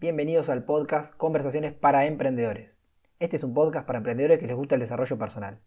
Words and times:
Bienvenidos 0.00 0.48
al 0.48 0.64
podcast 0.64 1.14
Conversaciones 1.16 1.74
para 1.74 2.06
Emprendedores. 2.06 2.70
Este 3.18 3.36
es 3.36 3.44
un 3.44 3.52
podcast 3.52 3.86
para 3.86 3.98
emprendedores 3.98 4.40
que 4.40 4.46
les 4.46 4.56
gusta 4.56 4.74
el 4.74 4.80
desarrollo 4.80 5.18
personal. 5.18 5.58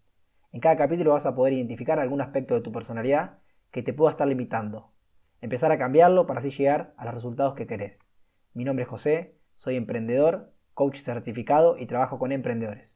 En 0.51 0.59
cada 0.59 0.75
capítulo 0.75 1.11
vas 1.11 1.27
a 1.27 1.35
poder 1.35 1.53
identificar 1.53 1.99
algún 1.99 2.19
aspecto 2.19 2.55
de 2.55 2.61
tu 2.61 2.71
personalidad 2.71 3.37
que 3.69 3.83
te 3.83 3.93
pueda 3.93 4.09
estar 4.09 4.27
limitando. 4.27 4.89
Empezar 5.39 5.71
a 5.71 5.77
cambiarlo 5.77 6.25
para 6.25 6.39
así 6.39 6.49
llegar 6.49 6.95
a 6.97 7.05
los 7.05 7.13
resultados 7.13 7.53
que 7.53 7.67
querés. 7.67 7.99
Mi 8.55 8.63
nombre 8.63 8.85
es 8.85 8.89
José, 8.89 9.35
soy 9.53 9.75
emprendedor, 9.75 10.51
coach 10.73 10.97
certificado 11.01 11.77
y 11.77 11.85
trabajo 11.85 12.17
con 12.17 12.31
emprendedores. 12.31 12.89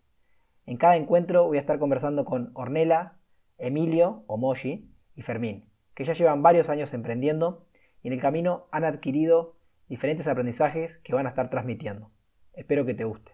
En 0.65 0.77
cada 0.77 0.95
encuentro 0.95 1.45
voy 1.45 1.57
a 1.57 1.61
estar 1.61 1.77
conversando 1.77 2.25
con 2.25 2.49
Ornella, 2.55 3.13
Emilio, 3.59 4.23
Omoshi 4.25 4.89
y 5.13 5.21
Fermín, 5.21 5.69
que 5.93 6.03
ya 6.03 6.13
llevan 6.13 6.41
varios 6.41 6.67
años 6.67 6.95
emprendiendo 6.95 7.67
y 8.01 8.07
en 8.07 8.15
el 8.15 8.21
camino 8.21 8.65
han 8.71 8.85
adquirido 8.85 9.56
diferentes 9.87 10.27
aprendizajes 10.27 10.97
que 10.99 11.13
van 11.13 11.25
a 11.25 11.29
estar 11.29 11.49
transmitiendo. 11.49 12.11
Espero 12.53 12.85
que 12.85 12.93
te 12.93 13.05
guste. 13.05 13.31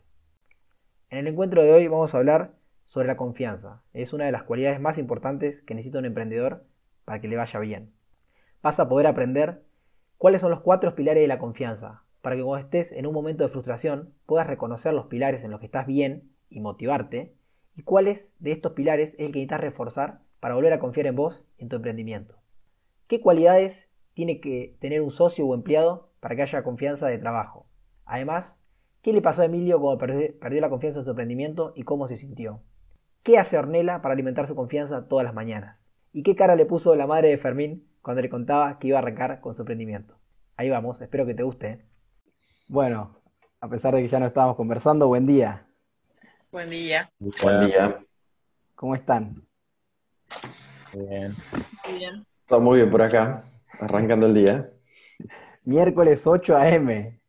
En 1.09 1.19
el 1.19 1.27
encuentro 1.27 1.63
de 1.63 1.71
hoy 1.71 1.87
vamos 1.87 2.13
a 2.13 2.17
hablar 2.17 2.51
sobre 2.85 3.07
la 3.07 3.17
confianza. 3.17 3.81
Es 3.93 4.13
una 4.13 4.25
de 4.25 4.31
las 4.31 4.43
cualidades 4.43 4.79
más 4.79 4.97
importantes 4.97 5.61
que 5.63 5.73
necesita 5.73 5.99
un 5.99 6.05
emprendedor 6.05 6.65
para 7.05 7.21
que 7.21 7.27
le 7.27 7.37
vaya 7.37 7.59
bien. 7.59 7.91
Vas 8.61 8.79
a 8.79 8.87
poder 8.87 9.07
aprender 9.07 9.63
cuáles 10.17 10.41
son 10.41 10.51
los 10.51 10.61
cuatro 10.61 10.95
pilares 10.95 11.21
de 11.21 11.27
la 11.27 11.39
confianza, 11.39 12.03
para 12.21 12.35
que 12.35 12.43
cuando 12.43 12.65
estés 12.65 12.91
en 12.91 13.07
un 13.07 13.13
momento 13.13 13.43
de 13.43 13.49
frustración 13.49 14.13
puedas 14.25 14.47
reconocer 14.47 14.93
los 14.93 15.07
pilares 15.07 15.43
en 15.43 15.51
los 15.51 15.59
que 15.59 15.65
estás 15.65 15.87
bien 15.87 16.29
y 16.49 16.61
motivarte, 16.61 17.33
y 17.75 17.83
cuáles 17.83 18.31
de 18.39 18.51
estos 18.51 18.73
pilares 18.73 19.13
es 19.13 19.19
el 19.19 19.31
que 19.31 19.39
necesitas 19.39 19.61
reforzar 19.61 20.19
para 20.39 20.55
volver 20.55 20.73
a 20.73 20.79
confiar 20.79 21.07
en 21.07 21.15
vos 21.15 21.45
y 21.57 21.63
en 21.63 21.69
tu 21.69 21.77
emprendimiento. 21.77 22.35
¿Qué 23.07 23.19
cualidades 23.19 23.87
tiene 24.13 24.39
que 24.39 24.75
tener 24.79 25.01
un 25.01 25.11
socio 25.11 25.45
o 25.45 25.55
empleado 25.55 26.09
para 26.23 26.37
que 26.37 26.41
haya 26.41 26.63
confianza 26.63 27.07
de 27.07 27.17
trabajo. 27.17 27.67
Además, 28.05 28.55
¿qué 29.01 29.11
le 29.11 29.21
pasó 29.21 29.41
a 29.41 29.45
Emilio 29.45 29.81
cuando 29.81 29.99
perdió, 30.39 30.61
la 30.61 30.69
confianza 30.69 30.99
en 30.99 31.03
su 31.03 31.11
emprendimiento 31.11 31.73
y 31.75 31.83
cómo 31.83 32.07
se 32.07 32.15
sintió? 32.15 32.61
¿Qué 33.23 33.37
hace 33.37 33.57
Ornella 33.57 34.01
para 34.01 34.13
alimentar 34.13 34.47
su 34.47 34.55
confianza 34.55 35.09
todas 35.09 35.25
las 35.25 35.33
mañanas? 35.33 35.77
¿Y 36.13 36.23
qué 36.23 36.33
cara 36.33 36.55
le 36.55 36.65
puso 36.65 36.95
la 36.95 37.07
madre 37.07 37.27
de 37.27 37.37
Fermín 37.37 37.89
cuando 38.01 38.21
le 38.21 38.29
contaba 38.29 38.79
que 38.79 38.87
iba 38.87 38.99
a 38.99 39.01
arrancar 39.01 39.41
con 39.41 39.53
su 39.53 39.63
emprendimiento? 39.63 40.15
Ahí 40.55 40.69
vamos, 40.69 41.01
espero 41.01 41.25
que 41.25 41.33
te 41.33 41.43
guste. 41.43 41.67
¿eh? 41.67 41.85
Bueno, 42.69 43.17
a 43.59 43.67
pesar 43.67 43.93
de 43.93 44.01
que 44.01 44.07
ya 44.07 44.19
no 44.19 44.27
estábamos 44.27 44.55
conversando, 44.55 45.09
buen 45.09 45.27
día. 45.27 45.67
Buen 46.53 46.69
día. 46.69 47.11
Buen 47.19 47.65
día. 47.65 47.99
¿Cómo 48.75 48.95
están? 48.95 49.45
Bien. 50.93 51.35
Muy 51.85 51.99
bien. 51.99 52.25
Todo 52.45 52.61
muy 52.61 52.77
bien 52.77 52.89
por 52.89 53.01
acá, 53.01 53.43
arrancando 53.81 54.27
el 54.27 54.33
día 54.33 54.69
miércoles 55.65 56.25
8 56.25 56.55
a.m. 56.55 57.19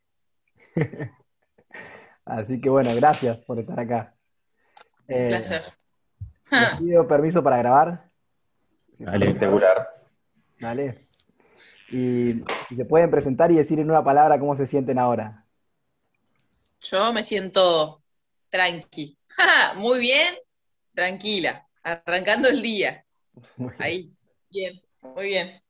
Así 2.25 2.59
que 2.59 2.69
bueno, 2.69 2.93
gracias 2.95 3.37
por 3.45 3.59
estar 3.59 3.79
acá. 3.79 4.15
Eh, 5.07 5.27
placer. 5.27 5.63
pido 6.79 7.07
permiso 7.07 7.43
para 7.43 7.57
grabar. 7.57 8.09
Dale, 8.97 9.25
integrar. 9.27 9.89
Dale. 10.59 11.07
Y, 11.91 12.41
y, 12.69 12.75
se 12.75 12.85
pueden 12.85 13.11
presentar 13.11 13.51
y 13.51 13.55
decir 13.55 13.79
en 13.79 13.89
una 13.89 14.03
palabra 14.03 14.39
cómo 14.39 14.57
se 14.57 14.65
sienten 14.65 14.97
ahora. 14.97 15.45
Yo 16.81 17.13
me 17.13 17.23
siento 17.23 18.01
tranqui. 18.49 19.17
Muy 19.75 19.99
bien, 19.99 20.35
tranquila. 20.93 21.67
Arrancando 21.83 22.47
el 22.47 22.61
día. 22.61 23.05
Ahí. 23.79 24.11
Bien, 24.49 24.81
muy 25.01 25.25
bien. 25.25 25.61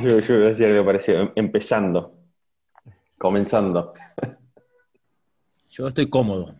Yo, 0.00 0.18
yo 0.20 0.36
voy 0.36 0.46
a 0.46 0.48
decir 0.48 0.66
algo 0.66 0.84
parecido, 0.84 1.20
em, 1.20 1.32
empezando, 1.36 2.16
comenzando. 3.18 3.94
Yo 5.68 5.88
estoy 5.88 6.08
cómodo. 6.08 6.54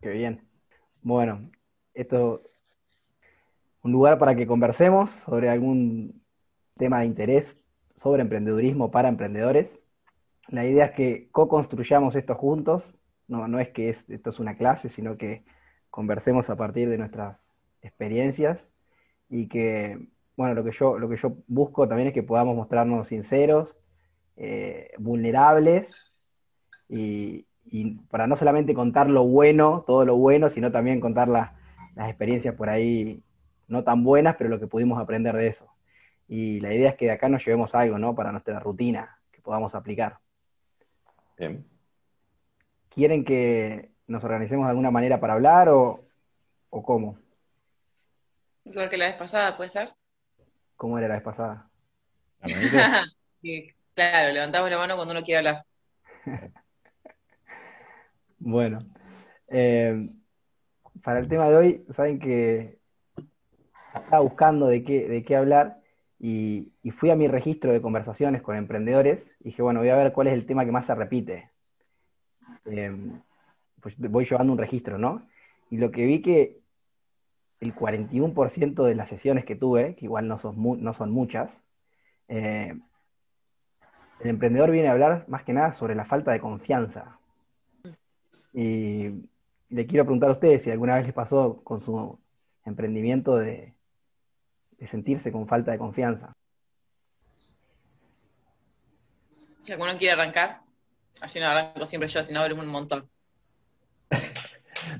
Qué 0.00 0.10
bien. 0.10 0.48
Bueno, 1.02 1.50
esto 1.94 2.42
un 3.82 3.92
lugar 3.92 4.18
para 4.18 4.34
que 4.34 4.46
conversemos 4.46 5.10
sobre 5.10 5.48
algún 5.48 6.22
tema 6.76 7.00
de 7.00 7.06
interés 7.06 7.56
sobre 8.00 8.22
emprendedurismo 8.22 8.90
para 8.90 9.08
emprendedores. 9.08 9.78
La 10.48 10.64
idea 10.64 10.86
es 10.86 10.92
que 10.92 11.28
co-construyamos 11.30 12.16
esto 12.16 12.34
juntos. 12.34 12.94
No, 13.28 13.46
no 13.46 13.60
es 13.60 13.68
que 13.68 13.90
esto 13.90 14.30
es 14.30 14.38
una 14.40 14.56
clase, 14.56 14.88
sino 14.88 15.16
que 15.18 15.44
conversemos 15.90 16.48
a 16.50 16.56
partir 16.56 16.88
de 16.88 16.98
nuestras 16.98 17.38
experiencias 17.82 18.58
y 19.28 19.48
que 19.48 20.08
bueno, 20.40 20.54
lo 20.54 20.64
que 20.64 20.72
yo, 20.72 20.98
lo 20.98 21.06
que 21.06 21.18
yo 21.18 21.36
busco 21.48 21.86
también 21.86 22.08
es 22.08 22.14
que 22.14 22.22
podamos 22.22 22.56
mostrarnos 22.56 23.08
sinceros, 23.08 23.76
eh, 24.38 24.90
vulnerables, 24.96 26.18
y, 26.88 27.44
para 28.10 28.26
no 28.26 28.36
solamente 28.36 28.72
contar 28.72 29.10
lo 29.10 29.24
bueno, 29.24 29.84
todo 29.86 30.06
lo 30.06 30.16
bueno, 30.16 30.48
sino 30.48 30.72
también 30.72 30.98
contar 30.98 31.28
las 31.28 31.50
experiencias 31.94 32.54
por 32.54 32.70
ahí 32.70 33.22
no 33.68 33.84
tan 33.84 34.02
buenas, 34.02 34.36
pero 34.36 34.48
lo 34.48 34.58
que 34.58 34.66
pudimos 34.66 34.98
aprender 34.98 35.36
de 35.36 35.48
eso. 35.48 35.66
Y 36.26 36.58
la 36.60 36.72
idea 36.72 36.88
es 36.88 36.96
que 36.96 37.04
de 37.04 37.12
acá 37.12 37.28
nos 37.28 37.44
llevemos 37.44 37.74
algo, 37.74 37.98
¿no? 37.98 38.14
Para 38.14 38.32
nuestra 38.32 38.58
rutina, 38.60 39.18
que 39.30 39.42
podamos 39.42 39.74
aplicar. 39.74 40.20
Bien. 41.36 41.66
¿Quieren 42.88 43.26
que 43.26 43.90
nos 44.06 44.24
organicemos 44.24 44.64
de 44.64 44.70
alguna 44.70 44.90
manera 44.90 45.20
para 45.20 45.34
hablar 45.34 45.68
o, 45.68 46.02
o 46.70 46.82
cómo? 46.82 47.18
Igual 48.64 48.88
que 48.88 48.96
la 48.96 49.04
vez 49.04 49.16
pasada, 49.16 49.54
¿puede 49.54 49.68
ser? 49.68 49.99
¿Cómo 50.80 50.96
era 50.96 51.08
la 51.08 51.16
vez 51.16 51.22
pasada? 51.22 51.68
claro, 53.94 54.32
levantamos 54.32 54.70
la 54.70 54.78
mano 54.78 54.96
cuando 54.96 55.12
uno 55.12 55.22
quiere 55.22 55.36
hablar. 55.36 55.66
bueno, 58.38 58.78
eh, 59.52 60.06
para 61.02 61.18
el 61.18 61.28
tema 61.28 61.50
de 61.50 61.56
hoy, 61.56 61.84
saben 61.90 62.18
que 62.18 62.78
estaba 63.94 64.20
buscando 64.20 64.68
de 64.68 64.82
qué, 64.82 65.06
de 65.06 65.22
qué 65.22 65.36
hablar 65.36 65.82
y, 66.18 66.72
fui 66.92 67.10
a 67.10 67.16
mi 67.16 67.28
registro 67.28 67.74
de 67.74 67.82
conversaciones 67.82 68.40
con 68.40 68.56
emprendedores 68.56 69.30
y 69.40 69.50
dije, 69.50 69.60
bueno, 69.60 69.80
voy 69.80 69.90
a 69.90 69.96
ver 69.96 70.14
cuál 70.14 70.28
es 70.28 70.32
el 70.32 70.46
tema 70.46 70.64
que 70.64 70.72
más 70.72 70.86
se 70.86 70.94
repite. 70.94 71.50
Eh, 72.64 72.96
pues 73.82 73.98
voy 73.98 74.24
llevando 74.24 74.54
un 74.54 74.58
registro, 74.58 74.96
¿no? 74.96 75.28
Y 75.68 75.76
lo 75.76 75.90
que 75.90 76.06
vi 76.06 76.22
que 76.22 76.59
el 77.60 77.74
41% 77.74 78.84
de 78.84 78.94
las 78.94 79.08
sesiones 79.08 79.44
que 79.44 79.56
tuve, 79.56 79.94
que 79.94 80.06
igual 80.06 80.26
no 80.26 80.38
son, 80.38 80.56
no 80.82 80.94
son 80.94 81.10
muchas, 81.10 81.60
eh, 82.28 82.74
el 84.20 84.28
emprendedor 84.28 84.70
viene 84.70 84.88
a 84.88 84.92
hablar 84.92 85.24
más 85.28 85.44
que 85.44 85.52
nada 85.52 85.72
sobre 85.72 85.94
la 85.94 86.04
falta 86.04 86.30
de 86.32 86.40
confianza. 86.40 87.18
Y 88.52 89.28
le 89.68 89.86
quiero 89.86 90.04
preguntar 90.04 90.30
a 90.30 90.34
ustedes 90.34 90.62
si 90.62 90.70
alguna 90.70 90.96
vez 90.96 91.06
les 91.06 91.14
pasó 91.14 91.62
con 91.64 91.80
su 91.82 92.18
emprendimiento 92.64 93.36
de, 93.36 93.74
sentirse 94.86 95.32
con 95.32 95.46
falta 95.46 95.72
de 95.72 95.78
confianza. 95.78 96.32
Si 99.62 99.72
alguno 99.72 99.96
quiere 99.96 100.12
arrancar, 100.12 100.60
así 101.20 101.38
no 101.38 101.46
arranco 101.46 101.86
siempre 101.86 102.08
yo, 102.08 102.20
así 102.20 102.32
no 102.32 102.40
abrimos 102.40 102.64
un 102.64 102.72
montón. 102.72 103.10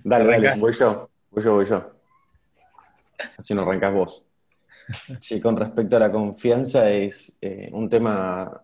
dale, 0.04 0.24
dale, 0.24 0.60
voy 0.60 0.74
yo, 0.74 1.10
voy 1.30 1.42
yo, 1.42 1.54
voy 1.54 1.66
yo. 1.66 1.99
Así 3.38 3.54
no 3.54 3.62
arrancas 3.62 3.92
vos. 3.92 4.26
Sí, 5.20 5.40
con 5.40 5.56
respecto 5.56 5.96
a 5.96 6.00
la 6.00 6.12
confianza 6.12 6.90
es 6.90 7.38
eh, 7.40 7.68
un 7.72 7.88
tema, 7.88 8.62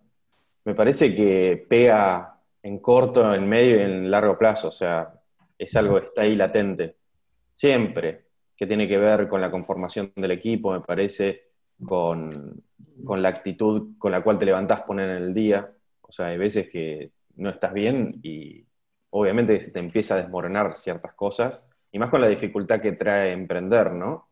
me 0.65 0.75
parece 0.75 1.15
que 1.15 1.67
pega 1.69 2.41
en 2.63 2.79
corto, 2.79 3.35
en 3.35 3.49
medio 3.49 3.77
y 3.77 3.83
en 3.83 4.11
largo 4.11 4.39
plazo, 4.39 4.69
o 4.69 4.73
sea, 4.73 5.13
es 5.59 5.75
algo 5.77 6.01
que 6.01 6.07
está 6.07 6.23
ahí 6.23 6.35
latente, 6.35 6.97
siempre, 7.55 8.27
que 8.57 8.67
tiene 8.67 8.89
que 8.89 8.99
ver 8.99 9.29
con 9.29 9.41
la 9.41 9.51
conformación 9.51 10.13
del 10.17 10.33
equipo, 10.33 10.73
me 10.73 10.81
parece, 10.81 11.51
con, 11.85 12.31
con 13.05 13.23
la 13.23 13.29
actitud 13.29 13.97
con 13.99 14.11
la 14.13 14.23
cual 14.23 14.39
te 14.39 14.47
levantás, 14.47 14.83
poner 14.83 15.11
en 15.11 15.23
el 15.23 15.35
día, 15.35 15.71
o 16.01 16.11
sea, 16.11 16.27
hay 16.27 16.39
veces 16.39 16.69
que 16.69 17.13
no 17.37 17.51
estás 17.51 17.73
bien 17.73 18.19
y 18.23 18.67
obviamente 19.11 19.61
se 19.61 19.71
te 19.71 19.79
empieza 19.79 20.15
a 20.15 20.19
desmoronar 20.19 20.77
ciertas 20.77 21.15
cosas, 21.15 21.69
y 21.93 21.99
más 21.99 22.11
con 22.11 22.21
la 22.21 22.29
dificultad 22.29 22.81
que 22.81 22.93
trae 22.93 23.33
emprender, 23.33 23.93
¿no? 23.93 24.26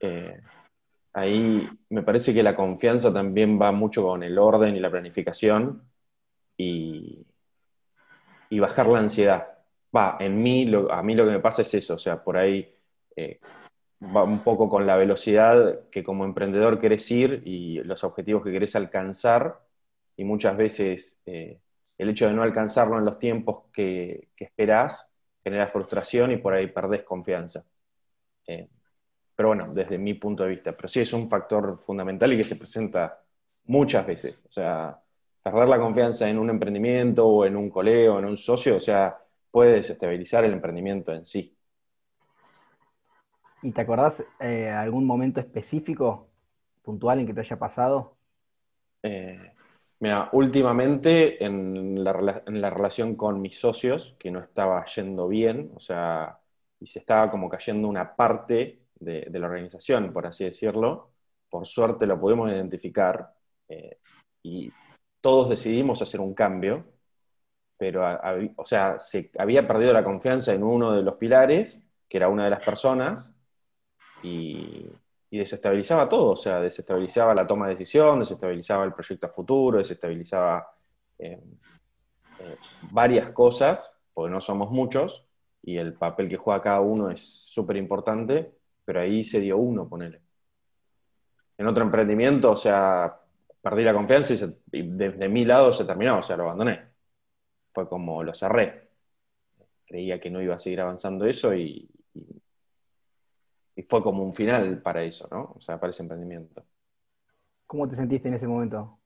Eh, 0.00 0.40
ahí 1.12 1.68
me 1.90 2.02
parece 2.02 2.32
que 2.34 2.42
la 2.42 2.56
confianza 2.56 3.12
también 3.12 3.60
va 3.60 3.72
mucho 3.72 4.02
con 4.02 4.22
el 4.22 4.38
orden 4.38 4.76
y 4.76 4.80
la 4.80 4.90
planificación 4.90 5.82
y, 6.56 7.26
bajar 8.50 8.88
la 8.88 8.98
ansiedad. 8.98 9.58
Va, 9.94 10.16
en 10.20 10.42
mí, 10.42 10.70
a 10.90 11.02
mí 11.02 11.14
lo 11.14 11.24
que 11.24 11.32
me 11.32 11.40
pasa 11.40 11.62
es 11.62 11.74
eso, 11.74 11.94
o 11.94 11.98
sea, 11.98 12.22
por 12.22 12.36
ahí 12.36 12.72
eh, 13.16 13.40
va 14.02 14.24
un 14.24 14.42
poco 14.42 14.68
con 14.68 14.86
la 14.86 14.96
velocidad 14.96 15.88
que 15.90 16.02
como 16.02 16.24
emprendedor 16.24 16.78
querés 16.78 17.10
ir 17.10 17.42
y 17.44 17.82
los 17.82 18.04
objetivos 18.04 18.44
que 18.44 18.52
querés 18.52 18.76
alcanzar 18.76 19.60
y 20.16 20.24
muchas 20.24 20.56
veces 20.56 21.20
eh, 21.26 21.60
el 21.98 22.10
hecho 22.10 22.26
de 22.26 22.34
no 22.34 22.42
alcanzarlo 22.42 22.98
en 22.98 23.04
los 23.04 23.18
tiempos 23.18 23.64
que, 23.72 24.28
que 24.36 24.44
esperás 24.44 25.10
genera 25.42 25.68
frustración 25.68 26.32
y 26.32 26.36
por 26.36 26.54
ahí 26.54 26.66
perdés 26.68 27.02
confianza. 27.02 27.64
Pero 29.40 29.48
bueno, 29.48 29.72
desde 29.72 29.96
mi 29.96 30.12
punto 30.12 30.42
de 30.42 30.50
vista. 30.50 30.76
Pero 30.76 30.86
sí 30.86 31.00
es 31.00 31.14
un 31.14 31.26
factor 31.30 31.78
fundamental 31.78 32.30
y 32.30 32.36
que 32.36 32.44
se 32.44 32.56
presenta 32.56 33.22
muchas 33.64 34.06
veces. 34.06 34.44
O 34.46 34.52
sea, 34.52 35.00
perder 35.42 35.66
la 35.66 35.78
confianza 35.78 36.28
en 36.28 36.38
un 36.38 36.50
emprendimiento 36.50 37.26
o 37.26 37.46
en 37.46 37.56
un 37.56 37.70
colega 37.70 38.12
o 38.12 38.18
en 38.18 38.26
un 38.26 38.36
socio, 38.36 38.76
o 38.76 38.80
sea, 38.80 39.16
puede 39.50 39.76
desestabilizar 39.76 40.44
el 40.44 40.52
emprendimiento 40.52 41.14
en 41.14 41.24
sí. 41.24 41.56
¿Y 43.62 43.72
te 43.72 43.80
acordás 43.80 44.22
eh, 44.40 44.68
algún 44.68 45.06
momento 45.06 45.40
específico, 45.40 46.28
puntual, 46.82 47.20
en 47.20 47.26
que 47.26 47.32
te 47.32 47.40
haya 47.40 47.58
pasado? 47.58 48.18
Eh, 49.02 49.52
mira, 50.00 50.28
últimamente 50.32 51.42
en 51.42 52.04
la, 52.04 52.42
en 52.46 52.60
la 52.60 52.68
relación 52.68 53.14
con 53.16 53.40
mis 53.40 53.58
socios, 53.58 54.16
que 54.18 54.30
no 54.30 54.40
estaba 54.40 54.84
yendo 54.84 55.28
bien, 55.28 55.72
o 55.74 55.80
sea, 55.80 56.38
y 56.78 56.84
se 56.84 56.98
estaba 56.98 57.30
como 57.30 57.48
cayendo 57.48 57.88
una 57.88 58.14
parte 58.14 58.80
de, 59.00 59.26
la 59.32 59.46
organización, 59.46 60.12
por 60.12 60.26
así 60.26 60.44
decirlo, 60.44 61.10
por 61.48 61.66
suerte 61.66 62.06
lo 62.06 62.20
pudimos 62.20 62.50
identificar 62.50 63.32
eh, 63.68 63.98
y 64.42 64.72
todos 65.20 65.48
decidimos 65.48 66.00
hacer 66.02 66.20
un 66.20 66.34
cambio, 66.34 66.84
pero, 67.76 68.04
o 68.56 68.66
sea, 68.66 68.98
se 68.98 69.30
había 69.38 69.66
perdido 69.66 69.92
la 69.92 70.04
confianza 70.04 70.52
en 70.52 70.62
uno 70.62 70.92
de 70.92 71.02
los 71.02 71.14
pilares, 71.14 71.86
que 72.08 72.18
era 72.18 72.28
una 72.28 72.44
de 72.44 72.50
las 72.50 72.62
personas, 72.62 73.34
y, 74.22 74.86
desestabilizaba 75.30 76.08
todo, 76.08 76.32
o 76.32 76.36
sea, 76.36 76.60
desestabilizaba 76.60 77.34
la 77.34 77.46
toma 77.46 77.66
de 77.66 77.74
decisión, 77.74 78.18
desestabilizaba 78.18 78.84
el 78.84 78.92
proyecto 78.92 79.26
a 79.26 79.30
futuro, 79.30 79.78
desestabilizaba 79.78 80.74
eh, 81.18 81.40
eh, 82.40 82.56
varias 82.90 83.30
cosas, 83.30 83.96
porque 84.12 84.32
no 84.32 84.40
somos 84.40 84.70
muchos, 84.70 85.24
y 85.62 85.76
el 85.76 85.94
papel 85.94 86.28
que 86.28 86.36
juega 86.36 86.60
cada 86.60 86.80
uno 86.80 87.10
es 87.10 87.22
súper 87.22 87.76
importante, 87.76 88.59
pero 88.90 89.02
ahí 89.02 89.22
se 89.22 89.38
dio 89.38 89.56
uno, 89.56 89.88
ponele. 89.88 90.20
En 91.56 91.68
otro 91.68 91.84
emprendimiento, 91.84 92.50
o 92.50 92.56
sea, 92.56 93.20
perdí 93.62 93.84
la 93.84 93.94
confianza 93.94 94.34
y, 94.72 94.82
desde 94.82 95.28
mi 95.28 95.44
lado 95.44 95.72
se 95.72 95.84
terminó, 95.84 96.18
o 96.18 96.22
sea, 96.24 96.36
lo 96.36 96.42
abandoné. 96.42 96.88
Fue 97.68 97.86
como 97.86 98.24
lo 98.24 98.34
cerré. 98.34 98.90
Creía 99.86 100.18
que 100.18 100.28
no 100.28 100.42
iba 100.42 100.56
a 100.56 100.58
seguir 100.58 100.80
avanzando 100.80 101.24
eso 101.24 101.54
y, 101.54 101.88
y 103.76 103.82
fue 103.84 104.02
como 104.02 104.24
un 104.24 104.32
final 104.32 104.82
para 104.82 105.04
eso, 105.04 105.28
¿no? 105.30 105.52
O 105.56 105.60
sea, 105.60 105.78
para 105.78 105.90
ese 105.90 106.02
emprendimiento. 106.02 106.64
¿Cómo 107.68 107.88
te 107.88 107.94
sentiste 107.94 108.26
en 108.26 108.34
ese 108.34 108.48
momento? 108.48 108.98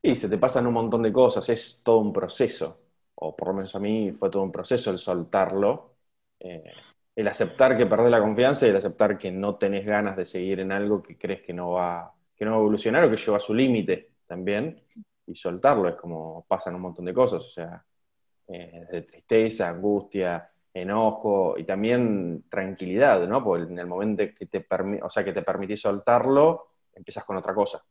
Y 0.00 0.16
se 0.16 0.30
te 0.30 0.38
pasan 0.38 0.66
un 0.66 0.72
montón 0.72 1.02
de 1.02 1.12
cosas, 1.12 1.46
es 1.50 1.82
todo 1.84 1.98
un 1.98 2.10
proceso, 2.14 2.80
o 3.16 3.36
por 3.36 3.48
lo 3.48 3.54
menos 3.54 3.74
a 3.74 3.80
mí 3.80 4.12
fue 4.12 4.30
todo 4.30 4.42
un 4.44 4.50
proceso 4.50 4.90
el 4.90 4.98
soltarlo, 4.98 5.96
eh, 6.38 6.72
el 7.14 7.28
aceptar 7.28 7.76
que 7.76 7.86
perdés 7.86 8.10
la 8.10 8.20
confianza 8.20 8.66
y 8.66 8.70
el 8.70 8.76
aceptar 8.76 9.18
que 9.18 9.30
no 9.30 9.56
tenés 9.56 9.84
ganas 9.84 10.16
de 10.16 10.26
seguir 10.26 10.60
en 10.60 10.72
algo 10.72 11.02
que 11.02 11.18
crees 11.18 11.42
que 11.42 11.52
no 11.52 11.72
va, 11.72 12.12
que 12.34 12.44
no 12.44 12.52
va 12.52 12.56
a 12.56 12.60
evolucionar 12.60 13.04
o 13.04 13.10
que 13.10 13.16
lleva 13.16 13.36
a 13.36 13.40
su 13.40 13.54
límite 13.54 14.12
también, 14.26 14.80
y 15.26 15.34
soltarlo 15.34 15.88
es 15.88 15.96
como 15.96 16.44
pasan 16.46 16.74
un 16.74 16.82
montón 16.82 17.04
de 17.04 17.14
cosas, 17.14 17.44
o 17.44 17.50
sea, 17.50 17.84
eh, 18.48 18.86
de 18.90 19.02
tristeza, 19.02 19.68
angustia, 19.68 20.50
enojo 20.72 21.58
y 21.58 21.64
también 21.64 22.44
tranquilidad, 22.48 23.26
¿no? 23.26 23.42
Porque 23.42 23.72
en 23.72 23.78
el 23.78 23.86
momento 23.86 24.24
que 24.36 24.46
te, 24.46 24.66
o 25.02 25.10
sea, 25.10 25.24
que 25.24 25.32
te 25.32 25.42
permitís 25.42 25.80
soltarlo, 25.80 26.68
empiezas 26.94 27.24
con 27.24 27.36
otra 27.36 27.54
cosa. 27.54 27.84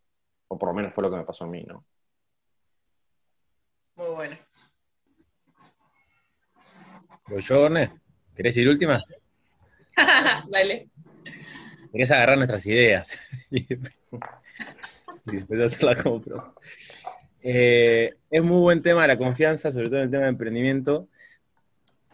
O 0.47 0.57
por 0.57 0.69
lo 0.69 0.75
menos 0.75 0.93
fue 0.93 1.03
lo 1.03 1.11
que 1.11 1.17
me 1.17 1.23
pasó 1.23 1.43
a 1.43 1.47
mí, 1.47 1.63
¿no? 1.63 1.85
Muy 3.95 4.15
bueno. 4.15 4.35
¿Voy 7.27 7.41
yo, 7.41 7.61
Orne? 7.61 8.01
¿Querés 8.39 8.55
ir 8.55 8.69
última? 8.69 9.03
Dale. 10.49 10.87
Querés 11.91 12.09
agarrar 12.09 12.37
nuestras 12.37 12.65
ideas. 12.67 13.19
y 13.51 13.65
después 15.25 15.61
hacerla 15.61 16.01
como 16.01 16.23
eh, 17.43 18.13
es 18.31 18.41
muy 18.41 18.61
buen 18.61 18.81
tema 18.81 19.05
la 19.07 19.17
confianza, 19.17 19.73
sobre 19.73 19.89
todo 19.89 19.97
en 19.97 20.05
el 20.05 20.09
tema 20.09 20.23
de 20.23 20.29
emprendimiento 20.29 21.09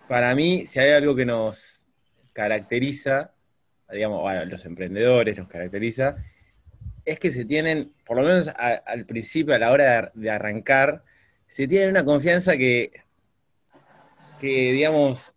para 0.07 0.33
mí, 0.33 0.65
si 0.65 0.79
hay 0.79 0.93
algo 0.93 1.15
que 1.15 1.27
nos 1.27 1.85
caracteriza, 2.33 3.31
digamos, 3.91 4.19
bueno, 4.21 4.45
los 4.45 4.65
emprendedores 4.65 5.37
nos 5.37 5.47
caracteriza, 5.47 6.15
es 7.05 7.19
que 7.19 7.29
se 7.29 7.45
tienen, 7.45 7.93
por 8.03 8.17
lo 8.17 8.23
menos 8.23 8.47
al 8.47 9.05
principio, 9.05 9.53
a 9.53 9.59
la 9.59 9.69
hora 9.69 10.11
de, 10.15 10.31
arrancar, 10.31 11.03
se 11.45 11.67
tiene 11.67 11.87
una 11.87 12.03
confianza 12.03 12.57
que, 12.57 13.03
que 14.39 14.71
digamos, 14.71 15.35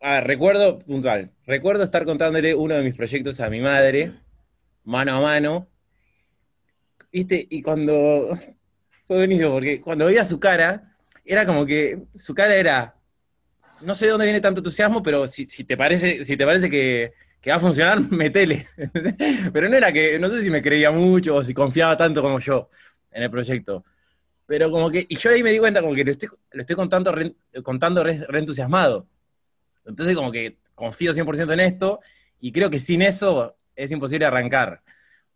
recuerdo 0.00 0.78
puntual, 0.80 1.30
recuerdo 1.46 1.84
estar 1.84 2.04
contándole 2.04 2.54
uno 2.54 2.74
de 2.74 2.82
mis 2.82 2.94
proyectos 2.94 3.40
a 3.40 3.50
mi 3.50 3.60
madre, 3.60 4.12
mano 4.84 5.16
a 5.16 5.20
mano, 5.20 5.68
¿viste? 7.12 7.46
Y 7.50 7.62
cuando, 7.62 8.28
fue 9.06 9.16
buenísimo, 9.16 9.52
porque 9.52 9.80
cuando 9.80 10.06
veía 10.06 10.24
su 10.24 10.38
cara, 10.40 10.96
era 11.24 11.44
como 11.44 11.66
que 11.66 12.02
su 12.16 12.34
cara 12.34 12.54
era, 12.54 12.96
no 13.82 13.94
sé 13.94 14.06
de 14.06 14.12
dónde 14.12 14.26
viene 14.26 14.40
tanto 14.40 14.60
entusiasmo, 14.60 15.02
pero 15.02 15.26
si, 15.26 15.46
te 15.64 15.76
parece, 15.76 16.24
si 16.24 16.36
te 16.36 16.44
parece 16.44 16.70
que, 16.70 17.12
va 17.48 17.56
a 17.56 17.60
funcionar, 17.60 18.00
metele. 18.10 18.66
pero 19.52 19.68
no 19.68 19.76
era 19.76 19.92
que, 19.92 20.18
no 20.18 20.28
sé 20.28 20.42
si 20.42 20.50
me 20.50 20.62
creía 20.62 20.90
mucho 20.90 21.36
o 21.36 21.42
si 21.42 21.54
confiaba 21.54 21.96
tanto 21.96 22.22
como 22.22 22.38
yo 22.38 22.68
en 23.10 23.22
el 23.22 23.30
proyecto. 23.30 23.84
Pero 24.46 24.70
como 24.70 24.90
que, 24.90 25.06
y 25.08 25.16
yo 25.16 25.30
ahí 25.30 25.42
me 25.42 25.52
di 25.52 25.58
cuenta 25.58 25.80
como 25.80 25.94
que 25.94 26.04
lo 26.04 26.10
estoy, 26.10 26.28
lo 26.52 26.60
estoy 26.60 26.76
contando, 26.76 27.12
re, 27.12 27.34
contando 27.62 28.02
re, 28.02 28.26
entusiasmado. 28.32 29.06
Entonces 29.84 30.16
como 30.16 30.32
que 30.32 30.58
confío 30.74 31.12
100% 31.12 31.52
en 31.52 31.60
esto 31.60 32.00
y 32.38 32.52
creo 32.52 32.70
que 32.70 32.78
sin 32.78 33.02
eso 33.02 33.56
es 33.76 33.90
imposible 33.90 34.26
arrancar. 34.26 34.82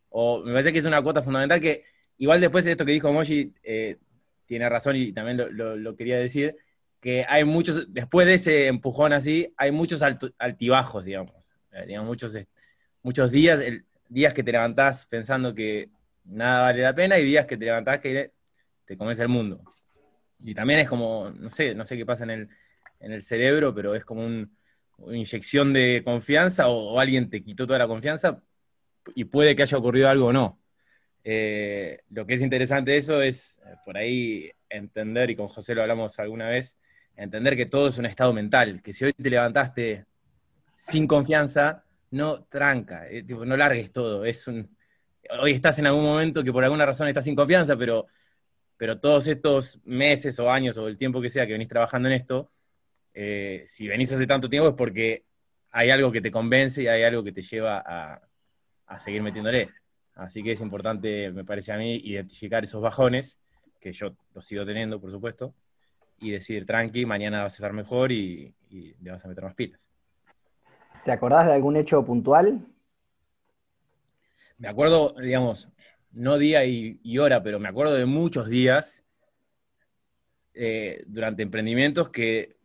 O 0.09 0.43
me 0.43 0.53
parece 0.53 0.73
que 0.73 0.79
es 0.79 0.87
una 0.87 1.03
cuota 1.03 1.23
fundamental 1.23 1.61
que, 1.61 1.85
igual 2.19 2.41
después 2.41 2.65
de 2.65 2.73
esto 2.73 2.85
que 2.85 2.93
dijo 2.93 3.13
Moji, 3.13 3.53
eh, 3.63 3.99
tiene 4.47 4.69
razón 4.69 4.97
y 4.97 5.13
también 5.13 5.41
lo 5.57 5.97
quería 5.97 6.19
decir, 6.19 6.57
que 7.05 7.27
hay 7.29 7.45
muchos, 7.45 7.93
después 7.93 8.27
de 8.27 8.33
ese 8.33 8.67
empujón 8.67 9.13
así, 9.13 9.53
hay 9.59 9.71
muchos 9.71 10.01
altibajos, 10.39 11.05
digamos. 11.05 11.55
Eh, 11.73 11.85
digamos 11.87 12.09
muchos, 12.09 12.35
muchos 13.03 13.31
días, 13.31 13.61
días 14.09 14.33
que 14.33 14.43
te 14.43 14.53
levantás 14.53 15.05
pensando 15.05 15.55
que 15.55 15.91
nada 16.25 16.63
vale 16.63 16.81
la 16.81 16.95
pena 16.95 17.19
y 17.19 17.27
días 17.27 17.45
que 17.45 17.59
te 17.59 17.67
levantás 17.67 18.01
que 18.01 18.33
te 18.87 18.97
comes 18.97 19.21
el 19.21 19.29
mundo. 19.29 19.61
Y 20.43 20.55
también 20.55 20.81
es 20.81 20.89
como, 20.89 21.31
no 21.31 21.51
sé, 21.51 21.75
no 21.75 21.85
sé 21.85 21.99
qué 21.99 22.07
pasa 22.07 22.25
en 22.25 22.31
el, 22.31 22.49
en 23.01 23.13
el 23.13 23.23
cerebro, 23.23 23.75
pero 23.75 23.95
es 23.95 24.05
como 24.05 24.25
una 24.25 24.49
inyección 25.13 25.73
de 25.73 26.03
confianza 26.05 26.69
o, 26.69 26.99
alguien 27.01 27.31
te 27.31 27.43
quitó 27.43 27.67
toda 27.67 27.79
la 27.79 27.89
confianza 27.89 28.43
y 29.15 29.25
puede 29.25 29.57
que 29.57 29.63
haya 29.63 29.79
ocurrido 29.79 30.09
algo 30.09 30.27
o 30.27 30.33
no. 30.33 30.61
Eh, 31.25 32.01
lo 32.11 32.27
que 32.27 32.35
es 32.35 32.43
interesante 32.43 32.93
de 32.93 32.97
eso 32.99 33.23
es 33.23 33.59
eh, 33.67 33.77
por 33.85 33.97
ahí 33.97 34.51
entender, 34.69 35.31
y 35.31 35.37
con 35.37 35.49
José 35.49 35.75
lo 35.75 35.83
hablamos 35.83 36.19
alguna 36.19 36.49
vez, 36.49 36.77
entender 37.17 37.57
que 37.57 37.67
todo 37.67 37.89
es 37.89 37.99
un 37.99 38.07
estado 38.07 38.33
mental, 38.33 38.83
que 38.83 38.93
si 38.93 39.05
hoy 39.05 39.13
te 39.13 39.31
levantaste 39.31 40.07
sin 40.77 41.07
confianza, 41.07 41.85
no 42.11 42.45
tranca, 42.45 43.07
eh, 43.09 43.25
no 43.25 43.57
largues 43.57 43.93
todo. 43.93 44.23
Un, 44.47 44.77
hoy 45.41 45.53
estás 45.53 45.79
en 45.79 45.87
algún 45.87 46.05
momento 46.05 46.45
que 46.45 46.53
por 46.53 46.65
alguna 46.65 46.87
razón 46.87 47.09
estás 47.09 47.25
sin 47.25 47.35
confianza, 47.35 47.77
pero, 47.77 48.07
pero 48.77 49.01
todos 49.01 49.27
estos 49.27 49.81
meses 49.85 50.39
o 50.39 50.51
años 50.51 50.77
o 50.79 50.89
el 50.89 50.99
tiempo 50.99 51.21
que 51.21 51.31
sea 51.31 51.47
que 51.47 51.53
venís 51.53 51.69
trabajando 51.69 52.09
en 52.09 52.15
esto, 52.15 52.51
eh, 53.15 53.63
si 53.65 53.89
venís 53.89 54.13
hace 54.13 54.27
tanto 54.27 54.49
tiempo 54.49 54.69
es 54.69 54.75
porque 54.75 55.25
hay 55.71 55.91
algo 55.91 56.13
que 56.13 56.21
te 56.21 56.31
convence 56.31 56.83
y 56.83 56.89
hay 56.89 57.05
algo 57.05 57.25
que 57.25 57.33
te 57.33 57.43
lleva 57.43 57.83
a, 57.85 58.21
a 58.87 58.99
seguir 58.99 59.23
metiéndole. 59.23 59.71
Así 60.15 60.43
que 60.43 60.53
es 60.53 60.61
importante, 60.61 61.33
me 61.33 61.45
parece 61.45 61.73
a 61.73 61.77
mí, 61.77 61.97
identificar 61.97 62.63
esos 62.63 62.81
bajones, 62.81 63.39
que 63.81 63.93
yo 63.93 64.15
los 64.35 64.45
sigo 64.45 64.65
teniendo, 64.65 65.01
por 65.01 65.11
supuesto, 65.11 65.55
y 66.21 66.31
decir, 66.31 66.65
tranqui, 66.67 67.05
mañana 67.07 67.43
vas 67.43 67.55
a 67.55 67.57
estar 67.57 67.73
mejor 67.73 68.13
y, 68.13 68.55
le 68.71 69.11
vas 69.11 69.25
a 69.25 69.29
meter 69.29 69.45
más 69.45 69.55
pilas. 69.55 69.89
¿Te 71.05 71.13
acordás 71.13 71.47
de 71.47 71.53
algún 71.53 71.77
hecho 71.77 72.05
puntual? 72.05 72.67
Me 74.59 74.69
acuerdo, 74.69 75.15
digamos, 75.21 75.69
no 76.13 76.39
día 76.39 76.65
y, 76.65 77.19
hora, 77.19 77.43
pero 77.43 77.59
me 77.61 77.69
acuerdo 77.69 77.95
de 77.95 78.07
muchos 78.07 78.49
días 78.49 79.05
eh, 80.55 81.05
durante 81.07 81.43
emprendimientos 81.43 82.09
que, 82.09 82.57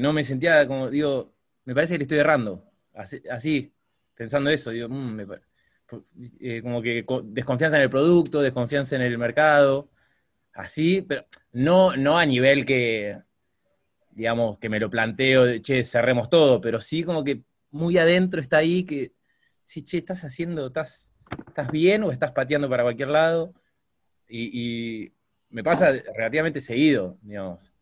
no 0.00 0.12
me 0.12 0.24
sentía 0.24 0.66
como, 0.66 0.90
digo, 0.90 1.32
me 1.64 1.74
parece 1.74 1.94
que 1.94 1.98
le 1.98 2.02
estoy 2.02 2.18
errando. 2.18 2.64
Así, 2.94 3.72
pensando 4.14 4.50
eso, 4.50 4.70
digo, 4.70 4.88
mm, 4.88 5.20
eh, 6.40 6.60
como 6.62 6.82
que 6.82 7.04
desconfianza 7.24 7.76
en 7.76 7.84
el 7.84 7.90
producto, 7.90 8.42
desconfianza 8.42 8.96
en 8.96 9.02
el 9.02 9.16
mercado, 9.18 9.88
así, 10.52 11.02
pero 11.02 11.26
no, 11.52 11.96
no 11.96 12.18
a 12.18 12.26
nivel 12.26 12.66
que, 12.66 13.18
digamos, 14.10 14.58
que 14.58 14.68
me 14.68 14.80
lo 14.80 14.90
planteo, 14.90 15.44
de, 15.44 15.62
che, 15.62 15.84
cerremos 15.84 16.28
todo, 16.28 16.60
pero 16.60 16.80
sí 16.80 17.04
como 17.04 17.24
que 17.24 17.42
muy 17.70 17.96
adentro 17.98 18.40
está 18.40 18.58
ahí 18.58 18.84
que, 18.84 19.12
sí, 19.64 19.82
che, 19.84 19.98
estás 19.98 20.24
haciendo, 20.24 20.66
estás, 20.68 21.14
estás 21.46 21.70
bien 21.70 22.02
o 22.02 22.10
estás 22.10 22.32
pateando 22.32 22.68
para 22.68 22.82
cualquier 22.82 23.08
lado. 23.08 23.54
Y, 24.28 25.12
me 25.50 25.64
pasa 25.64 25.92
relativamente 26.14 26.60
seguido, 26.60 27.16
digamos, 27.22 27.72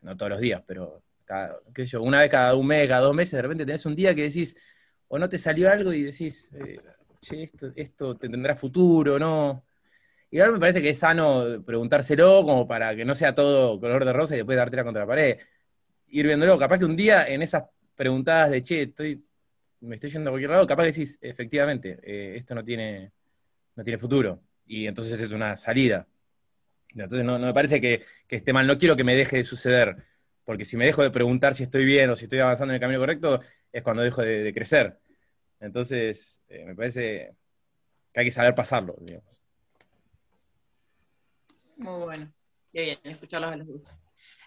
no 0.00 0.16
todos 0.16 0.30
los 0.30 0.40
días, 0.40 0.60
pero 0.66 1.04
cada, 1.26 1.58
yo, 1.74 2.02
una 2.02 2.20
vez 2.20 2.30
cada 2.30 2.54
un 2.54 2.66
mes, 2.66 2.88
cada 2.88 3.02
dos 3.02 3.14
meses, 3.14 3.32
de 3.32 3.42
repente 3.42 3.66
tenés 3.66 3.84
un 3.84 3.94
día 3.94 4.14
que 4.14 4.22
decís, 4.22 4.56
o 5.08 5.18
no 5.18 5.28
te 5.28 5.38
salió 5.38 5.70
algo 5.70 5.92
y 5.92 6.04
decís, 6.04 6.50
eh, 6.54 6.80
che, 7.20 7.42
esto, 7.42 7.72
esto 7.76 8.16
tendrá 8.16 8.54
futuro, 8.56 9.18
¿no? 9.18 9.64
igual 10.30 10.52
me 10.52 10.58
parece 10.58 10.82
que 10.82 10.90
es 10.90 10.98
sano 10.98 11.62
preguntárselo 11.64 12.44
como 12.44 12.66
para 12.66 12.94
que 12.96 13.04
no 13.04 13.14
sea 13.14 13.34
todo 13.34 13.80
color 13.80 14.04
de 14.04 14.12
rosa 14.12 14.34
y 14.34 14.38
después 14.38 14.56
dártela 14.56 14.84
contra 14.84 15.02
la 15.02 15.06
pared. 15.06 15.38
Ir 16.08 16.26
viéndolo, 16.26 16.58
capaz 16.58 16.78
que 16.78 16.84
un 16.84 16.96
día 16.96 17.26
en 17.26 17.42
esas 17.42 17.64
preguntadas 17.94 18.50
de, 18.50 18.62
che, 18.62 18.82
estoy, 18.82 19.24
me 19.80 19.94
estoy 19.94 20.10
yendo 20.10 20.30
a 20.30 20.32
cualquier 20.32 20.50
lado, 20.50 20.66
capaz 20.66 20.84
que 20.84 20.92
decís, 20.92 21.18
efectivamente, 21.20 21.98
eh, 22.02 22.36
esto 22.36 22.54
no 22.54 22.64
tiene, 22.64 23.12
no 23.76 23.84
tiene 23.84 23.98
futuro. 23.98 24.40
Y 24.66 24.86
entonces 24.86 25.20
es 25.20 25.32
una 25.32 25.56
salida. 25.56 26.06
Entonces 26.90 27.24
no, 27.24 27.38
no 27.38 27.46
me 27.46 27.54
parece 27.54 27.80
que, 27.80 28.02
que 28.26 28.36
esté 28.36 28.52
mal, 28.52 28.66
no 28.66 28.78
quiero 28.78 28.96
que 28.96 29.04
me 29.04 29.14
deje 29.14 29.38
de 29.38 29.44
suceder, 29.44 29.96
porque 30.46 30.64
si 30.64 30.76
me 30.76 30.86
dejo 30.86 31.02
de 31.02 31.10
preguntar 31.10 31.54
si 31.54 31.64
estoy 31.64 31.84
bien 31.84 32.08
o 32.08 32.16
si 32.16 32.24
estoy 32.24 32.38
avanzando 32.38 32.72
en 32.72 32.76
el 32.76 32.80
camino 32.80 33.00
correcto, 33.00 33.40
es 33.72 33.82
cuando 33.82 34.02
dejo 34.02 34.22
de, 34.22 34.54
crecer. 34.54 34.98
Entonces, 35.58 36.40
eh, 36.48 36.64
me 36.64 36.74
parece 36.74 37.34
que 38.14 38.20
hay 38.20 38.26
que 38.26 38.30
saber 38.30 38.54
pasarlo, 38.54 38.94
digamos. 39.00 39.42
Muy 41.76 42.00
bueno. 42.00 42.32
Qué 42.72 42.82
bien, 42.82 42.98
escucharlos 43.02 43.52
a 43.52 43.56
los 43.56 43.66
dos. 43.66 43.98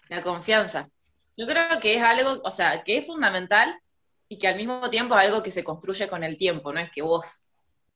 La 0.08 0.22
confianza. 0.22 0.88
Yo 1.36 1.46
creo 1.46 1.78
que 1.80 1.94
es 1.94 2.02
algo, 2.02 2.40
o 2.42 2.50
sea, 2.50 2.82
que 2.82 2.96
es 2.96 3.06
fundamental 3.06 3.78
y 4.26 4.38
que 4.38 4.48
al 4.48 4.56
mismo 4.56 4.88
tiempo 4.88 5.18
es 5.18 5.26
algo 5.26 5.42
que 5.42 5.50
se 5.50 5.62
construye 5.62 6.08
con 6.08 6.24
el 6.24 6.38
tiempo, 6.38 6.72
no 6.72 6.80
es 6.80 6.90
que 6.90 7.02
vos 7.02 7.46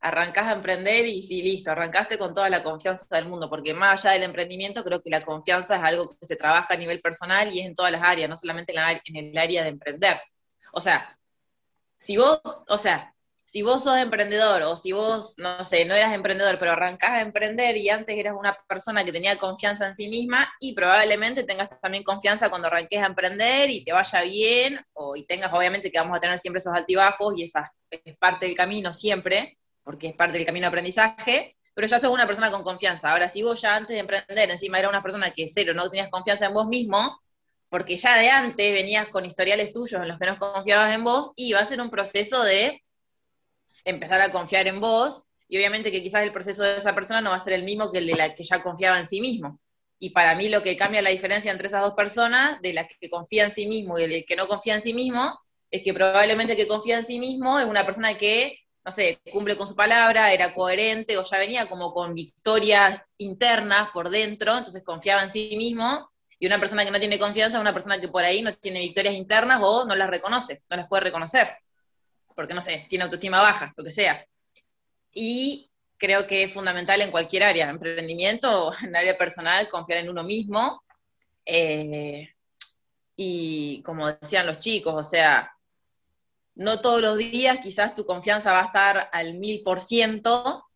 arrancás 0.05 0.49
a 0.49 0.53
emprender 0.53 1.07
y 1.07 1.23
sí, 1.23 1.43
listo, 1.43 1.71
arrancaste 1.71 2.19
con 2.19 2.35
toda 2.35 2.51
la 2.51 2.63
confianza 2.63 3.07
del 3.17 3.27
mundo, 3.27 3.49
porque 3.49 3.73
más 3.73 4.05
allá 4.05 4.13
del 4.13 4.25
emprendimiento, 4.25 4.85
creo 4.85 5.01
que 5.03 5.09
la 5.09 5.25
confianza 5.25 5.77
es 5.77 5.83
algo 5.83 6.11
que 6.11 6.27
se 6.27 6.37
trabaja 6.37 6.75
a 6.75 6.77
nivel 6.77 7.01
personal 7.01 7.51
y 7.51 7.61
es 7.61 7.67
en 7.67 7.75
todas 7.75 7.91
las 7.91 8.03
áreas, 8.03 8.29
no 8.29 8.37
solamente 8.37 8.73
en, 8.73 8.77
la, 8.77 8.93
en 8.93 9.17
el 9.17 9.39
área 9.39 9.63
de 9.63 9.71
emprender. 9.71 10.21
O 10.75 10.81
sea, 10.83 11.19
si 11.97 12.19
vos, 12.19 12.39
o 12.69 12.77
sea, 12.77 13.15
si 13.45 13.63
vos 13.63 13.83
sos 13.83 13.97
emprendedor 13.97 14.63
o 14.65 14.77
si 14.77 14.93
vos, 14.93 15.37
no 15.39 15.65
sé, 15.65 15.87
no 15.87 15.95
eras 15.95 16.13
emprendedor, 16.13 16.59
pero 16.59 16.73
arrancás 16.73 17.13
a 17.13 17.21
emprender 17.23 17.75
y 17.79 17.89
antes 17.89 18.15
eras 18.15 18.35
una 18.39 18.55
persona 18.69 19.07
que 19.07 19.13
tenía 19.13 19.39
confianza 19.39 19.87
en 19.87 19.95
sí 19.95 20.09
misma 20.11 20.53
y 20.61 20.75
probablemente 20.75 21.45
tengas 21.45 21.71
también 21.81 22.05
confianza 22.05 22.51
cuando 22.51 22.69
arranques 22.69 23.03
a 23.03 23.07
emprender 23.07 23.71
y 23.71 23.85
te 23.85 23.93
vaya 23.93 24.21
bien 24.23 24.85
o 24.93 25.17
y 25.17 25.25
tengas, 25.25 25.53
obviamente 25.55 25.91
que 25.91 25.99
vamos 25.99 26.19
a 26.19 26.21
tener 26.21 26.39
siempre 26.39 26.59
esos 26.59 26.75
altibajos 26.75 27.35
y 27.39 27.45
esa 27.45 27.73
es 27.91 28.17
parte 28.19 28.45
del 28.47 28.55
camino 28.55 28.93
siempre, 28.93 29.57
porque 29.85 30.09
es 30.09 30.15
parte 30.15 30.39
del 30.39 30.47
camino 30.47 30.65
de 30.65 30.69
aprendizaje, 30.69 31.57
pero 31.75 31.87
ya 31.87 31.99
sos 31.99 32.11
una 32.11 32.27
persona 32.27 32.51
con 32.51 32.63
confianza. 32.63 33.13
Ahora, 33.13 33.29
si 33.29 33.43
vos 33.43 33.61
ya 33.61 33.77
antes 33.77 33.95
de 33.95 34.01
emprender 34.01 34.51
encima 34.51 34.79
eras 34.79 34.91
una 34.91 35.03
persona 35.03 35.31
que 35.31 35.47
cero, 35.49 35.75
no 35.75 35.89
tenías 35.91 36.09
confianza 36.09 36.47
en 36.47 36.55
vos 36.55 36.67
mismo, 36.67 37.21
porque 37.69 37.97
ya 37.97 38.17
de 38.17 38.31
antes 38.31 38.73
venías 38.73 39.09
con 39.09 39.25
historiales 39.25 39.73
tuyos 39.73 40.01
en 40.01 40.09
los 40.09 40.19
que 40.19 40.27
no 40.27 40.39
confiabas 40.39 40.95
en 40.95 41.05
vos, 41.05 41.33
y 41.37 41.53
va 41.53 41.61
a 41.61 41.65
ser 41.65 41.81
un 41.81 41.91
proceso 41.91 42.43
de 42.43 42.83
empezar 43.85 44.21
a 44.21 44.31
confiar 44.31 44.67
en 44.67 44.81
vos, 44.81 45.25
y 45.49 45.57
obviamente 45.59 45.93
que 45.93 46.03
quizás 46.03 46.23
el 46.23 46.33
proceso 46.33 46.63
de 46.63 46.77
esa 46.77 46.95
persona 46.95 47.21
no 47.21 47.31
va 47.31 47.37
a 47.37 47.41
ser 47.41 47.53
el 47.53 47.65
mismo 47.65 47.93
que 47.93 47.99
el 47.99 48.07
de 48.07 48.15
la 48.15 48.35
que 48.35 48.45
ya 48.45 48.63
confiaba 48.63 48.99
en 48.99 49.07
sí 49.07 49.21
mismo. 49.21 49.61
Y 49.99 50.11
para 50.11 50.35
mí 50.35 50.49
lo 50.49 50.63
que 50.63 50.77
cambia 50.77 51.03
la 51.03 51.11
diferencia 51.11 51.53
entre 51.53 51.69
esas 51.69 51.83
dos 51.83 51.95
personas, 51.95 52.61
de 52.63 52.73
la 52.73 52.87
que 52.87 53.11
confía 53.11 53.45
en 53.45 53.51
sí 53.51 53.67
mismo 53.67 53.99
y 53.99 54.05
el 54.05 54.25
que 54.25 54.37
no 54.37 54.49
confía 54.49 54.75
en 54.75 54.81
sí 54.81 54.95
mismo, 54.95 55.39
es 55.71 55.83
que 55.83 55.93
probablemente 55.93 56.57
que 56.57 56.67
confía 56.67 56.97
en 56.97 57.05
sí 57.05 57.19
mismo 57.19 57.59
es 57.59 57.67
una 57.67 57.85
persona 57.85 58.17
que, 58.17 58.59
no 58.85 58.93
sé, 58.93 59.21
cumple 59.33 59.57
con 59.57 59.67
su 59.67 59.75
palabra, 59.75 60.33
era 60.33 60.55
coherente 60.55 61.17
o 61.17 61.25
ya 61.25 61.39
venía 61.39 61.69
como 61.69 61.93
con 61.93 62.15
victorias 62.15 63.01
internas 63.19 63.91
por 63.91 64.11
dentro, 64.11 64.57
entonces 64.57 64.83
confiaba 64.83 65.23
en 65.23 65.31
sí 65.31 65.55
mismo. 65.57 66.11
Y 66.39 66.47
una 66.47 66.59
persona 66.59 66.85
que 66.85 66.91
no 66.91 66.99
tiene 66.99 67.19
confianza 67.19 67.57
es 67.57 67.61
una 67.61 67.73
persona 67.73 68.01
que 68.01 68.09
por 68.09 68.25
ahí 68.25 68.43
no 68.43 68.53
tiene 68.55 68.81
victorias 68.81 69.15
internas 69.15 69.61
o 69.63 69.87
no 69.87 69.97
las 69.97 70.11
reconoce, 70.11 70.63
no 70.69 70.77
las 70.77 70.89
puede 70.89 71.05
reconocer 71.05 71.49
porque 72.35 72.55
no 72.55 72.63
sé, 72.63 72.87
tiene 72.89 73.05
autoestima 73.05 73.41
baja, 73.41 73.73
lo 73.77 73.85
que 73.85 73.93
sea. 73.93 74.25
Y 75.13 75.71
creo 75.97 76.27
que 76.27 76.45
es 76.45 76.53
fundamental 76.53 77.01
en 77.01 77.11
cualquier 77.11 77.45
área, 77.45 77.69
emprendimiento 77.69 78.69
o 78.69 78.75
en 78.83 78.97
área 78.97 79.17
personal, 79.17 79.69
confiar 79.69 80.01
en 80.01 80.11
uno 80.11 80.25
mismo. 80.25 80.83
Eh, 81.45 82.29
y 83.17 83.83
como 83.83 84.11
decían 84.11 84.47
los 84.47 84.59
chicos, 84.59 84.95
o 84.95 85.05
sea, 85.05 85.54
no 86.55 86.81
todos 86.81 87.01
los 87.01 87.19
días 87.19 87.59
quizás 87.61 87.95
tu 87.95 88.05
confianza 88.07 88.53
va 88.53 88.61
a 88.61 88.65
estar 88.65 89.11
al 89.13 89.35
mil 89.35 89.63
por 89.63 89.81
ciento, 89.81 90.67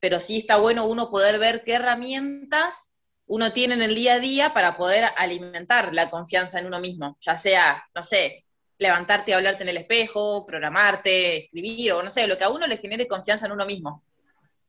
pero 0.00 0.20
sí 0.20 0.38
está 0.38 0.56
bueno 0.56 0.86
uno 0.86 1.10
poder 1.10 1.38
ver 1.38 1.62
qué 1.64 1.74
herramientas 1.74 2.96
uno 3.26 3.52
tiene 3.52 3.74
en 3.74 3.82
el 3.82 3.94
día 3.94 4.14
a 4.14 4.18
día 4.18 4.54
para 4.54 4.76
poder 4.76 5.04
alimentar 5.16 5.94
la 5.94 6.10
confianza 6.10 6.58
en 6.58 6.66
uno 6.66 6.80
mismo, 6.80 7.18
ya 7.20 7.36
sea, 7.36 7.84
no 7.94 8.02
sé, 8.02 8.46
levantarte 8.78 9.32
y 9.32 9.34
hablarte 9.34 9.64
en 9.64 9.68
el 9.68 9.76
espejo, 9.76 10.46
programarte, 10.46 11.36
escribir, 11.36 11.92
o 11.92 12.02
no 12.02 12.10
sé, 12.10 12.26
lo 12.26 12.38
que 12.38 12.44
a 12.44 12.48
uno 12.48 12.66
le 12.66 12.78
genere 12.78 13.06
confianza 13.06 13.46
en 13.46 13.52
uno 13.52 13.66
mismo. 13.66 14.02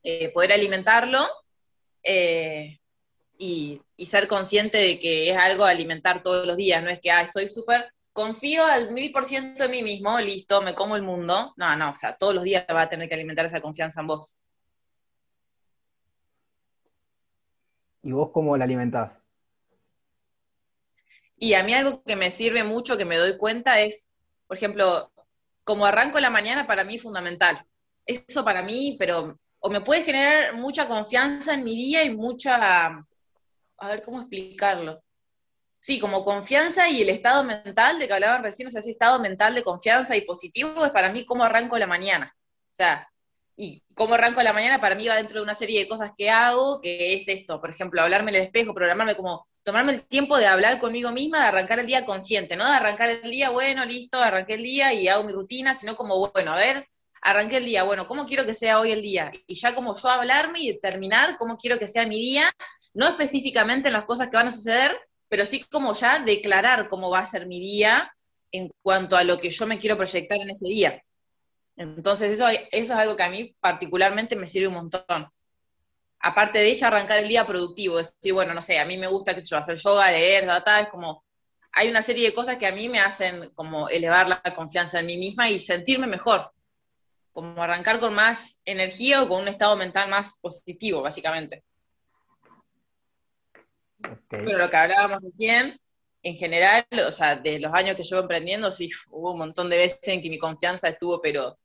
Eh, 0.03 0.29
poder 0.29 0.51
alimentarlo 0.51 1.27
eh, 2.03 2.79
y, 3.37 3.81
ser 3.97 4.27
consciente 4.27 4.77
de 4.77 4.99
que 4.99 5.29
es 5.29 5.37
algo 5.37 5.65
alimentar 5.65 6.23
todos 6.23 6.47
los 6.47 6.57
días, 6.57 6.81
no 6.81 6.89
es 6.89 6.99
que, 6.99 7.11
ay, 7.11 7.27
soy 7.27 7.47
súper, 7.47 7.93
confío 8.19 8.65
al 8.65 8.91
mil 8.91 9.13
por 9.13 9.23
ciento 9.23 9.63
en 9.63 9.71
mí 9.71 9.81
mismo, 9.81 10.19
listo, 10.19 10.61
me 10.61 10.75
como 10.75 10.97
el 10.97 11.03
mundo. 11.03 11.53
No, 11.55 11.75
no, 11.77 11.91
o 11.91 11.95
sea, 11.95 12.17
todos 12.17 12.35
los 12.35 12.43
días 12.43 12.65
va 12.69 12.81
a 12.81 12.89
tener 12.89 13.07
que 13.07 13.15
alimentar 13.15 13.45
esa 13.45 13.61
confianza 13.61 14.01
en 14.01 14.07
vos. 14.07 14.37
¿Y 18.03 18.11
vos 18.11 18.31
cómo 18.33 18.57
la 18.57 18.65
alimentás? 18.65 19.13
Y 21.37 21.53
a 21.53 21.63
mí 21.63 21.73
algo 21.73 22.03
que 22.03 22.17
me 22.17 22.29
sirve 22.29 22.65
mucho, 22.65 22.97
que 22.97 23.05
me 23.05 23.15
doy 23.15 23.37
cuenta, 23.37 23.79
es, 23.79 24.11
por 24.47 24.57
ejemplo, 24.57 25.13
como 25.63 25.85
arranco 25.85 26.19
la 26.19 26.29
mañana 26.29 26.67
para 26.67 26.83
mí 26.83 26.95
es 26.95 27.01
fundamental. 27.01 27.65
Eso 28.05 28.43
para 28.43 28.61
mí, 28.63 28.97
pero 28.99 29.39
o 29.59 29.69
me 29.69 29.79
puede 29.79 30.03
generar 30.03 30.55
mucha 30.55 30.89
confianza 30.89 31.53
en 31.53 31.63
mi 31.63 31.73
día 31.73 32.03
y 32.03 32.13
mucha, 32.13 32.87
a 33.77 33.87
ver 33.87 34.01
cómo 34.01 34.19
explicarlo. 34.19 35.01
Sí, 35.79 35.99
como 35.99 36.25
confianza 36.25 36.89
y 36.89 37.01
el 37.01 37.09
estado 37.09 37.43
mental 37.43 37.99
de 37.99 38.07
que 38.07 38.13
hablaban 38.13 38.43
recién, 38.43 38.67
o 38.67 38.71
sea, 38.71 38.81
ese 38.81 38.91
estado 38.91 39.19
mental 39.19 39.55
de 39.55 39.63
confianza 39.63 40.15
y 40.15 40.21
positivo 40.21 40.85
es 40.85 40.91
para 40.91 41.11
mí 41.11 41.25
cómo 41.25 41.43
arranco 41.43 41.77
la 41.77 41.87
mañana. 41.87 42.35
O 42.71 42.75
sea, 42.75 43.09
y 43.55 43.83
cómo 43.93 44.13
arranco 44.15 44.41
la 44.41 44.53
mañana 44.53 44.79
para 44.81 44.95
mí 44.95 45.07
va 45.07 45.15
dentro 45.15 45.39
de 45.39 45.43
una 45.43 45.55
serie 45.55 45.79
de 45.79 45.87
cosas 45.87 46.11
que 46.17 46.29
hago, 46.29 46.81
que 46.81 47.13
es 47.13 47.27
esto, 47.27 47.59
por 47.59 47.71
ejemplo, 47.71 48.01
hablarme 48.01 48.31
en 48.31 48.37
el 48.37 48.43
espejo, 48.43 48.73
programarme 48.73 49.15
como 49.15 49.47
tomarme 49.63 49.93
el 49.93 50.07
tiempo 50.07 50.37
de 50.37 50.47
hablar 50.47 50.79
conmigo 50.79 51.11
misma, 51.11 51.41
de 51.41 51.47
arrancar 51.47 51.79
el 51.79 51.85
día 51.85 52.05
consciente, 52.05 52.55
no 52.55 52.65
de 52.65 52.75
arrancar 52.75 53.09
el 53.09 53.29
día, 53.29 53.49
bueno, 53.49 53.85
listo, 53.85 54.19
arranqué 54.19 54.55
el 54.55 54.63
día 54.63 54.93
y 54.93 55.07
hago 55.07 55.23
mi 55.23 55.33
rutina, 55.33 55.75
sino 55.75 55.95
como, 55.95 56.31
bueno, 56.31 56.53
a 56.53 56.55
ver, 56.55 56.87
arranqué 57.21 57.57
el 57.57 57.65
día, 57.65 57.83
bueno, 57.83 58.07
¿cómo 58.07 58.25
quiero 58.25 58.45
que 58.45 58.53
sea 58.53 58.79
hoy 58.79 58.91
el 58.91 59.01
día? 59.01 59.31
Y 59.45 59.55
ya 59.55 59.75
como 59.75 59.95
yo 59.95 60.09
hablarme 60.09 60.61
y 60.61 60.71
determinar 60.71 61.37
cómo 61.37 61.57
quiero 61.57 61.77
que 61.77 61.87
sea 61.87 62.07
mi 62.07 62.15
día, 62.15 62.49
no 62.93 63.07
específicamente 63.07 63.89
en 63.89 63.93
las 63.93 64.05
cosas 64.05 64.29
que 64.29 64.37
van 64.37 64.47
a 64.47 64.51
suceder, 64.51 64.97
pero 65.29 65.45
sí 65.45 65.63
como 65.71 65.93
ya 65.93 66.19
declarar 66.19 66.89
cómo 66.89 67.09
va 67.09 67.19
a 67.19 67.25
ser 67.25 67.47
mi 67.47 67.59
día 67.59 68.13
en 68.51 68.71
cuanto 68.81 69.15
a 69.15 69.23
lo 69.23 69.39
que 69.39 69.51
yo 69.51 69.67
me 69.67 69.79
quiero 69.79 69.95
proyectar 69.97 70.39
en 70.39 70.49
ese 70.49 70.65
día. 70.65 71.03
Entonces 71.77 72.31
eso, 72.33 72.47
es 72.71 72.91
algo 72.91 73.15
que 73.15 73.23
a 73.23 73.29
mí 73.29 73.55
particularmente 73.61 74.35
me 74.35 74.47
sirve 74.47 74.67
un 74.67 74.73
montón 74.73 75.31
aparte 76.19 76.59
de 76.59 76.69
ella, 76.69 76.87
arrancar 76.87 77.19
el 77.19 77.29
día 77.29 77.47
productivo. 77.47 77.97
Decir, 77.97 78.33
bueno, 78.33 78.53
no 78.53 78.61
sé, 78.61 78.79
a 78.79 78.85
mí 78.85 78.97
me 78.97 79.07
gusta, 79.07 79.33
qué 79.33 79.41
sé 79.41 79.47
yo, 79.49 79.57
hacer 79.57 79.77
yoga, 79.77 80.11
leer, 80.11 80.45
data, 80.45 80.81
es 80.81 80.89
como, 80.89 81.23
hay 81.71 81.89
una 81.89 82.01
serie 82.01 82.27
de 82.27 82.33
cosas 82.33 82.57
que 82.57 82.67
a 82.67 82.73
mí 82.73 82.89
me 82.89 82.99
hacen 82.99 83.51
como 83.51 83.89
elevar 83.89 84.27
la 84.27 84.41
confianza 84.55 84.99
en 84.99 85.05
mí 85.05 85.17
misma 85.17 85.49
y 85.49 85.59
sentirme 85.59 86.07
mejor. 86.07 86.51
Como 87.31 87.61
arrancar 87.63 87.99
con 87.99 88.13
más 88.13 88.59
energía 88.65 89.21
o 89.23 89.27
con 89.27 89.41
un 89.41 89.47
estado 89.47 89.75
mental 89.77 90.09
más 90.09 90.37
positivo, 90.39 91.01
básicamente. 91.01 91.63
Pero 94.29 94.57
lo 94.57 94.69
que 94.69 94.77
hablábamos 94.77 95.21
recién, 95.21 95.79
en 96.23 96.35
general, 96.35 96.85
o 97.07 97.11
sea, 97.11 97.35
de 97.35 97.59
los 97.59 97.73
años 97.73 97.95
que 97.95 98.03
llevo 98.03 98.21
emprendiendo, 98.21 98.71
sí, 98.71 98.89
hubo 99.09 99.31
un 99.31 99.39
montón 99.39 99.69
de 99.69 99.77
veces 99.77 99.99
en 100.03 100.21
que 100.21 100.29
mi 100.29 100.37
confianza 100.37 100.87
estuvo, 100.87 101.21
pero 101.21 101.57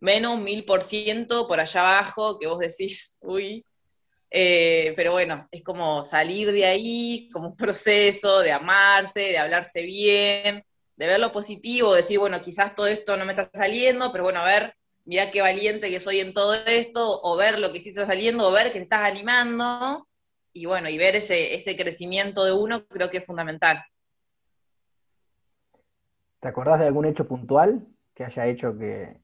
menos 0.00 0.34
un 0.34 0.44
mil 0.44 0.64
por 0.64 0.82
ciento 0.82 1.46
por 1.46 1.60
allá 1.60 1.80
abajo, 1.80 2.38
que 2.38 2.46
vos 2.46 2.58
decís, 2.58 3.16
uy, 3.20 3.64
eh, 4.30 4.92
pero 4.96 5.12
bueno, 5.12 5.48
es 5.50 5.62
como 5.62 6.04
salir 6.04 6.52
de 6.52 6.64
ahí, 6.64 7.28
como 7.32 7.48
un 7.48 7.56
proceso 7.56 8.40
de 8.40 8.52
amarse, 8.52 9.20
de 9.20 9.38
hablarse 9.38 9.82
bien, 9.82 10.64
de 10.96 11.06
ver 11.06 11.18
lo 11.18 11.32
positivo, 11.32 11.94
decir, 11.94 12.18
bueno, 12.18 12.40
quizás 12.40 12.74
todo 12.74 12.86
esto 12.86 13.16
no 13.16 13.24
me 13.24 13.32
está 13.32 13.50
saliendo, 13.52 14.12
pero 14.12 14.24
bueno, 14.24 14.40
a 14.40 14.44
ver, 14.44 14.74
mira 15.04 15.30
qué 15.30 15.40
valiente 15.40 15.90
que 15.90 15.98
soy 15.98 16.20
en 16.20 16.32
todo 16.32 16.54
esto, 16.54 17.20
o 17.22 17.36
ver 17.36 17.58
lo 17.58 17.72
que 17.72 17.80
sí 17.80 17.88
está 17.90 18.06
saliendo, 18.06 18.46
o 18.46 18.52
ver 18.52 18.72
que 18.72 18.78
te 18.78 18.84
estás 18.84 19.08
animando, 19.08 20.06
y 20.52 20.66
bueno, 20.66 20.88
y 20.88 20.98
ver 20.98 21.16
ese, 21.16 21.54
ese 21.54 21.76
crecimiento 21.76 22.44
de 22.44 22.52
uno 22.52 22.86
creo 22.86 23.10
que 23.10 23.18
es 23.18 23.26
fundamental. 23.26 23.82
¿Te 26.40 26.48
acordás 26.48 26.80
de 26.80 26.86
algún 26.86 27.04
hecho 27.04 27.26
puntual 27.26 27.86
que 28.14 28.24
haya 28.24 28.46
hecho 28.46 28.76
que, 28.76 29.16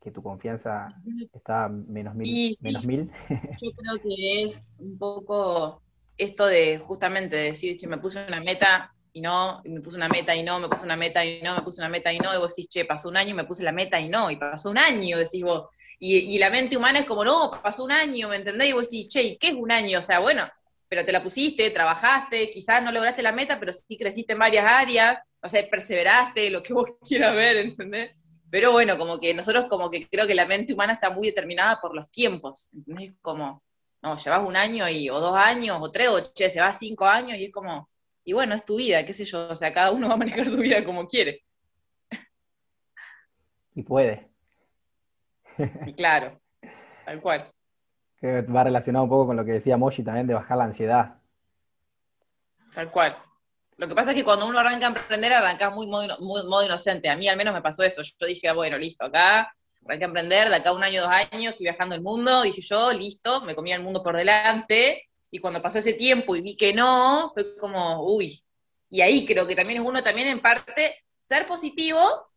que 0.00 0.10
tu 0.10 0.22
confianza 0.22 0.88
está 1.32 1.68
menos 1.68 2.14
mil. 2.14 2.56
menos 2.60 2.84
mil. 2.84 3.10
Yo 3.28 3.70
creo 3.76 4.02
que 4.02 4.42
es 4.42 4.62
un 4.78 4.98
poco 4.98 5.82
esto 6.16 6.46
de 6.46 6.78
justamente 6.78 7.36
decir, 7.36 7.76
che, 7.76 7.86
me 7.86 7.98
puse 7.98 8.24
una 8.26 8.40
meta 8.40 8.92
y 9.12 9.20
no, 9.20 9.60
y 9.64 9.70
me 9.70 9.80
puse 9.80 9.96
una 9.96 10.08
meta 10.08 10.34
y 10.34 10.42
no, 10.42 10.60
me 10.60 10.68
puse 10.68 10.84
una 10.84 10.96
meta 10.96 11.24
y 11.24 11.40
no, 11.40 11.56
me 11.56 11.62
puse 11.62 11.80
una 11.80 11.88
meta 11.88 12.12
y 12.12 12.18
no, 12.18 12.34
y 12.34 12.38
vos 12.38 12.54
decís, 12.54 12.68
che, 12.68 12.84
pasó 12.84 13.08
un 13.08 13.16
año 13.16 13.30
y 13.30 13.34
me 13.34 13.44
puse 13.44 13.62
la 13.62 13.72
meta 13.72 14.00
y 14.00 14.08
no, 14.08 14.30
y 14.30 14.36
pasó 14.36 14.70
un 14.70 14.78
año, 14.78 15.16
decís 15.18 15.42
vos, 15.42 15.68
Y, 16.00 16.38
la 16.38 16.50
mente 16.50 16.76
humana 16.76 17.00
es 17.00 17.06
como, 17.06 17.24
no, 17.24 17.50
pasó 17.62 17.82
un 17.84 17.92
año, 17.92 18.28
¿me 18.28 18.36
entendés? 18.36 18.68
Y 18.68 18.72
vos 18.72 18.88
decís, 18.88 19.08
che, 19.08 19.36
¿qué 19.36 19.48
es 19.48 19.54
un 19.54 19.72
año? 19.72 19.98
O 19.98 20.02
sea, 20.02 20.20
bueno, 20.20 20.48
pero 20.88 21.04
te 21.04 21.12
la 21.12 21.22
pusiste, 21.22 21.70
trabajaste, 21.70 22.50
quizás 22.50 22.82
no 22.82 22.92
lograste 22.92 23.22
la 23.22 23.32
meta, 23.32 23.58
pero 23.58 23.72
sí 23.72 23.96
creciste 23.98 24.34
en 24.34 24.38
varias 24.38 24.64
áreas, 24.64 25.18
o 25.42 25.48
sea, 25.48 25.68
perseveraste, 25.68 26.50
lo 26.50 26.62
que 26.62 26.72
vos 26.74 26.90
quieras 27.06 27.34
ver, 27.34 27.56
¿entendés? 27.56 28.12
Pero 28.50 28.72
bueno, 28.72 28.96
como 28.96 29.20
que 29.20 29.34
nosotros 29.34 29.66
como 29.68 29.90
que 29.90 30.08
creo 30.08 30.26
que 30.26 30.34
la 30.34 30.46
mente 30.46 30.72
humana 30.72 30.94
está 30.94 31.10
muy 31.10 31.26
determinada 31.26 31.80
por 31.80 31.94
los 31.94 32.10
tiempos, 32.10 32.70
¿entendés? 32.72 33.14
Como, 33.20 33.62
no, 34.00 34.16
llevas 34.16 34.46
un 34.46 34.56
año 34.56 34.88
y, 34.88 35.10
o 35.10 35.18
dos 35.20 35.36
años, 35.36 35.78
o 35.80 35.90
tres, 35.90 36.08
o 36.08 36.32
che, 36.32 36.48
se 36.48 36.60
va 36.60 36.72
cinco 36.72 37.06
años, 37.06 37.38
y 37.38 37.46
es 37.46 37.52
como, 37.52 37.90
y 38.24 38.32
bueno, 38.32 38.54
es 38.54 38.64
tu 38.64 38.76
vida, 38.76 39.04
qué 39.04 39.12
sé 39.12 39.24
yo, 39.24 39.48
o 39.48 39.56
sea, 39.56 39.72
cada 39.72 39.90
uno 39.90 40.08
va 40.08 40.14
a 40.14 40.18
manejar 40.18 40.46
su 40.46 40.58
vida 40.58 40.84
como 40.84 41.06
quiere. 41.06 41.44
Y 43.74 43.82
puede. 43.82 44.27
Y 45.86 45.92
claro, 45.94 46.40
tal 47.04 47.20
cual. 47.20 47.50
Que 48.20 48.42
va 48.42 48.64
relacionado 48.64 49.04
un 49.04 49.10
poco 49.10 49.28
con 49.28 49.36
lo 49.36 49.44
que 49.44 49.52
decía 49.52 49.76
Moshi 49.76 50.02
también 50.02 50.26
de 50.26 50.34
bajar 50.34 50.58
la 50.58 50.64
ansiedad. 50.64 51.14
Tal 52.74 52.90
cual. 52.90 53.16
Lo 53.76 53.86
que 53.86 53.94
pasa 53.94 54.10
es 54.10 54.16
que 54.16 54.24
cuando 54.24 54.46
uno 54.46 54.58
arranca 54.58 54.86
a 54.86 54.88
emprender, 54.88 55.32
arrancas 55.32 55.72
muy 55.72 55.86
modo, 55.86 56.64
inocente. 56.64 57.08
A 57.08 57.16
mí 57.16 57.28
al 57.28 57.36
menos 57.36 57.54
me 57.54 57.62
pasó 57.62 57.84
eso. 57.84 58.02
Yo 58.02 58.26
dije, 58.26 58.48
ah, 58.48 58.54
bueno, 58.54 58.76
listo, 58.76 59.04
acá 59.04 59.52
arranqué 59.84 60.04
a 60.04 60.08
emprender, 60.08 60.48
de 60.48 60.56
acá 60.56 60.72
un 60.72 60.82
año, 60.82 61.02
dos 61.02 61.12
años, 61.32 61.52
estoy 61.52 61.64
viajando 61.64 61.94
el 61.94 62.02
mundo, 62.02 62.42
dije 62.42 62.60
yo, 62.60 62.92
listo, 62.92 63.40
me 63.42 63.54
comía 63.54 63.76
el 63.76 63.82
mundo 63.82 64.02
por 64.02 64.16
delante, 64.16 65.08
y 65.30 65.38
cuando 65.38 65.62
pasó 65.62 65.78
ese 65.78 65.94
tiempo 65.94 66.36
y 66.36 66.42
vi 66.42 66.56
que 66.56 66.72
no, 66.72 67.30
fue 67.32 67.56
como, 67.56 68.04
uy. 68.04 68.42
Y 68.90 69.00
ahí 69.00 69.26
creo 69.26 69.46
que 69.46 69.54
también 69.54 69.80
es 69.80 69.86
uno 69.86 70.02
también 70.02 70.28
en 70.28 70.40
parte 70.40 70.94
ser 71.18 71.46
positivo, 71.46 72.27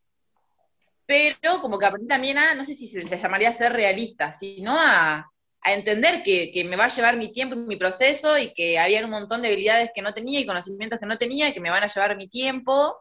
pero 1.12 1.60
como 1.60 1.78
que 1.78 1.86
aprendí 1.86 2.08
también 2.08 2.38
a, 2.38 2.56
no 2.56 2.64
sé 2.64 2.74
si 2.74 2.88
se, 2.88 3.18
llamaría 3.18 3.52
ser 3.52 3.74
realista, 3.74 4.32
sino 4.32 4.74
a, 4.80 5.30
a 5.60 5.74
entender 5.74 6.24
que, 6.24 6.52
que, 6.52 6.64
me 6.64 6.78
va 6.78 6.86
a 6.86 6.88
llevar 6.88 7.18
mi 7.18 7.34
tiempo 7.34 7.54
y 7.56 7.58
mi 7.58 7.76
proceso 7.76 8.38
y 8.38 8.54
que 8.54 8.80
había 8.80 9.04
un 9.04 9.12
montón 9.12 9.42
de 9.42 9.50
habilidades 9.50 9.92
que 9.94 10.02
no 10.02 10.14
tenía 10.14 10.40
y 10.40 10.46
conocimientos 10.46 11.00
que 11.00 11.06
no 11.06 11.18
tenía 11.18 11.50
y 11.50 11.54
que 11.54 11.60
me 11.60 11.70
van 11.70 11.84
a 11.84 11.88
llevar 11.88 12.16
mi 12.16 12.30
tiempo 12.30 12.96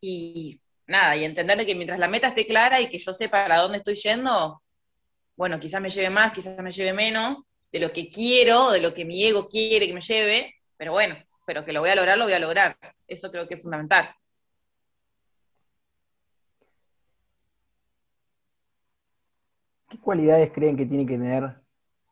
y 0.00 0.60
nada, 0.88 1.16
y 1.16 1.22
entender 1.22 1.64
que 1.64 1.76
mientras 1.76 2.00
la 2.00 2.08
meta 2.08 2.26
esté 2.26 2.44
clara 2.44 2.80
y 2.80 2.88
que 2.88 2.98
yo 2.98 3.12
sepa 3.12 3.44
para 3.44 3.58
dónde 3.58 3.78
estoy 3.78 3.94
yendo, 3.94 4.60
bueno, 5.36 5.60
quizás 5.60 5.80
me 5.80 5.90
lleve 5.90 6.10
más, 6.10 6.32
quizás 6.32 6.58
me 6.60 6.72
lleve 6.72 6.92
menos 6.92 7.44
de 7.70 7.78
lo 7.78 7.92
que 7.92 8.08
quiero, 8.08 8.72
de 8.72 8.80
lo 8.80 8.92
que 8.92 9.04
mi 9.04 9.22
ego 9.24 9.46
quiere 9.46 9.86
que 9.86 9.94
me 9.94 10.00
lleve, 10.00 10.56
pero 10.76 10.90
bueno, 10.90 11.16
pero 11.46 11.64
que 11.64 11.72
lo 11.72 11.82
voy 11.82 11.90
a 11.90 11.94
lograr, 11.94 12.18
lo 12.18 12.24
voy 12.24 12.32
a 12.32 12.40
lograr. 12.40 12.76
Eso 13.06 13.30
creo 13.30 13.46
que 13.46 13.54
es 13.54 13.62
fundamental. 13.62 14.12
Cualidades 20.04 20.52
creen 20.52 20.76
que 20.76 20.86
tiene 20.86 21.06
que 21.06 21.18
tener 21.18 21.56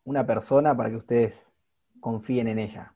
una 0.03 0.25
persona 0.25 0.75
para 0.75 0.89
que 0.89 0.97
ustedes 0.97 1.45
confíen 2.01 2.47
en 2.47 2.59
ella? 2.59 2.93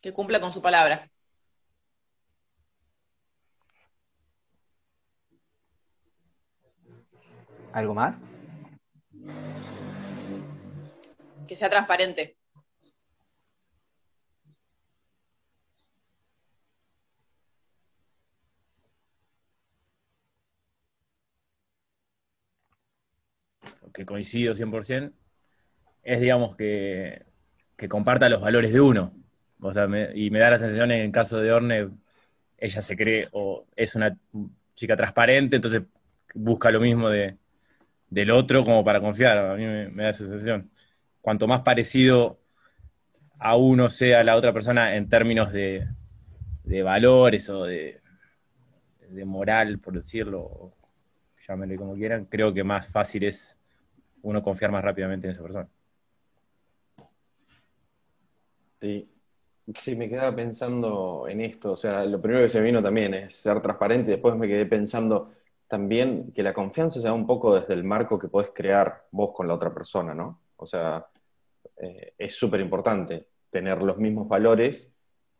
Que 0.00 0.12
cumpla 0.12 0.40
con 0.40 0.50
su 0.50 0.60
palabra. 0.60 1.08
¿Algo 7.72 7.94
más? 7.94 8.16
Que 11.46 11.54
sea 11.54 11.68
transparente. 11.68 12.36
Que 23.92 24.04
coincido 24.06 24.54
100%, 24.54 25.12
es, 26.02 26.20
digamos, 26.20 26.56
que, 26.56 27.24
que 27.76 27.88
comparta 27.88 28.28
los 28.28 28.40
valores 28.40 28.72
de 28.72 28.80
uno. 28.80 29.14
y 30.14 30.30
me 30.30 30.38
da 30.38 30.50
la 30.50 30.58
sensación 30.58 30.90
en 30.90 31.12
caso 31.12 31.38
de 31.38 31.52
Orne, 31.52 31.88
ella 32.58 32.82
se 32.82 32.96
cree 32.96 33.28
o 33.32 33.66
es 33.76 33.94
una 33.94 34.16
chica 34.74 34.96
transparente, 34.96 35.56
entonces 35.56 35.82
busca 36.34 36.70
lo 36.70 36.80
mismo 36.80 37.08
de, 37.08 37.36
del 38.08 38.30
otro 38.30 38.64
como 38.64 38.84
para 38.84 39.00
confiar. 39.00 39.38
A 39.38 39.54
mí 39.54 39.64
me, 39.64 40.02
da 40.04 40.10
esa 40.10 40.26
sensación. 40.26 40.70
Cuanto 41.20 41.46
más 41.46 41.62
parecido 41.62 42.38
a 43.38 43.56
uno 43.56 43.88
sea 43.90 44.22
la 44.24 44.36
otra 44.36 44.52
persona 44.52 44.96
en 44.96 45.08
términos 45.08 45.52
de, 45.52 45.88
de 46.64 46.82
valores 46.82 47.48
o 47.48 47.64
de, 47.64 48.00
de 49.08 49.24
moral, 49.24 49.78
por 49.78 49.94
decirlo, 49.94 50.72
llámenle 51.46 51.76
como 51.76 51.94
quieran, 51.94 52.26
creo 52.26 52.52
que 52.52 52.64
más 52.64 52.86
fácil 52.86 53.24
es 53.24 53.58
uno 54.22 54.42
confiar 54.42 54.70
más 54.70 54.84
rápidamente 54.84 55.26
en 55.26 55.32
esa 55.32 55.42
persona. 55.42 55.68
Sí. 58.80 59.08
Sí, 59.78 59.94
me 59.94 60.08
quedaba 60.08 60.34
pensando 60.34 61.26
en 61.28 61.40
esto. 61.40 61.72
O 61.72 61.76
sea, 61.76 62.04
lo 62.04 62.20
primero 62.20 62.42
que 62.42 62.48
se 62.48 62.58
me 62.58 62.66
vino 62.66 62.82
también 62.82 63.14
es 63.14 63.36
ser 63.36 63.60
transparente. 63.60 64.10
Después 64.10 64.34
me 64.34 64.48
quedé 64.48 64.66
pensando 64.66 65.30
también 65.68 66.32
que 66.32 66.42
la 66.42 66.52
confianza 66.52 67.00
se 67.00 67.06
da 67.06 67.12
un 67.12 67.26
poco 67.26 67.54
desde 67.54 67.74
el 67.74 67.84
marco 67.84 68.18
que 68.18 68.28
podés 68.28 68.50
crear 68.54 69.06
vos 69.12 69.30
con 69.32 69.46
la 69.46 69.54
otra 69.54 69.72
persona, 69.72 70.14
¿no? 70.14 70.40
O 70.56 70.66
sea, 70.66 71.06
eh, 71.78 72.14
es 72.18 72.34
súper 72.34 72.60
importante 72.60 73.28
tener 73.50 73.82
los 73.82 73.98
mismos 73.98 74.28
valores, 74.28 74.92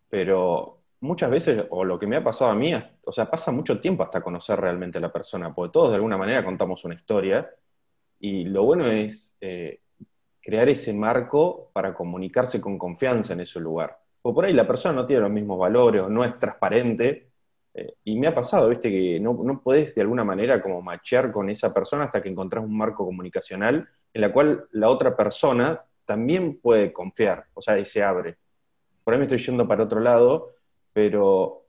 pero 0.09 0.79
muchas 1.01 1.31
veces, 1.31 1.65
o 1.71 1.85
lo 1.85 1.99
que 1.99 2.07
me 2.07 2.17
ha 2.17 2.25
pasado 2.25 2.51
a 2.51 2.55
mí, 2.55 2.73
o 3.05 3.13
sea, 3.13 3.31
pasa 3.31 3.51
mucho 3.51 3.81
tiempo 3.81 4.05
hasta 4.05 4.23
conocer 4.23 4.59
realmente 4.61 4.99
a 4.99 5.01
la 5.01 5.13
persona, 5.13 5.53
porque 5.55 5.73
todos 5.73 5.91
de 5.91 5.97
alguna 5.97 6.17
manera 6.17 6.45
contamos 6.45 6.85
una 6.85 6.95
historia 6.95 7.51
y 8.25 8.45
lo 8.45 8.63
bueno 8.63 8.87
es 8.87 9.37
eh, 9.41 9.81
crear 10.41 10.69
ese 10.69 10.95
marco 10.95 11.71
para 11.73 11.93
comunicarse 11.93 12.61
con 12.61 12.79
confianza 12.79 13.33
en 13.33 13.41
ese 13.41 13.59
lugar. 13.59 13.99
O 14.23 14.33
por 14.33 14.45
ahí 14.45 14.53
la 14.53 14.67
persona 14.67 14.95
no 14.95 15.05
tiene 15.05 15.23
los 15.23 15.31
mismos 15.33 15.59
valores 15.59 16.09
no 16.09 16.25
es 16.25 16.39
transparente. 16.39 17.31
Eh, 17.75 17.95
y 18.05 18.17
me 18.17 18.29
ha 18.29 18.35
pasado, 18.35 18.69
viste, 18.69 18.91
que 18.93 19.19
no, 19.19 19.37
no 19.43 19.61
podés 19.61 19.93
de 19.97 20.03
alguna 20.03 20.23
manera 20.23 20.63
como 20.63 20.81
machear 20.81 21.33
con 21.33 21.51
esa 21.51 21.75
persona 21.75 22.05
hasta 22.05 22.23
que 22.23 22.29
encontrás 22.29 22.65
un 22.65 22.77
marco 22.77 23.05
comunicacional 23.05 23.89
en 24.15 24.21
la 24.21 24.33
cual 24.33 24.69
la 24.71 24.89
otra 24.89 25.17
persona 25.17 25.83
también 26.05 26.61
puede 26.61 26.93
confiar, 26.93 27.47
o 27.55 27.61
sea, 27.61 27.77
y 27.77 27.85
se 27.85 28.05
abre. 28.05 28.37
Por 29.03 29.15
ahí 29.15 29.19
me 29.19 29.25
estoy 29.25 29.39
yendo 29.39 29.67
para 29.67 29.83
otro 29.83 29.99
lado, 29.99 30.51
pero 30.93 31.65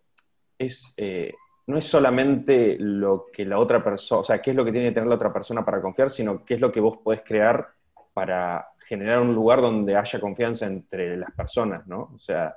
es, 0.60 0.94
eh, 0.98 1.34
no 1.68 1.78
es 1.78 1.86
solamente 1.86 2.78
lo 2.80 3.28
que 3.32 3.46
la 3.46 3.58
otra 3.58 3.84
persona, 3.84 4.22
o 4.22 4.24
sea, 4.24 4.42
qué 4.42 4.52
es 4.52 4.56
lo 4.56 4.66
que 4.66 4.72
tiene 4.72 4.90
que 4.90 4.96
tener 4.96 5.08
la 5.08 5.16
otra 5.16 5.32
persona 5.32 5.64
para 5.64 5.82
confiar, 5.82 6.10
sino 6.10 6.44
qué 6.44 6.56
es 6.56 6.62
lo 6.62 6.72
que 6.72 6.80
vos 6.80 6.98
podés 6.98 7.22
crear 7.22 7.68
para 8.14 8.68
generar 8.86 9.22
un 9.22 9.34
lugar 9.34 9.62
donde 9.62 9.96
haya 9.96 10.20
confianza 10.20 10.66
entre 10.66 11.18
las 11.18 11.32
personas, 11.32 11.88
¿no? 11.88 12.12
O 12.14 12.20
sea, 12.20 12.56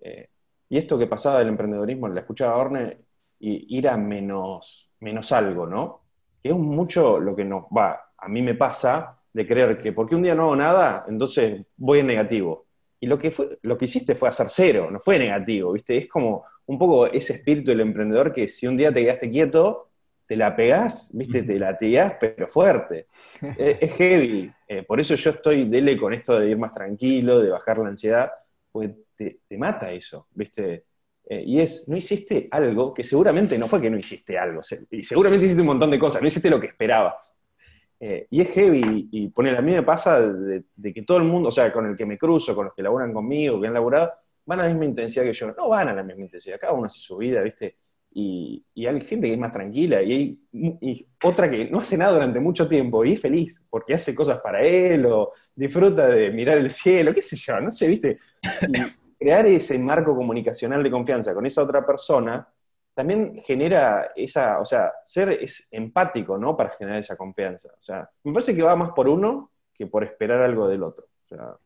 eh, 0.00 0.28
y 0.68 0.78
esto 0.78 0.98
que 0.98 1.06
pasaba 1.06 1.40
del 1.40 1.48
emprendedorismo, 1.48 2.08
la 2.08 2.20
escuchaba 2.20 2.56
Orne, 2.56 2.98
y 3.40 3.76
ir 3.76 3.88
a 3.88 3.96
menos, 3.96 4.90
menos 5.00 5.32
algo, 5.32 5.66
¿no? 5.66 6.02
Que 6.42 6.50
es 6.50 6.56
mucho 6.56 7.18
lo 7.18 7.34
que 7.34 7.44
nos 7.44 7.64
va, 7.64 8.12
a 8.16 8.28
mí 8.28 8.40
me 8.40 8.54
pasa 8.54 9.18
de 9.32 9.46
creer 9.46 9.78
que 9.78 9.92
porque 9.92 10.14
un 10.14 10.22
día 10.22 10.34
no 10.34 10.44
hago 10.44 10.56
nada, 10.56 11.04
entonces 11.08 11.66
voy 11.76 11.98
en 11.98 12.06
negativo. 12.06 12.66
Y 13.00 13.06
lo 13.06 13.18
que, 13.18 13.30
fue, 13.30 13.58
lo 13.62 13.76
que 13.76 13.84
hiciste 13.84 14.14
fue 14.14 14.28
hacer 14.28 14.46
cero, 14.48 14.88
no 14.90 14.98
fue 15.00 15.18
negativo, 15.18 15.72
¿viste? 15.72 15.96
Es 15.98 16.08
como 16.08 16.44
un 16.66 16.78
poco 16.78 17.06
ese 17.06 17.34
espíritu 17.34 17.70
del 17.70 17.80
emprendedor 17.80 18.32
que 18.32 18.48
si 18.48 18.66
un 18.66 18.76
día 18.76 18.92
te 18.92 19.02
quedaste 19.02 19.30
quieto, 19.30 19.90
te 20.26 20.36
la 20.36 20.56
pegás, 20.56 21.10
¿viste? 21.12 21.42
Te 21.42 21.58
la 21.58 21.76
tirás, 21.76 22.14
pero 22.18 22.46
fuerte. 22.48 23.08
es, 23.58 23.80
heavy. 23.94 24.50
Eh, 24.66 24.82
por 24.82 25.00
eso 25.00 25.14
yo 25.14 25.30
estoy 25.30 25.64
dele 25.64 25.98
con 25.98 26.14
esto 26.14 26.38
de 26.38 26.50
ir 26.50 26.58
más 26.58 26.72
tranquilo, 26.72 27.40
de 27.40 27.50
bajar 27.50 27.78
la 27.78 27.88
ansiedad, 27.88 28.32
porque 28.72 28.94
te, 29.16 29.58
mata 29.58 29.92
eso, 29.92 30.26
¿viste? 30.32 30.84
Eh, 31.26 31.42
y 31.46 31.60
es, 31.60 31.88
no 31.88 31.96
hiciste 31.96 32.48
algo 32.50 32.92
que 32.92 33.04
seguramente 33.04 33.58
no 33.58 33.68
fue 33.68 33.80
que 33.80 33.90
no 33.90 33.98
hiciste 33.98 34.38
algo, 34.38 34.60
y 34.90 35.02
seguramente 35.02 35.46
hiciste 35.46 35.62
un 35.62 35.68
montón 35.68 35.90
de 35.90 35.98
cosas, 35.98 36.20
no 36.20 36.28
hiciste 36.28 36.50
lo 36.50 36.60
que 36.60 36.66
esperabas. 36.68 37.40
Eh, 38.00 38.26
y 38.30 38.40
es 38.42 38.50
heavy, 38.50 39.08
y, 39.10 39.28
poner 39.28 39.56
a 39.56 39.62
mí 39.62 39.72
me 39.72 39.82
pasa 39.82 40.20
de, 40.20 40.64
de, 40.74 40.92
que 40.92 41.02
todo 41.02 41.18
el 41.18 41.24
mundo, 41.24 41.48
o 41.48 41.52
sea, 41.52 41.72
con 41.72 41.86
el 41.86 41.96
que 41.96 42.04
me 42.04 42.18
cruzo, 42.18 42.54
con 42.54 42.66
los 42.66 42.74
que 42.74 42.82
laburan 42.82 43.12
conmigo, 43.12 43.60
que 43.60 43.68
han 43.68 43.74
laburado, 43.74 44.12
van 44.46 44.60
a 44.60 44.62
la 44.64 44.68
misma 44.70 44.84
intensidad 44.86 45.24
que 45.24 45.32
yo. 45.32 45.52
No 45.52 45.68
van 45.68 45.88
a 45.88 45.94
la 45.94 46.02
misma 46.02 46.22
intensidad, 46.22 46.58
cada 46.58 46.72
uno 46.72 46.86
hace 46.86 47.00
su 47.00 47.16
vida, 47.16 47.42
¿viste? 47.42 47.76
Y, 48.16 48.64
hay 48.76 49.00
gente 49.00 49.26
que 49.26 49.32
es 49.32 49.38
más 49.38 49.52
tranquila 49.52 50.00
y 50.02 50.38
hay 50.80 51.08
otra 51.24 51.50
que 51.50 51.68
no 51.68 51.80
hace 51.80 51.98
nada 51.98 52.12
durante 52.12 52.38
mucho 52.38 52.68
tiempo 52.68 53.04
y 53.04 53.14
es 53.14 53.20
feliz 53.20 53.60
porque 53.68 53.94
hace 53.94 54.14
cosas 54.14 54.40
para 54.40 54.62
él 54.62 55.04
o 55.06 55.32
disfruta 55.54 56.08
de 56.08 56.30
mirar 56.30 56.58
el 56.58 56.70
cielo, 56.70 57.12
qué 57.12 57.20
sé 57.20 57.36
yo, 57.36 57.60
no 57.60 57.72
sé, 57.72 57.88
¿viste? 57.88 58.18
Y 58.42 58.72
crear 59.18 59.46
ese 59.46 59.78
marco 59.78 60.14
comunicacional 60.14 60.82
de 60.82 60.90
confianza 60.92 61.34
con 61.34 61.44
esa 61.46 61.62
otra 61.62 61.84
persona 61.84 62.46
también 62.94 63.42
genera 63.44 64.12
esa, 64.14 64.60
o 64.60 64.64
sea, 64.64 64.92
ser 65.04 65.30
es 65.30 65.66
empático, 65.70 66.38
¿no? 66.38 66.56
Para 66.56 66.70
generar 66.70 67.00
esa 67.00 67.16
confianza. 67.16 67.68
O 67.76 67.82
sea, 67.82 68.08
me 68.22 68.32
parece 68.32 68.54
que 68.54 68.62
va 68.62 68.76
más 68.76 68.92
por 68.92 69.08
uno 69.08 69.50
que 69.72 69.86
por 69.86 70.04
esperar 70.04 70.40
algo 70.42 70.68
del 70.68 70.84
otro. 70.84 71.06
O 71.24 71.28
sea, 71.28 71.56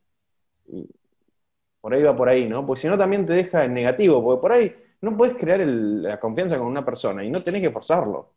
por 1.80 1.94
ahí 1.94 2.02
va 2.02 2.16
por 2.16 2.28
ahí, 2.28 2.48
¿no? 2.48 2.66
Porque 2.66 2.82
si 2.82 2.88
no 2.88 2.98
también 2.98 3.26
te 3.26 3.32
deja 3.34 3.64
en 3.64 3.74
negativo, 3.74 4.22
porque 4.22 4.40
por 4.40 4.52
ahí 4.52 4.74
no 5.00 5.16
puedes 5.16 5.36
crear 5.36 5.60
la 5.60 6.18
confianza 6.20 6.58
con 6.58 6.66
una 6.66 6.84
persona 6.84 7.24
y 7.24 7.30
no 7.30 7.42
tenés 7.44 7.62
que 7.62 7.70
forzarlo. 7.70 8.32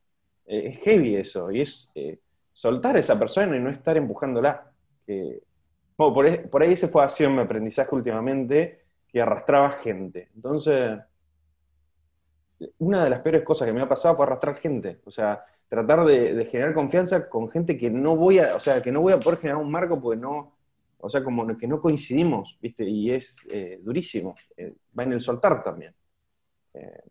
Eh, 0.46 0.64
es 0.68 0.80
heavy 0.80 1.16
eso, 1.16 1.52
y 1.52 1.62
es 1.62 1.92
eh, 1.96 2.20
soltar 2.54 2.96
a 2.96 3.00
esa 3.00 3.18
persona 3.20 3.56
y 3.58 3.60
no 3.60 3.70
estar 3.70 3.98
empujándola. 3.98 4.72
Bueno, 5.98 6.14
por, 6.50 6.62
ahí- 6.64 6.74
ese 6.74 6.88
fue 6.88 7.04
así 7.04 7.26
mi 7.28 7.40
aprendizaje 7.40 7.94
últimamente, 7.96 8.82
que 9.08 9.22
arrastraba 9.22 9.72
gente. 9.72 10.30
Entonces, 10.36 11.00
una 12.80 13.04
de 13.04 13.10
las 13.10 13.22
peores 13.22 13.44
cosas 13.44 13.68
que 13.68 13.74
me 13.74 13.82
ha 13.82 13.88
pasado 13.90 14.16
fue 14.16 14.26
arrastrar 14.26 14.56
gente. 14.58 15.00
O 15.06 15.12
sea, 15.12 15.44
tratar 15.68 16.06
de, 16.06 16.34
de 16.36 16.46
generar 16.46 16.74
confianza 16.74 17.30
con 17.30 17.50
gente 17.50 17.78
que 17.78 17.90
no 17.90 18.16
voy 18.16 18.40
a, 18.40 18.56
o 18.56 18.60
sea, 18.60 18.82
que 18.82 18.92
no 18.92 19.02
voy 19.02 19.14
a 19.14 19.20
poder 19.20 19.40
generar 19.40 19.62
un 19.62 19.72
marco 19.72 20.00
porque 20.02 20.20
no, 20.22 20.54
o 21.02 21.10
sea, 21.10 21.24
como 21.24 21.58
que 21.58 21.68
no 21.68 21.82
coincidimos, 21.82 22.58
¿viste? 22.62 22.84
Y 22.86 23.12
es 23.12 23.48
eh, 23.50 23.80
durísimo. 23.82 24.36
Eh, 24.56 24.74
va 24.98 25.04
en 25.04 25.14
el 25.14 25.22
soltar 25.22 25.64
también. 25.64 25.94
Eh, 26.74 27.04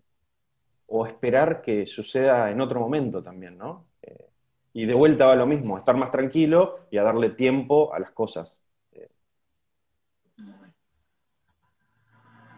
o 0.86 1.06
esperar 1.06 1.62
que 1.62 1.86
suceda 1.86 2.50
en 2.50 2.60
otro 2.60 2.80
momento 2.80 3.22
también, 3.22 3.56
¿no? 3.56 3.86
Eh, 4.02 4.30
y 4.72 4.86
de 4.86 4.94
vuelta 4.94 5.26
va 5.26 5.36
lo 5.36 5.46
mismo, 5.46 5.76
a 5.76 5.80
estar 5.80 5.96
más 5.96 6.10
tranquilo 6.10 6.86
y 6.90 6.98
a 6.98 7.02
darle 7.02 7.30
tiempo 7.30 7.92
a 7.94 7.98
las 7.98 8.10
cosas. 8.12 8.60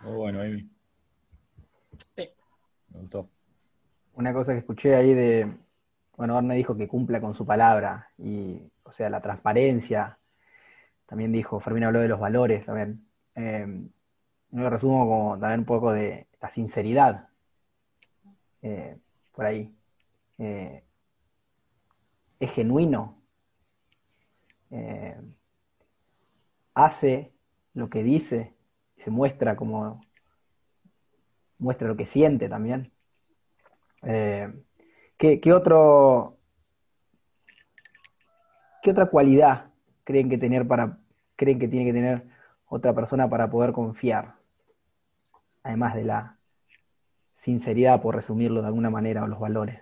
Muy 0.02 0.16
bueno, 0.16 0.40
Amy. 0.40 0.68
Sí. 2.16 2.28
Me 2.90 3.00
gustó. 3.00 3.28
Una 4.14 4.32
cosa 4.32 4.52
que 4.52 4.58
escuché 4.58 4.94
ahí 4.94 5.14
de, 5.14 5.50
bueno, 6.16 6.36
Orne 6.36 6.56
dijo 6.56 6.76
que 6.76 6.88
cumpla 6.88 7.20
con 7.20 7.34
su 7.34 7.46
palabra, 7.46 8.10
y, 8.18 8.60
o 8.82 8.92
sea, 8.92 9.08
la 9.10 9.20
transparencia. 9.20 10.18
También 11.06 11.32
dijo, 11.32 11.60
Fermín 11.60 11.84
habló 11.84 12.00
de 12.00 12.08
los 12.08 12.20
valores 12.20 12.64
también. 12.64 13.06
Eh, 13.34 13.66
resumo 14.50 15.06
como 15.06 15.38
también 15.38 15.60
un 15.60 15.66
poco 15.66 15.92
de 15.92 16.26
la 16.40 16.50
sinceridad, 16.50 17.28
eh, 18.62 18.98
por 19.32 19.46
ahí. 19.46 19.74
Eh, 20.38 20.82
es 22.40 22.50
genuino. 22.52 23.18
Hace 26.74 27.32
lo 27.74 27.90
que 27.90 28.02
dice 28.02 28.54
y 28.96 29.02
se 29.02 29.10
muestra 29.10 29.54
como 29.54 30.00
muestra 31.58 31.88
lo 31.88 31.96
que 31.96 32.06
siente 32.06 32.48
también. 32.48 32.90
¿qué, 34.02 35.40
qué 35.40 35.52
otro, 35.52 36.38
¿Qué 38.82 38.90
otra 38.90 39.06
cualidad 39.06 39.71
creen 40.04 40.28
que 40.28 40.38
tener 40.38 40.66
para, 40.66 40.98
creen 41.36 41.58
que 41.58 41.68
tiene 41.68 41.86
que 41.86 41.92
tener 41.92 42.24
otra 42.66 42.94
persona 42.94 43.28
para 43.28 43.50
poder 43.50 43.72
confiar? 43.72 44.34
Además 45.62 45.94
de 45.94 46.04
la 46.04 46.38
sinceridad, 47.38 48.00
por 48.00 48.14
resumirlo 48.14 48.62
de 48.62 48.68
alguna 48.68 48.90
manera, 48.90 49.24
o 49.24 49.26
los 49.26 49.40
valores. 49.40 49.80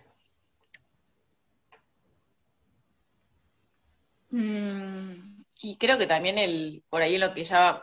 Mm, 4.30 5.42
y 5.62 5.76
creo 5.76 5.98
que 5.98 6.06
también 6.06 6.38
el, 6.38 6.82
por 6.88 7.02
ahí 7.02 7.18
lo 7.18 7.34
que 7.34 7.44
ya, 7.44 7.80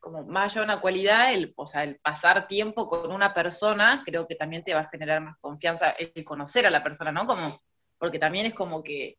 como 0.00 0.24
más 0.24 0.52
allá 0.52 0.60
de 0.60 0.72
una 0.72 0.80
cualidad, 0.80 1.32
el, 1.32 1.52
o 1.56 1.66
sea, 1.66 1.84
el 1.84 1.96
pasar 1.98 2.46
tiempo 2.46 2.88
con 2.88 3.10
una 3.10 3.34
persona, 3.34 4.02
creo 4.04 4.26
que 4.28 4.36
también 4.36 4.62
te 4.62 4.74
va 4.74 4.80
a 4.80 4.88
generar 4.88 5.20
más 5.20 5.36
confianza 5.40 5.90
el 5.90 6.24
conocer 6.24 6.66
a 6.66 6.70
la 6.70 6.82
persona, 6.84 7.10
¿no? 7.10 7.26
Como, 7.26 7.60
porque 7.98 8.18
también 8.18 8.46
es 8.46 8.54
como 8.54 8.82
que, 8.82 9.18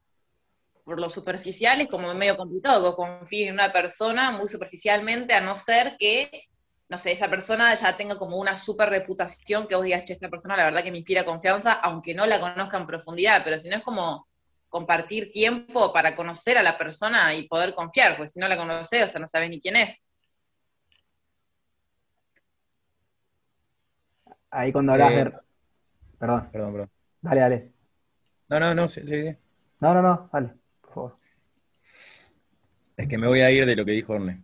por 0.84 1.00
lo 1.00 1.10
superficial 1.10 1.82
es 1.82 1.88
como 1.88 2.14
medio 2.14 2.38
complicado 2.38 2.82
que 2.82 2.88
vos 2.90 2.96
confíes 2.96 3.48
en 3.50 3.54
una 3.56 3.72
persona 3.72 4.32
muy 4.32 4.48
superficialmente, 4.48 5.34
a 5.34 5.42
no 5.42 5.56
ser 5.56 5.96
que, 5.98 6.44
no 6.90 6.98
sé, 6.98 7.12
esa 7.14 7.30
persona 7.30 7.74
ya 7.76 7.96
tenga 7.98 8.18
como 8.18 8.38
una 8.38 8.58
super 8.58 8.90
reputación 8.90 9.68
que 9.68 9.76
vos 9.76 9.86
digas, 9.86 10.04
che, 10.04 10.14
esta 10.14 10.30
persona 10.30 10.58
la 10.58 10.66
verdad 10.66 10.84
que 10.84 10.92
me 10.92 10.98
inspira 11.00 11.26
confianza, 11.26 11.74
aunque 11.74 12.14
no 12.14 12.26
la 12.26 12.40
conozca 12.40 12.78
en 12.78 12.88
profundidad, 12.88 13.42
pero 13.44 13.60
si 13.60 13.70
no 13.70 13.76
es 13.78 13.84
como 13.84 14.28
compartir 14.70 15.30
tiempo 15.32 15.94
para 15.94 16.16
conocer 16.16 16.58
a 16.58 16.64
la 16.64 16.78
persona 16.78 17.34
y 17.36 17.48
poder 17.48 17.74
confiar, 17.76 18.18
pues 18.18 18.34
si 18.34 18.40
no 18.40 18.48
la 18.48 18.58
conoces, 18.58 19.04
o 19.04 19.08
sea, 19.08 19.20
no 19.22 19.28
sabes 19.28 19.50
ni 19.50 19.60
quién 19.62 19.76
es. 19.78 19.98
Ahí 24.52 24.72
cuando 24.72 24.94
hablas 24.94 25.14
Eh, 25.14 25.26
de... 25.26 25.32
Perdón, 26.20 26.52
Perdón, 26.52 26.72
perdón. 26.74 26.92
dale, 27.22 27.42
dale. 27.42 27.74
No, 28.50 28.60
no, 28.60 28.76
no, 28.76 28.88
sí, 28.88 29.02
sí. 29.08 29.36
No, 29.80 29.94
no, 29.94 30.02
no, 30.02 30.30
dale. 30.34 30.56
Es 32.98 33.08
que 33.08 33.18
me 33.18 33.28
voy 33.28 33.42
a 33.42 33.52
ir 33.52 33.66
de 33.66 33.76
lo 33.76 33.86
que 33.86 33.92
dijo 33.92 34.14
Orne. 34.14 34.42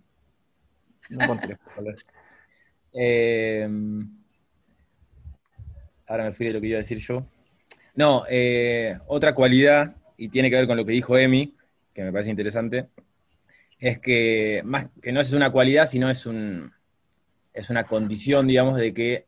No 1.09 1.21
importa. 1.21 1.59
Eh, 2.91 3.69
ahora 6.07 6.23
me 6.23 6.33
fui 6.33 6.47
de 6.47 6.53
lo 6.53 6.59
que 6.59 6.65
iba 6.65 6.77
a 6.77 6.81
decir 6.81 6.97
yo. 6.97 7.23
No, 7.93 8.23
eh, 8.27 8.97
otra 9.05 9.35
cualidad, 9.35 9.95
y 10.17 10.29
tiene 10.29 10.49
que 10.49 10.55
ver 10.55 10.65
con 10.65 10.75
lo 10.75 10.83
que 10.83 10.93
dijo 10.93 11.15
Emi, 11.15 11.55
que 11.93 12.03
me 12.03 12.11
parece 12.11 12.31
interesante, 12.31 12.87
es 13.77 13.99
que 13.99 14.61
más 14.65 14.89
que 15.01 15.11
no 15.11 15.21
es 15.21 15.31
una 15.33 15.51
cualidad, 15.51 15.85
sino 15.85 16.09
es 16.09 16.25
un 16.25 16.73
es 17.53 17.69
una 17.69 17.85
condición, 17.85 18.47
digamos, 18.47 18.77
de 18.77 18.93
que 18.93 19.25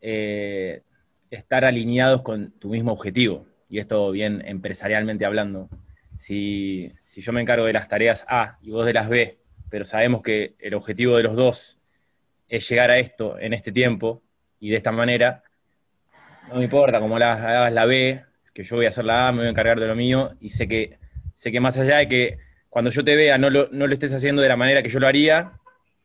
eh, 0.00 0.82
estar 1.30 1.64
alineados 1.64 2.22
con 2.22 2.50
tu 2.52 2.68
mismo 2.68 2.92
objetivo. 2.92 3.46
Y 3.68 3.78
esto 3.78 4.10
bien 4.10 4.42
empresarialmente 4.46 5.24
hablando. 5.24 5.68
Si, 6.16 6.92
si 7.00 7.20
yo 7.20 7.32
me 7.32 7.40
encargo 7.40 7.64
de 7.64 7.72
las 7.72 7.88
tareas 7.88 8.24
A 8.28 8.58
y 8.62 8.70
vos 8.70 8.86
de 8.86 8.92
las 8.92 9.08
B, 9.08 9.38
pero 9.68 9.84
sabemos 9.84 10.22
que 10.22 10.54
el 10.58 10.74
objetivo 10.74 11.16
de 11.16 11.22
los 11.22 11.34
dos 11.34 11.80
es 12.46 12.68
llegar 12.68 12.90
a 12.90 12.98
esto 12.98 13.38
en 13.38 13.54
este 13.54 13.72
tiempo 13.72 14.22
y 14.60 14.68
de 14.68 14.76
esta 14.76 14.92
manera, 14.92 15.42
no 16.48 16.56
me 16.56 16.64
importa 16.64 17.00
cómo 17.00 17.18
la, 17.18 17.32
hagas 17.32 17.72
la 17.72 17.86
B, 17.86 18.22
que 18.52 18.62
yo 18.62 18.76
voy 18.76 18.84
a 18.84 18.90
hacer 18.90 19.06
la 19.06 19.28
A, 19.28 19.32
me 19.32 19.38
voy 19.38 19.46
a 19.46 19.50
encargar 19.50 19.80
de 19.80 19.86
lo 19.86 19.96
mío 19.96 20.36
y 20.40 20.50
sé 20.50 20.68
que, 20.68 20.98
sé 21.34 21.50
que 21.50 21.60
más 21.60 21.78
allá 21.78 21.96
de 21.96 22.08
que 22.08 22.38
cuando 22.68 22.90
yo 22.90 23.02
te 23.02 23.16
vea 23.16 23.38
no 23.38 23.48
lo, 23.48 23.68
no 23.72 23.86
lo 23.86 23.92
estés 23.94 24.12
haciendo 24.12 24.42
de 24.42 24.48
la 24.48 24.56
manera 24.56 24.82
que 24.82 24.90
yo 24.90 25.00
lo 25.00 25.06
haría, 25.06 25.52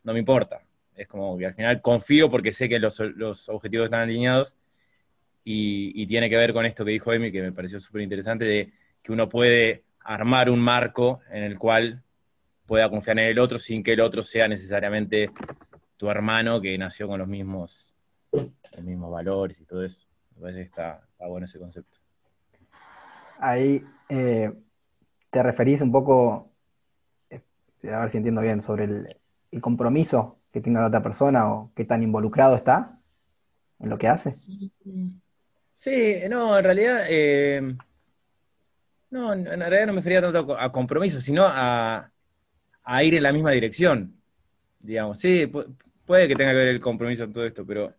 no 0.04 0.13
me 0.13 0.20
importa. 0.20 0.62
Es 0.96 1.08
como 1.08 1.38
que 1.38 1.46
al 1.46 1.54
final 1.54 1.82
confío 1.82 2.32
porque 2.32 2.54
sé 2.54 2.70
que 2.70 2.80
los, 2.80 3.00
los 3.00 3.50
objetivos 3.50 3.86
están 3.86 4.00
alineados 4.00 4.56
y, 5.43 5.91
y 6.02 6.08
tiene 6.08 6.30
que 6.30 6.38
ver 6.38 6.54
con 6.54 6.65
esto 6.65 6.86
que 6.86 6.91
dijo 6.91 7.12
Emi, 7.12 7.34
que 7.34 7.41
me 7.41 7.52
pareció 7.52 7.82
súper 7.82 8.02
interesante, 8.02 8.46
de 8.46 8.72
que 9.04 9.12
uno 9.12 9.28
puede 9.28 9.84
armar 10.08 10.50
un 10.50 10.62
marco 10.62 11.20
en 11.30 11.43
el 11.43 11.60
cual 11.60 12.02
pueda 12.65 12.89
confiar 12.89 13.20
en 13.20 13.26
el 13.26 13.39
otro 13.39 13.60
sin 13.60 13.84
que 13.84 13.93
el 13.93 14.00
otro 14.00 14.22
sea 14.22 14.48
necesariamente 14.48 15.30
tu 15.98 16.10
hermano 16.10 16.62
que 16.62 16.78
nació 16.78 17.08
con 17.08 17.20
los 17.20 17.28
mismos, 17.28 17.93
los 18.32 18.84
mismos 18.84 19.12
valores 19.12 19.60
y 19.60 19.65
todo 19.65 19.84
eso. 19.84 20.08
Me 20.36 20.41
parece 20.41 20.60
que 20.60 20.65
está, 20.65 21.02
está 21.12 21.28
bueno 21.28 21.46
ese 21.46 21.60
concepto. 21.60 22.00
Ahí 23.39 23.84
eh, 24.08 24.54
te 25.30 25.43
referís 25.43 25.82
un 25.82 25.91
poco, 25.91 26.52
eh, 27.30 27.41
a 27.91 28.00
ver 28.00 28.10
si 28.10 28.17
entiendo 28.17 28.41
bien, 28.41 28.62
sobre 28.62 28.86
el, 28.86 29.17
el 29.52 29.62
compromiso 29.62 30.39
que 30.54 30.62
tiene 30.62 30.80
la 30.80 30.88
otra 30.88 31.04
persona 31.04 31.52
o 31.52 31.72
qué 31.76 31.84
tan 31.84 32.02
involucrado 32.02 32.56
está 32.56 32.98
en 33.80 33.89
lo 33.89 33.98
que 33.98 34.08
hace. 34.08 34.38
Sí, 35.76 36.15
no, 36.30 36.58
en 36.58 36.63
realidad, 36.63 37.06
eh, 37.10 37.76
no, 39.10 39.34
en 39.34 39.46
realidad 39.46 39.88
no 39.88 39.93
me 39.93 40.00
refería 40.00 40.22
tanto 40.22 40.58
a 40.60 40.72
compromiso, 40.72 41.22
sino 41.22 41.46
a, 41.48 42.12
a 42.84 43.04
ir 43.04 43.15
en 43.15 43.24
la 43.24 43.34
misma 43.34 43.52
dirección, 43.52 44.22
digamos. 44.80 45.20
Sí, 45.20 45.48
pu- 45.48 45.76
puede 46.06 46.28
que 46.28 46.36
tenga 46.36 46.52
que 46.52 46.58
ver 46.58 46.67
el 46.70 46.80
compromiso 46.80 47.24
en 47.26 47.34
todo 47.34 47.46
esto, 47.46 47.65
pero... 47.65 47.93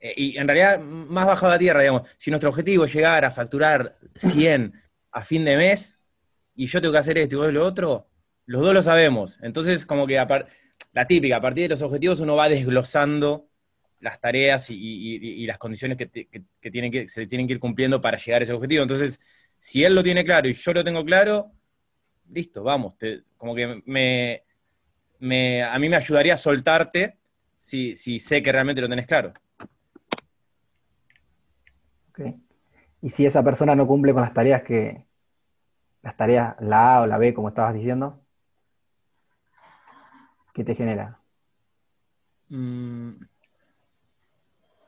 eh, 0.00 0.14
y 0.16 0.36
en 0.38 0.48
realidad, 0.48 0.80
más 0.80 1.26
bajado 1.26 1.52
a 1.52 1.58
tierra, 1.58 1.80
digamos, 1.80 2.02
si 2.16 2.30
nuestro 2.30 2.50
objetivo 2.50 2.84
es 2.84 2.94
llegar 2.94 3.24
a 3.24 3.30
facturar 3.30 3.98
100 4.16 4.74
a 5.12 5.24
fin 5.24 5.44
de 5.44 5.56
mes, 5.56 5.98
y 6.54 6.66
yo 6.66 6.80
tengo 6.80 6.92
que 6.92 6.98
hacer 6.98 7.18
esto 7.18 7.36
y 7.36 7.38
vos 7.38 7.52
lo 7.52 7.66
otro, 7.66 8.08
los 8.46 8.62
dos 8.62 8.74
lo 8.74 8.82
sabemos. 8.82 9.38
Entonces, 9.42 9.86
como 9.86 10.06
que 10.06 10.14
la 10.92 11.06
típica, 11.06 11.36
a 11.36 11.40
partir 11.40 11.64
de 11.64 11.68
los 11.70 11.82
objetivos 11.82 12.20
uno 12.20 12.36
va 12.36 12.48
desglosando 12.48 13.48
las 14.00 14.20
tareas 14.20 14.68
y, 14.70 14.74
y- 14.76 15.46
las 15.46 15.58
condiciones 15.58 15.96
que, 15.96 16.08
que- 16.10 16.28
que 16.60 16.70
tienen 16.70 16.90
que 16.90 17.08
se 17.08 17.26
tienen 17.26 17.46
que 17.46 17.54
ir 17.54 17.60
cumpliendo 17.60 18.00
para 18.00 18.18
llegar 18.18 18.42
a 18.42 18.44
ese 18.44 18.52
objetivo. 18.52 18.82
Entonces, 18.82 19.20
si 19.62 19.84
él 19.84 19.94
lo 19.94 20.02
tiene 20.02 20.24
claro 20.24 20.48
y 20.48 20.54
yo 20.54 20.72
lo 20.72 20.82
tengo 20.82 21.04
claro, 21.04 21.52
listo, 22.30 22.64
vamos. 22.64 22.98
te- 22.98 23.22
como 23.36 23.54
que 23.54 23.80
me, 23.86 24.42
me- 25.20 25.62
a 25.62 25.78
mí 25.78 25.88
me 25.88 25.94
ayudaría 25.94 26.34
a 26.34 26.36
soltarte 26.36 27.20
si, 27.58 27.94
si 27.94 28.18
sé 28.18 28.42
que 28.42 28.50
realmente 28.50 28.82
lo 28.82 28.88
tenés 28.88 29.06
claro. 29.06 29.32
¿ok? 32.08 32.20
Y 33.02 33.10
si 33.10 33.24
esa 33.24 33.44
persona 33.44 33.76
no 33.76 33.86
cumple 33.86 34.12
con 34.12 34.22
las 34.22 34.34
tareas 34.34 34.64
que, 34.64 35.06
las 36.02 36.16
tareas, 36.16 36.56
la 36.58 36.96
A 36.96 37.02
o 37.02 37.06
la 37.06 37.18
B, 37.18 37.32
como 37.32 37.48
estabas 37.48 37.72
diciendo, 37.72 38.20
¿qué 40.54 40.64
te 40.64 40.74
genera? 40.74 41.20
Mm, 42.48 43.12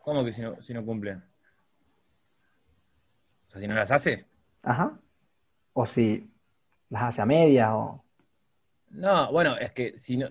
¿Cómo 0.03 0.25
que 0.25 0.33
si 0.33 0.43
no, 0.43 0.61
si 0.61 0.75
no 0.75 0.85
cumple? 0.85 1.13
O 1.13 1.21
sea, 3.47 3.61
si 3.61 3.69
no 3.69 3.75
las 3.77 3.93
hace. 3.93 4.34
Ajá. 4.65 4.99
O 5.73 5.87
si 5.87 6.29
las 6.91 7.03
hace 7.05 7.23
a 7.23 7.27
medias 7.27 7.71
o... 7.73 8.03
No, 8.91 9.31
bueno, 9.33 9.57
es 9.57 9.73
que 9.73 9.99
si 9.99 10.17
no, 10.17 10.31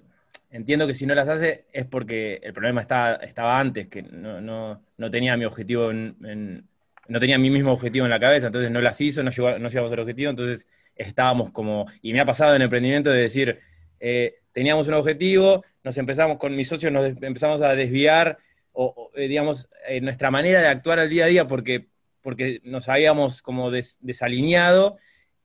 entiendo 0.54 0.88
que 0.88 0.94
si 0.94 1.06
no 1.06 1.16
las 1.16 1.28
hace 1.28 1.66
es 1.74 1.86
porque 1.86 2.40
el 2.42 2.54
problema 2.54 2.80
está, 2.82 3.16
estaba 3.16 3.60
antes, 3.60 3.88
que 3.88 4.04
no, 4.04 4.40
no, 4.40 4.82
no 4.98 5.12
tenía 5.12 5.36
mi 5.36 5.46
objetivo 5.46 5.92
en, 5.92 6.68
no 7.08 7.20
tenía 7.20 7.38
mi 7.38 7.50
mismo 7.50 7.74
objetivo 7.74 8.06
en 8.06 8.12
la 8.12 8.20
cabeza, 8.20 8.48
entonces 8.48 8.72
no 8.72 8.80
las 8.80 9.02
hizo, 9.02 9.24
no, 9.24 9.32
llegó, 9.32 9.58
no 9.60 9.68
llegamos 9.68 9.92
al 9.92 10.00
objetivo, 10.00 10.30
entonces 10.30 10.68
estábamos 10.96 11.52
como, 11.52 11.86
y 12.02 12.14
me 12.14 12.22
ha 12.22 12.26
pasado 12.26 12.56
en 12.56 12.62
emprendimiento 12.62 13.10
de 13.10 13.22
decir, 13.22 13.60
eh, 14.00 14.36
teníamos 14.52 14.88
un 14.88 14.94
objetivo, 14.94 15.66
nos 15.84 15.98
empezamos 15.98 16.38
con 16.38 16.56
mis 16.56 16.68
socios, 16.68 16.94
nos 16.94 17.06
empezamos 17.22 17.62
a 17.62 17.76
desviar, 17.76 18.38
o, 18.72 19.12
eh, 19.16 19.28
digamos, 19.28 19.70
nuestra 20.02 20.32
manera 20.32 20.62
de 20.62 20.68
actuar 20.68 21.00
al 21.00 21.10
día 21.10 21.26
a 21.26 21.28
día 21.28 21.48
porque, 21.48 21.88
porque 22.24 22.62
nos 22.64 22.90
habíamos 22.90 23.44
como 23.44 23.70
desalineado, 23.70 24.98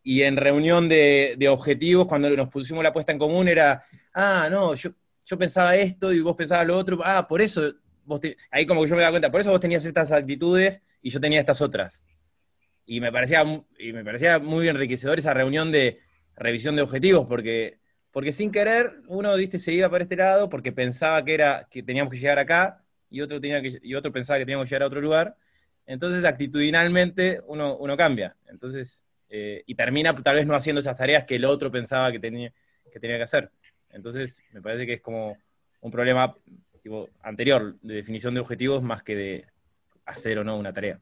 y 0.02 0.22
en 0.22 0.38
reunión 0.38 0.88
de, 0.88 1.34
de, 1.36 1.48
objetivos, 1.50 2.06
cuando 2.06 2.30
nos 2.30 2.48
pusimos 2.48 2.82
la 2.82 2.94
puesta 2.94 3.12
en 3.12 3.18
común, 3.18 3.46
era, 3.46 3.84
ah, 4.14 4.48
no, 4.50 4.74
yo, 4.74 4.90
yo 5.26 5.36
pensaba 5.36 5.76
esto 5.76 6.12
y 6.12 6.20
vos 6.20 6.34
pensabas 6.34 6.66
lo 6.66 6.78
otro, 6.78 7.00
ah, 7.04 7.28
por 7.28 7.42
eso, 7.42 7.74
vos 8.04 8.20
ahí 8.50 8.64
como 8.64 8.82
que 8.82 8.88
yo 8.88 8.96
me 8.96 9.02
daba 9.02 9.12
cuenta, 9.12 9.30
por 9.30 9.42
eso 9.42 9.50
vos 9.50 9.60
tenías 9.60 9.84
estas 9.84 10.10
actitudes 10.10 10.82
y 11.02 11.10
yo 11.10 11.20
tenía 11.20 11.40
estas 11.40 11.60
otras. 11.60 12.06
Y 12.86 13.00
me 13.00 13.12
parecía, 13.12 13.44
y 13.78 13.92
me 13.92 14.02
parecía 14.02 14.38
muy 14.38 14.66
enriquecedor 14.66 15.18
esa 15.18 15.34
reunión 15.34 15.70
de 15.70 16.00
revisión 16.36 16.74
de 16.74 16.82
objetivos, 16.82 17.26
porque, 17.28 17.78
porque 18.10 18.32
sin 18.32 18.50
querer 18.50 19.02
uno 19.08 19.36
¿viste, 19.36 19.58
se 19.58 19.74
iba 19.74 19.90
para 19.90 20.04
este 20.04 20.16
lado 20.16 20.48
porque 20.48 20.72
pensaba 20.72 21.22
que, 21.22 21.34
era, 21.34 21.68
que 21.70 21.82
teníamos 21.82 22.10
que 22.10 22.18
llegar 22.18 22.38
acá 22.38 22.82
y 23.10 23.20
otro, 23.20 23.40
tenía 23.40 23.60
que, 23.60 23.78
y 23.82 23.94
otro 23.94 24.10
pensaba 24.10 24.38
que 24.38 24.46
teníamos 24.46 24.66
que 24.66 24.70
llegar 24.70 24.84
a 24.84 24.86
otro 24.86 25.02
lugar. 25.02 25.36
Entonces, 25.88 26.22
actitudinalmente, 26.26 27.40
uno, 27.46 27.78
uno 27.78 27.96
cambia. 27.96 28.36
Entonces, 28.46 29.06
eh, 29.30 29.62
y 29.64 29.74
termina 29.74 30.14
tal 30.14 30.36
vez 30.36 30.46
no 30.46 30.54
haciendo 30.54 30.80
esas 30.80 30.98
tareas 30.98 31.24
que 31.24 31.36
el 31.36 31.46
otro 31.46 31.70
pensaba 31.70 32.12
que 32.12 32.20
tenía 32.20 32.52
que, 32.92 33.00
que 33.00 33.22
hacer. 33.22 33.50
Entonces, 33.88 34.42
me 34.52 34.60
parece 34.60 34.84
que 34.84 34.92
es 34.94 35.00
como 35.00 35.38
un 35.80 35.90
problema 35.90 36.36
anterior 37.22 37.78
de 37.80 37.94
definición 37.94 38.34
de 38.34 38.40
objetivos 38.40 38.82
más 38.82 39.02
que 39.02 39.16
de 39.16 39.46
hacer 40.04 40.38
o 40.38 40.44
no 40.44 40.58
una 40.58 40.74
tarea. 40.74 41.00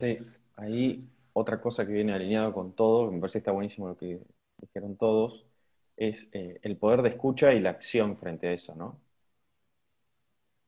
Sí, 0.00 0.18
ahí 0.56 1.08
otra 1.32 1.60
cosa 1.60 1.86
que 1.86 1.92
viene 1.92 2.12
alineado 2.12 2.52
con 2.52 2.72
todo, 2.74 3.08
me 3.12 3.20
parece 3.20 3.34
que 3.34 3.38
está 3.38 3.52
buenísimo 3.52 3.86
lo 3.86 3.96
que 3.96 4.20
dijeron 4.58 4.96
todos, 4.96 5.46
es 5.96 6.28
eh, 6.32 6.58
el 6.62 6.76
poder 6.76 7.02
de 7.02 7.10
escucha 7.10 7.52
y 7.54 7.60
la 7.60 7.70
acción 7.70 8.16
frente 8.16 8.48
a 8.48 8.52
eso, 8.52 8.74
¿no? 8.74 9.03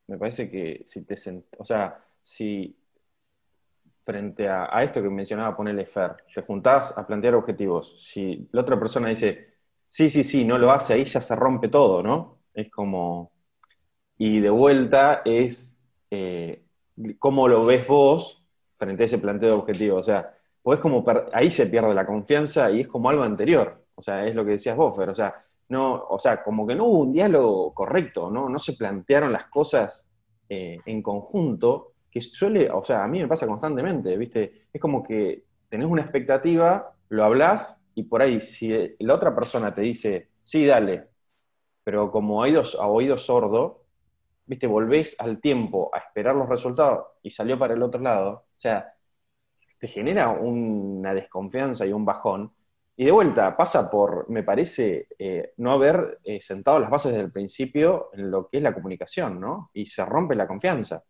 Me 0.07 0.17
parece 0.17 0.49
que 0.49 0.83
si 0.85 1.03
te 1.03 1.15
o 1.57 1.65
sea, 1.65 2.03
si 2.21 2.75
frente 4.07 4.47
a, 4.47 4.69
esto 4.83 5.01
que 5.01 5.09
mencionaba 5.09 5.55
ponerle 5.55 5.85
Fer, 5.85 6.15
te 6.33 6.41
juntás 6.41 6.97
a 6.97 7.05
plantear 7.05 7.35
objetivos, 7.35 8.01
si 8.01 8.47
la 8.53 8.61
otra 8.61 8.79
persona 8.79 9.09
dice, 9.09 9.55
sí, 9.89 10.09
sí, 10.09 10.23
sí, 10.23 10.45
no 10.45 10.57
lo 10.57 10.71
hace, 10.71 10.93
ahí 10.93 11.03
ya 11.03 11.19
se 11.19 11.35
rompe 11.35 11.67
todo, 11.67 12.01
¿no? 12.01 12.39
Es 12.53 12.69
como, 12.71 13.33
y 14.17 14.39
de 14.39 14.49
vuelta 14.49 15.23
es 15.25 15.77
eh, 16.09 16.63
cómo 17.19 17.49
lo 17.49 17.65
ves 17.65 17.85
vos 17.85 18.45
frente 18.77 19.03
a 19.03 19.05
ese 19.07 19.17
planteo 19.17 19.49
de 19.49 19.55
objetivos, 19.55 19.99
o 20.01 20.03
sea, 20.03 20.33
pues 20.61 20.79
como, 20.79 21.05
ahí 21.33 21.51
se 21.51 21.67
pierde 21.67 21.93
la 21.93 22.05
confianza 22.05 22.71
y 22.71 22.81
es 22.81 22.87
como 22.87 23.09
algo 23.09 23.23
anterior, 23.23 23.85
o 23.95 24.01
sea, 24.01 24.25
es 24.25 24.33
lo 24.35 24.45
que 24.45 24.51
decías 24.51 24.77
vos, 24.77 24.95
Fer, 24.95 25.09
o 25.09 25.15
sea, 25.15 25.46
no, 25.69 26.05
o 26.09 26.19
sea, 26.19 26.43
como 26.43 26.65
que 26.65 26.75
no 26.75 26.85
hubo 26.85 26.99
un 26.99 27.13
diálogo 27.13 27.73
correcto, 27.73 28.29
¿no? 28.31 28.49
No 28.49 28.59
se 28.59 28.73
plantearon 28.73 29.31
las 29.33 29.45
cosas 29.47 30.09
eh, 30.49 30.77
en 30.85 31.01
conjunto, 31.01 31.93
que 32.09 32.21
suele, 32.21 32.69
o 32.71 32.83
sea, 32.83 33.03
a 33.03 33.07
mí 33.07 33.19
me 33.19 33.27
pasa 33.27 33.47
constantemente, 33.47 34.17
¿viste? 34.17 34.67
Es 34.71 34.81
como 34.81 35.03
que 35.03 35.43
tenés 35.69 35.87
una 35.87 36.01
expectativa, 36.03 36.93
lo 37.09 37.23
hablas 37.25 37.81
y 37.95 38.03
por 38.03 38.21
ahí, 38.21 38.39
si 38.39 38.95
la 38.99 39.15
otra 39.15 39.35
persona 39.35 39.73
te 39.73 39.81
dice, 39.81 40.29
sí, 40.41 40.65
dale, 40.65 41.07
pero 41.83 42.11
como 42.11 42.43
a 42.43 42.47
oído 42.87 43.17
sordo, 43.17 43.85
¿viste? 44.45 44.67
Volvés 44.67 45.19
al 45.19 45.39
tiempo 45.41 45.89
a 45.93 45.99
esperar 45.99 46.35
los 46.35 46.49
resultados 46.49 47.07
y 47.23 47.29
salió 47.31 47.59
para 47.59 47.73
el 47.73 47.83
otro 47.83 48.01
lado, 48.01 48.29
o 48.31 48.59
sea, 48.59 48.93
te 49.79 49.87
genera 49.87 50.29
una 50.29 51.13
desconfianza 51.13 51.85
y 51.85 51.93
un 51.93 52.05
bajón. 52.05 52.51
Y 52.99 53.05
de 53.05 53.11
vuelta, 53.11 53.55
pasa 53.55 53.89
por, 53.91 54.27
me 54.29 54.43
parece, 54.43 55.07
eh, 55.19 55.53
no 55.57 55.71
haber 55.73 56.19
eh, 56.23 56.41
sentado 56.41 56.79
las 56.79 56.89
bases 56.89 57.11
desde 57.11 57.25
el 57.25 57.31
principio 57.31 58.09
en 58.13 58.31
lo 58.31 58.47
que 58.47 58.57
es 58.57 58.63
la 58.63 58.73
comunicación, 58.73 59.39
¿no? 59.39 59.69
Y 59.73 59.85
se 59.85 60.03
rompe 60.03 60.35
la 60.35 60.47
confianza. 60.47 61.03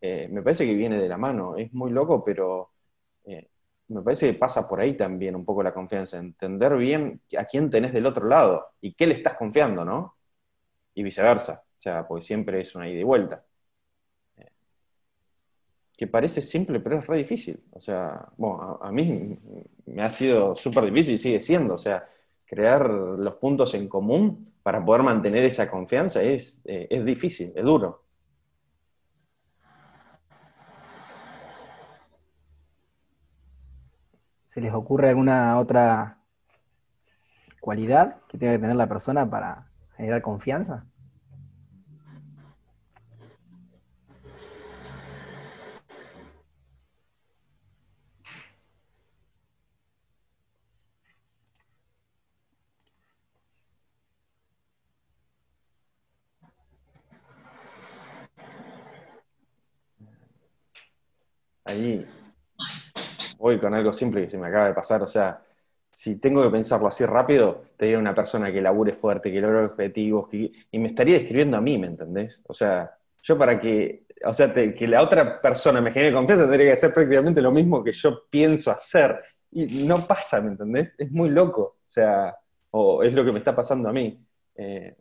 Eh, 0.00 0.28
me 0.30 0.42
parece 0.42 0.66
que 0.66 0.74
viene 0.74 1.00
de 1.00 1.08
la 1.08 1.16
mano. 1.18 1.56
Es 1.56 1.72
muy 1.72 1.92
loco, 1.92 2.24
pero 2.24 2.72
me 3.88 4.02
parece 4.02 4.32
que 4.32 4.38
pasa 4.38 4.66
por 4.68 4.80
ahí 4.80 4.94
también 4.96 5.36
un 5.36 5.44
poco 5.44 5.62
la 5.62 5.72
confianza, 5.74 6.18
entender 6.18 6.76
bien 6.76 7.20
a 7.38 7.44
quién 7.46 7.70
tenés 7.70 7.92
del 7.92 8.06
otro 8.06 8.26
lado 8.26 8.68
y 8.80 8.94
qué 8.94 9.06
le 9.06 9.14
estás 9.14 9.34
confiando, 9.34 9.84
¿no? 9.84 10.16
Y 10.94 11.02
viceversa, 11.02 11.64
o 11.66 11.80
sea, 11.80 12.06
porque 12.08 12.22
siempre 12.24 12.60
es 12.62 12.74
una 12.74 12.88
ida 12.88 13.00
y 13.00 13.04
vuelta. 13.04 13.44
Eh, 15.94 15.96
que 15.96 16.06
parece 16.06 16.40
simple, 16.40 16.80
pero 16.80 16.98
es 16.98 17.06
re 17.06 17.18
difícil. 17.18 17.62
O 17.72 17.80
sea, 17.80 18.28
bueno, 18.36 18.78
a, 18.82 18.90
mí 18.90 19.38
me 19.86 20.02
ha 20.02 20.10
sido 20.10 20.54
súper 20.56 20.84
difícil 20.84 21.14
y 21.14 21.18
sigue 21.18 21.40
siendo. 21.40 21.74
O 21.74 21.78
sea, 21.78 22.08
crear 22.44 22.88
los 22.90 23.34
puntos 23.34 23.74
en 23.74 23.88
común 23.88 24.52
para 24.62 24.84
poder 24.84 25.02
mantener 25.02 25.44
esa 25.44 25.70
confianza 25.70 26.22
es, 26.22 26.60
es 26.64 27.04
difícil, 27.04 27.52
es 27.54 27.64
duro. 27.64 28.02
¿Se 34.52 34.60
les 34.60 34.72
ocurre 34.72 35.08
alguna 35.08 35.58
otra 35.58 36.18
cualidad 37.60 38.20
que 38.28 38.38
tenga 38.38 38.52
que 38.52 38.60
tener 38.60 38.76
la 38.76 38.86
persona 38.86 39.28
para 39.28 39.66
generar 39.96 40.22
confianza? 40.22 40.86
Ahí 61.74 62.06
voy 63.36 63.58
con 63.58 63.74
algo 63.74 63.92
simple 63.92 64.22
que 64.22 64.30
se 64.30 64.38
me 64.38 64.46
acaba 64.46 64.68
de 64.68 64.74
pasar, 64.74 65.02
o 65.02 65.08
sea, 65.08 65.42
si 65.90 66.20
tengo 66.20 66.42
que 66.42 66.50
pensarlo 66.50 66.86
así 66.86 67.04
rápido, 67.04 67.64
te 67.76 67.86
diría 67.86 67.98
una 67.98 68.14
persona 68.14 68.52
que 68.52 68.62
labure 68.62 68.92
fuerte, 68.92 69.32
que 69.32 69.40
logre 69.40 69.64
objetivos, 69.66 70.28
y 70.32 70.78
me 70.78 70.88
estaría 70.88 71.18
describiendo 71.18 71.56
a 71.56 71.60
mí, 71.60 71.76
¿me 71.76 71.88
entendés? 71.88 72.42
O 72.46 72.54
sea, 72.54 72.96
yo 73.22 73.36
para 73.36 73.60
que, 73.60 74.06
o 74.24 74.32
sea, 74.32 74.54
que 74.54 74.86
la 74.86 75.02
otra 75.02 75.40
persona 75.40 75.80
me 75.80 75.90
genere 75.92 76.12
confianza 76.12 76.44
tendría 76.44 76.66
que 76.66 76.72
hacer 76.72 76.94
prácticamente 76.94 77.42
lo 77.42 77.50
mismo 77.50 77.82
que 77.82 77.92
yo 77.92 78.22
pienso 78.30 78.70
hacer, 78.70 79.20
y 79.50 79.84
no 79.84 80.06
pasa, 80.06 80.40
¿me 80.40 80.48
entendés? 80.48 80.94
Es 80.96 81.10
muy 81.10 81.28
loco, 81.28 81.78
o 81.86 81.90
sea, 81.90 82.36
o 82.70 83.02
es 83.02 83.12
lo 83.12 83.24
que 83.24 83.32
me 83.32 83.38
está 83.40 83.54
pasando 83.54 83.88
a 83.88 83.92
mí. 83.92 84.24
Eh, 84.56 84.96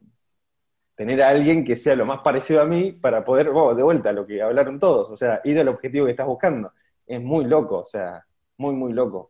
tener 1.04 1.22
a 1.22 1.28
alguien 1.28 1.66
que 1.66 1.76
sea 1.76 1.98
lo 1.98 2.06
más 2.06 2.22
parecido 2.22 2.62
a 2.62 2.66
mí 2.66 2.94
para 2.94 3.26
poder, 3.26 3.50
oh, 3.50 3.76
de 3.76 3.84
vuelta, 3.84 4.14
lo 4.14 4.26
que 4.26 4.42
hablaron 4.42 4.80
todos, 4.80 5.12
o 5.12 5.18
sea, 5.18 5.42
ir 5.44 5.60
al 5.60 5.68
objetivo 5.68 6.06
que 6.06 6.12
estás 6.12 6.26
buscando. 6.26 6.72
Es 7.06 7.22
muy 7.22 7.44
loco, 7.44 7.80
o 7.80 7.86
sea, 7.86 8.26
muy, 8.56 8.74
muy 8.74 8.94
loco. 8.94 9.30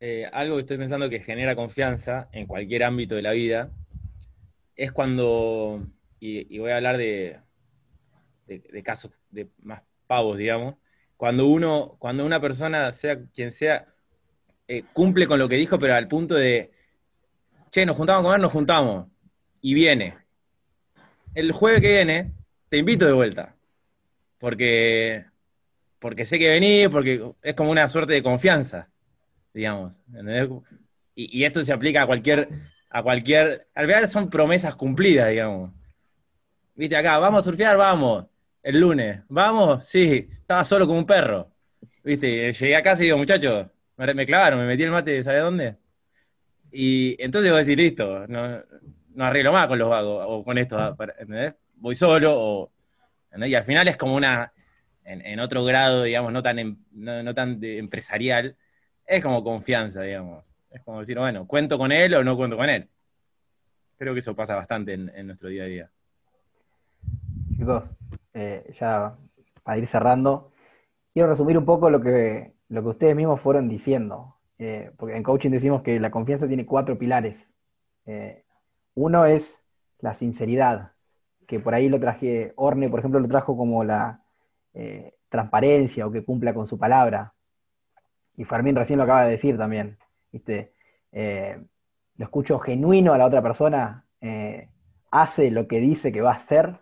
Eh, 0.00 0.28
algo 0.30 0.56
que 0.56 0.60
estoy 0.60 0.76
pensando 0.76 1.08
que 1.08 1.20
genera 1.20 1.56
confianza 1.56 2.28
en 2.32 2.46
cualquier 2.46 2.84
ámbito 2.84 3.14
de 3.14 3.22
la 3.22 3.30
vida 3.30 3.70
es 4.76 4.92
cuando, 4.92 5.82
y, 6.20 6.58
voy 6.58 6.70
a 6.70 6.76
hablar 6.76 6.98
de, 6.98 7.40
de, 8.46 8.82
casos 8.82 9.12
de 9.30 9.48
más 9.62 9.80
pavos, 10.06 10.36
digamos, 10.36 10.74
cuando 11.16 11.46
uno, 11.46 11.96
cuando 11.98 12.26
una 12.26 12.38
persona, 12.38 12.92
sea 12.92 13.18
quien 13.32 13.50
sea, 13.50 13.86
eh, 14.68 14.84
cumple 14.92 15.26
con 15.26 15.38
lo 15.38 15.48
que 15.48 15.56
dijo, 15.56 15.78
pero 15.78 15.94
al 15.94 16.06
punto 16.06 16.34
de, 16.34 16.70
che, 17.70 17.86
nos 17.86 17.96
juntamos 17.96 18.20
a 18.20 18.24
comer, 18.24 18.40
nos 18.40 18.52
juntamos, 18.52 19.11
y 19.62 19.72
viene. 19.72 20.18
El 21.34 21.52
jueves 21.52 21.80
que 21.80 21.94
viene, 21.94 22.32
te 22.68 22.76
invito 22.76 23.06
de 23.06 23.12
vuelta, 23.12 23.56
porque 24.38 25.24
porque 26.02 26.24
sé 26.24 26.36
que 26.36 26.48
venís, 26.48 26.88
porque 26.88 27.24
es 27.42 27.54
como 27.54 27.70
una 27.70 27.88
suerte 27.88 28.12
de 28.12 28.24
confianza, 28.24 28.88
digamos. 29.54 30.00
Y, 31.14 31.44
esto 31.44 31.62
se 31.62 31.72
aplica 31.72 32.02
a 32.02 32.06
cualquier, 32.06 32.48
a 32.90 33.02
cualquier, 33.04 33.68
al 33.72 33.86
final 33.86 34.08
son 34.08 34.28
promesas 34.28 34.74
cumplidas, 34.74 35.30
digamos. 35.30 35.70
Viste 36.74 36.96
acá, 36.96 37.18
vamos 37.18 37.40
a 37.40 37.44
surfear, 37.44 37.76
vamos, 37.76 38.26
el 38.64 38.80
lunes, 38.80 39.20
vamos, 39.28 39.86
sí, 39.86 40.28
estaba 40.40 40.64
solo 40.64 40.88
como 40.88 40.98
un 40.98 41.06
perro. 41.06 41.48
Viste, 42.02 42.52
llegué 42.52 42.74
a 42.74 42.82
casa 42.82 43.02
y 43.02 43.06
digo, 43.06 43.18
muchachos, 43.18 43.68
me, 43.96 44.26
clavaron, 44.26 44.58
me 44.58 44.66
metí 44.66 44.82
el 44.82 44.90
mate, 44.90 45.22
¿sabe 45.22 45.38
dónde? 45.38 45.76
Y 46.72 47.14
entonces 47.22 47.48
voy 47.52 47.58
a 47.58 47.60
decir, 47.60 47.78
listo, 47.78 48.26
no 49.14 49.24
arreglo 49.24 49.52
más 49.52 49.66
con 49.66 49.78
los 49.78 49.88
vagos, 49.88 50.24
o 50.28 50.44
con 50.44 50.58
esto, 50.58 50.96
¿entendés? 51.18 51.54
Voy 51.76 51.94
solo, 51.94 52.32
o, 52.34 52.72
y 53.36 53.54
al 53.54 53.64
final 53.64 53.88
es 53.88 53.96
como 53.96 54.14
una, 54.14 54.52
en, 55.04 55.40
otro 55.40 55.64
grado, 55.64 56.04
digamos, 56.04 56.32
no 56.32 56.42
tan, 56.42 56.58
em, 56.58 56.76
no, 56.92 57.34
tan 57.34 57.58
empresarial, 57.62 58.56
es 59.06 59.22
como 59.22 59.42
confianza, 59.42 60.02
digamos. 60.02 60.54
Es 60.70 60.82
como 60.82 61.00
decir, 61.00 61.18
bueno, 61.18 61.46
¿cuento 61.46 61.76
con 61.76 61.92
él 61.92 62.14
o 62.14 62.24
no 62.24 62.36
cuento 62.36 62.56
con 62.56 62.70
él? 62.70 62.88
creo 63.98 64.14
que 64.14 64.18
eso 64.18 64.34
pasa 64.34 64.56
bastante 64.56 64.94
en, 64.94 65.26
nuestro 65.28 65.48
día 65.48 65.62
a 65.62 65.66
día. 65.66 65.90
Chicos, 67.56 67.84
eh, 68.34 68.74
ya 68.80 69.12
para 69.62 69.78
ir 69.78 69.86
cerrando, 69.86 70.50
quiero 71.12 71.28
resumir 71.28 71.56
un 71.56 71.64
poco 71.64 71.88
lo 71.88 72.00
que, 72.00 72.52
lo 72.68 72.82
que 72.82 72.88
ustedes 72.88 73.14
mismos 73.14 73.40
fueron 73.40 73.68
diciendo. 73.68 74.36
Eh, 74.58 74.90
porque 74.96 75.16
en 75.16 75.22
coaching 75.22 75.50
decimos 75.50 75.82
que 75.82 76.00
la 76.00 76.10
confianza 76.10 76.48
tiene 76.48 76.66
cuatro 76.66 76.98
pilares. 76.98 77.48
Eh, 78.06 78.44
uno 78.94 79.24
es 79.24 79.62
la 80.00 80.14
sinceridad, 80.14 80.92
que 81.46 81.60
por 81.60 81.74
ahí 81.74 81.88
lo 81.88 82.00
traje, 82.00 82.52
Orne, 82.56 82.88
por 82.88 83.00
ejemplo, 83.00 83.20
lo 83.20 83.28
trajo 83.28 83.56
como 83.56 83.84
la 83.84 84.20
transparencia 85.28 86.06
o 86.06 86.10
que 86.10 86.24
cumpla 86.24 86.54
con 86.54 86.66
su 86.66 86.78
palabra. 86.78 87.34
Y 88.36 88.44
Fermín 88.44 88.74
recién 88.74 88.96
lo 88.96 89.04
acaba 89.04 89.24
de 89.24 89.32
decir 89.32 89.58
también. 89.58 89.98
¿viste? 90.30 90.72
lo 92.16 92.24
escucho 92.24 92.58
genuino 92.58 93.12
a 93.12 93.18
la 93.18 93.26
otra 93.26 93.42
persona, 93.42 94.06
eh, 94.20 94.68
hace 95.10 95.50
lo 95.50 95.66
que 95.66 95.80
dice 95.80 96.12
que 96.12 96.20
va 96.20 96.30
a 96.32 96.36
hacer. 96.36 96.78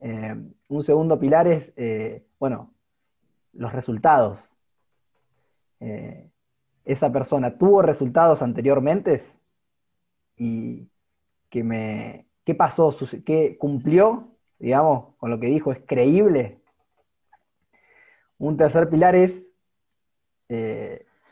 Eh, 0.00 0.36
un 0.68 0.84
segundo 0.84 1.18
pilar 1.18 1.48
es, 1.48 1.72
eh, 1.76 2.24
bueno, 2.38 2.74
los 3.52 3.72
resultados. 3.72 4.40
esa 6.84 7.10
persona 7.12 7.58
tuvo 7.58 7.82
resultados 7.82 8.42
anteriormente 8.42 9.22
y 10.36 10.88
que 11.50 11.62
me, 11.62 12.26
¿qué 12.44 12.54
pasó? 12.54 12.94
¿Qué 13.24 13.56
cumplió? 13.58 14.28
Digamos, 14.58 15.14
con 15.16 15.30
lo 15.30 15.40
que 15.40 15.46
dijo, 15.46 15.72
¿es 15.72 15.80
creíble? 15.86 16.60
Un 18.38 18.56
tercer 18.56 18.88
pilar 18.88 19.14
es 19.14 19.46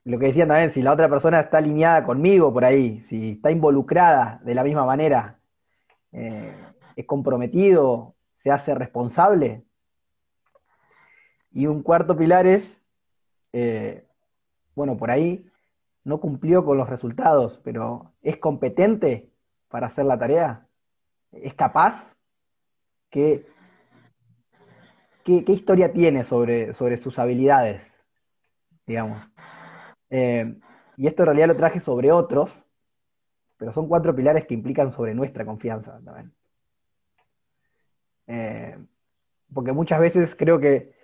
lo 0.04 0.18
que 0.18 0.26
decían 0.26 0.48
también, 0.48 0.70
si 0.70 0.82
la 0.82 0.92
otra 0.92 1.08
persona 1.08 1.40
está 1.40 1.58
alineada 1.58 2.04
conmigo 2.04 2.52
por 2.52 2.64
ahí, 2.64 3.00
si 3.04 3.32
está 3.32 3.50
involucrada 3.50 4.38
de 4.44 4.54
la 4.54 4.62
misma 4.62 4.84
manera, 4.84 5.38
eh, 6.12 6.54
es 6.94 7.06
comprometido, 7.06 8.14
se 8.42 8.50
hace 8.50 8.74
responsable. 8.74 9.64
Y 11.52 11.66
un 11.66 11.82
cuarto 11.82 12.16
pilar 12.16 12.46
es, 12.46 12.78
eh, 13.54 14.04
bueno, 14.74 14.96
por 14.96 15.10
ahí 15.10 15.50
no 16.04 16.20
cumplió 16.20 16.64
con 16.64 16.78
los 16.78 16.88
resultados, 16.88 17.60
pero 17.64 18.12
es 18.22 18.36
competente 18.36 19.32
para 19.68 19.86
hacer 19.86 20.04
la 20.04 20.18
tarea, 20.18 20.68
es 21.32 21.54
capaz. 21.54 22.14
¿Qué, 23.10 23.46
qué, 25.24 25.44
historia 25.48 25.92
tiene 25.92 26.24
sobre, 26.24 26.74
sobre 26.74 26.96
sus 26.96 27.18
habilidades? 27.18 27.90
Digamos. 28.86 29.22
Eh, 30.10 30.58
y 30.96 31.06
esto 31.06 31.22
en 31.22 31.26
realidad 31.26 31.48
lo 31.48 31.56
traje 31.56 31.80
sobre 31.80 32.12
otros, 32.12 32.52
pero 33.56 33.72
son 33.72 33.88
cuatro 33.88 34.14
pilares 34.14 34.46
que 34.46 34.54
implican 34.54 34.92
sobre 34.92 35.14
nuestra 35.14 35.44
confianza 35.44 36.00
también. 36.04 36.34
Eh, 38.26 38.78
porque 39.52 39.72
muchas 39.72 40.00
veces 40.00 40.34
creo 40.34 40.58
que, 40.58 40.94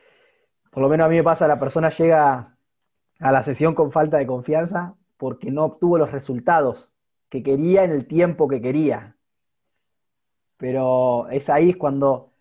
por 0.70 0.82
lo 0.82 0.88
menos 0.88 1.06
a 1.06 1.08
mí 1.08 1.16
me 1.16 1.24
pasa, 1.24 1.48
la 1.48 1.58
persona 1.58 1.90
llega 1.90 2.56
a 3.20 3.32
la 3.32 3.42
sesión 3.42 3.74
con 3.74 3.92
falta 3.92 4.16
de 4.16 4.26
confianza 4.26 4.94
porque 5.16 5.50
no 5.50 5.64
obtuvo 5.64 5.98
los 5.98 6.10
resultados 6.10 6.90
que 7.28 7.42
quería 7.42 7.84
en 7.84 7.90
el 7.90 8.06
tiempo 8.06 8.48
que 8.48 8.60
quería. 8.60 9.16
Pero 10.56 11.28
es 11.28 11.48
ahí 11.48 11.74
cuando 11.74 12.32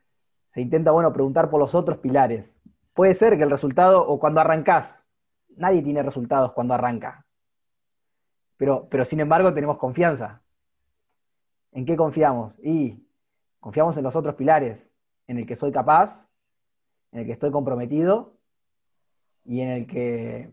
se 0.54 0.62
intenta, 0.62 0.92
bueno, 0.92 1.14
preguntar 1.14 1.50
por 1.50 1.60
los 1.60 1.76
otros 1.76 2.00
pilares. 2.00 2.52
Puede 2.94 3.14
ser 3.14 3.38
que 3.38 3.44
el 3.44 3.52
resultado, 3.52 4.08
o 4.08 4.20
cuando 4.20 4.42
arrancás, 4.42 5.04
nadie 5.56 5.82
tiene 5.82 6.02
resultados 6.02 6.54
cuando 6.54 6.74
arranca. 6.74 7.26
Pero, 8.58 8.88
pero 8.90 9.06
sin 9.06 9.20
embargo 9.20 9.54
tenemos 9.54 9.78
confianza. 9.78 10.42
¿En 11.72 11.86
qué 11.86 11.96
confiamos? 11.96 12.54
Y 12.64 13.06
confiamos 13.60 13.96
en 13.98 14.04
los 14.04 14.16
otros 14.16 14.36
pilares, 14.36 14.80
en 15.28 15.38
el 15.38 15.46
que 15.46 15.56
soy 15.56 15.72
capaz, 15.72 16.28
en 17.12 17.20
el 17.20 17.26
que 17.26 17.34
estoy 17.34 17.52
comprometido 17.52 18.34
y 19.46 19.62
en 19.62 19.70
el 19.70 19.88
que 19.88 20.52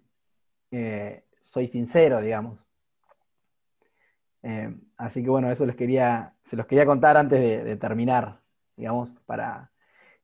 eh, 0.71 1.25
soy 1.43 1.69
sincero, 1.69 2.21
digamos. 2.21 2.59
Eh, 4.43 4.75
así 4.97 5.23
que 5.23 5.29
bueno, 5.29 5.51
eso 5.51 5.67
les 5.67 5.77
quería, 5.77 6.35
se 6.45 6.57
los 6.57 6.67
quería 6.67 6.87
contar 6.87 7.17
antes 7.17 7.41
de, 7.41 7.77
terminar, 7.77 8.41
digamos, 8.77 9.11
para, 9.27 9.73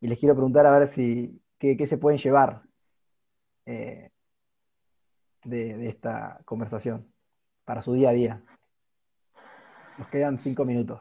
y 0.00 0.07
les 0.07 0.18
quiero 0.18 0.35
preguntar 0.35 0.66
a 0.66 0.78
ver 0.78 0.88
si, 0.88 1.40
qué, 1.59 1.87
se 1.87 1.98
pueden 1.98 2.18
llevar 2.18 2.62
eh, 3.66 4.11
de, 5.44 5.88
esta 5.88 6.40
conversación 6.44 7.12
para 7.64 7.83
su 7.83 7.94
día 7.94 8.11
a 8.11 8.12
día. 8.12 8.42
Nos 9.98 10.09
quedan 10.09 10.38
cinco 10.38 10.64
minutos. 10.64 11.00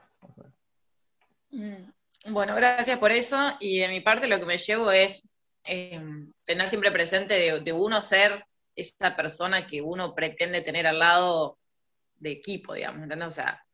Mm, 1.51 2.31
bueno, 2.33 2.55
gracias 2.55 2.97
por 2.97 3.11
eso. 3.11 3.37
Y 3.59 3.79
de 3.79 3.89
mi 3.89 4.01
parte 4.01 4.27
lo 4.27 4.39
que 4.39 4.45
me 4.45 4.57
llevo 4.57 4.91
es 4.91 5.27
tener 5.63 6.67
siempre 6.67 6.91
presente 6.91 7.61
de, 7.61 7.73
uno 7.73 8.01
ser 8.01 8.43
esa 8.81 9.15
persona 9.15 9.65
que 9.65 9.81
uno 9.81 10.13
pretende 10.13 10.61
tener 10.61 10.87
al 10.87 10.99
lado 10.99 11.57
de 12.15 12.31
equipo, 12.31 12.73
digamos, 12.73 13.03
¿entendés? 13.03 13.29
O 13.29 13.31
sea, 13.31 13.65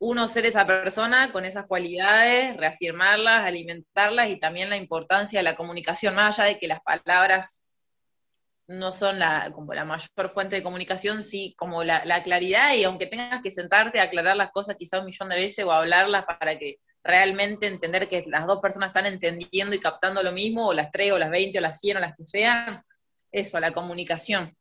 uno 0.00 0.28
ser 0.28 0.46
esa 0.46 0.66
persona 0.66 1.32
con 1.32 1.44
esas 1.44 1.66
cualidades, 1.66 2.56
reafirmarlas, 2.56 3.44
alimentarlas 3.44 4.28
y 4.28 4.38
también 4.38 4.70
la 4.70 4.76
importancia 4.76 5.40
de 5.40 5.42
la 5.42 5.56
comunicación, 5.56 6.14
más 6.14 6.38
allá 6.38 6.48
de 6.48 6.58
que 6.58 6.68
las 6.68 6.80
palabras 6.80 7.66
no 8.68 8.92
son 8.92 9.18
la, 9.18 9.50
como 9.52 9.72
la 9.72 9.84
mayor 9.84 10.28
fuente 10.28 10.56
de 10.56 10.62
comunicación, 10.62 11.22
sí 11.22 11.54
como 11.56 11.84
la, 11.84 12.22
claridad 12.22 12.74
y 12.74 12.84
aunque 12.84 13.06
tengas 13.06 13.42
que 13.42 13.50
sentarte 13.50 13.98
a 13.98 14.04
aclarar 14.04 14.36
las 14.36 14.50
cosas 14.50 14.76
quizá 14.76 15.00
un 15.00 15.06
millón 15.06 15.30
de 15.30 15.36
veces 15.36 15.64
o 15.64 15.72
hablarlas 15.72 16.26
para 16.26 16.58
que 16.58 16.78
realmente 17.02 17.66
entender 17.66 18.08
que 18.08 18.24
las 18.26 18.46
dos 18.46 18.60
personas 18.60 18.90
están 18.90 19.06
entendiendo 19.06 19.74
y 19.74 19.80
captando 19.80 20.22
lo 20.22 20.32
mismo, 20.32 20.66
o 20.68 20.74
las 20.74 20.90
tres, 20.90 21.12
o 21.12 21.18
las 21.18 21.30
veinte, 21.30 21.58
o 21.58 21.62
las 21.62 21.80
cien, 21.80 21.96
o 21.96 22.00
las 22.00 22.14
que 22.14 22.26
sean, 22.26 22.84
eso, 23.38 23.60
la 23.60 23.72
comunicación. 23.72 24.54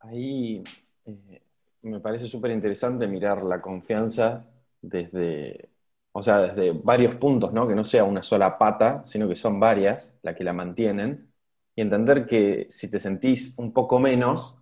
Ahí 0.00 0.64
eh, 1.04 1.42
me 1.82 2.00
parece 2.00 2.26
súper 2.26 2.50
interesante 2.50 3.06
mirar 3.06 3.42
la 3.42 3.60
confianza 3.60 4.44
desde 4.80 5.70
o 6.12 6.22
sea, 6.22 6.40
desde 6.40 6.72
varios 6.72 7.14
puntos, 7.16 7.52
¿no? 7.52 7.68
Que 7.68 7.74
no 7.74 7.84
sea 7.84 8.04
una 8.04 8.22
sola 8.22 8.58
pata, 8.58 9.02
sino 9.04 9.28
que 9.28 9.36
son 9.36 9.60
varias 9.60 10.14
las 10.22 10.36
que 10.36 10.44
la 10.44 10.52
mantienen, 10.52 11.32
y 11.76 11.82
entender 11.82 12.26
que 12.26 12.66
si 12.68 12.90
te 12.90 12.98
sentís 12.98 13.56
un 13.58 13.72
poco 13.72 14.00
menos, 14.00 14.58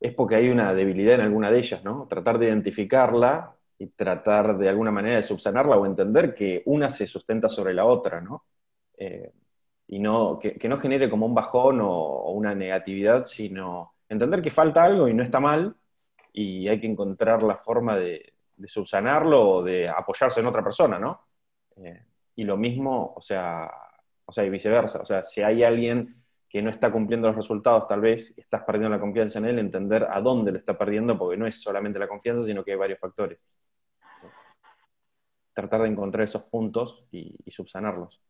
es 0.00 0.12
porque 0.14 0.36
hay 0.36 0.48
una 0.48 0.74
debilidad 0.74 1.14
en 1.14 1.20
alguna 1.22 1.50
de 1.50 1.58
ellas, 1.58 1.84
¿no? 1.84 2.06
Tratar 2.08 2.38
de 2.38 2.46
identificarla 2.46 3.56
y 3.78 3.86
tratar 3.88 4.58
de 4.58 4.68
alguna 4.68 4.90
manera 4.90 5.16
de 5.16 5.22
subsanarla 5.22 5.76
o 5.76 5.86
entender 5.86 6.34
que 6.34 6.62
una 6.66 6.90
se 6.90 7.06
sustenta 7.06 7.48
sobre 7.48 7.74
la 7.74 7.84
otra, 7.84 8.20
¿no? 8.20 8.44
Eh, 8.96 9.32
y 9.86 10.00
no, 10.00 10.38
que, 10.38 10.68
no 10.68 10.78
genere 10.78 11.08
como 11.08 11.26
un 11.26 11.34
bajón 11.34 11.80
o, 11.80 12.30
una 12.32 12.54
negatividad, 12.54 13.24
sino 13.24 13.94
entender 14.08 14.42
que 14.42 14.50
falta 14.50 14.84
algo 14.84 15.08
y 15.08 15.14
no 15.14 15.22
está 15.22 15.40
mal, 15.40 15.76
y 16.32 16.68
hay 16.68 16.80
que 16.80 16.86
encontrar 16.86 17.42
la 17.42 17.56
forma 17.56 17.96
de, 17.96 18.34
subsanarlo 18.66 19.50
o 19.50 19.62
de 19.62 19.88
apoyarse 19.88 20.40
en 20.40 20.46
otra 20.46 20.64
persona, 20.64 20.98
¿no? 20.98 21.20
Eh, 21.76 22.04
y 22.34 22.44
lo 22.44 22.56
mismo, 22.56 23.14
o 23.16 23.20
sea, 23.20 23.70
o 24.24 24.32
sea, 24.32 24.44
y 24.44 24.50
viceversa. 24.50 25.00
O 25.00 25.04
sea, 25.04 25.22
si 25.22 25.42
hay 25.42 25.62
alguien 25.62 26.22
que 26.48 26.60
no 26.60 26.70
está 26.70 26.90
cumpliendo 26.90 27.28
los 27.28 27.36
resultados, 27.36 27.86
tal 27.86 28.00
vez, 28.00 28.34
estás 28.36 28.62
perdiendo 28.64 28.90
la 28.90 29.00
confianza 29.00 29.38
en 29.38 29.46
él, 29.46 29.58
entender 29.58 30.06
a 30.10 30.20
dónde 30.20 30.52
lo 30.52 30.58
está 30.58 30.76
perdiendo, 30.76 31.16
porque 31.18 31.36
no 31.36 31.46
es 31.46 31.60
solamente 31.60 31.98
la 31.98 32.08
confianza, 32.08 32.44
sino 32.44 32.64
que 32.64 32.72
hay 32.72 32.78
varios 32.78 32.98
factores. 32.98 33.38
Tratar 35.58 35.82
de 35.82 35.88
encontrar 35.88 36.22
esos 36.22 36.44
puntos 36.44 37.04
y, 37.10 37.34
subsanarlos. 37.50 38.22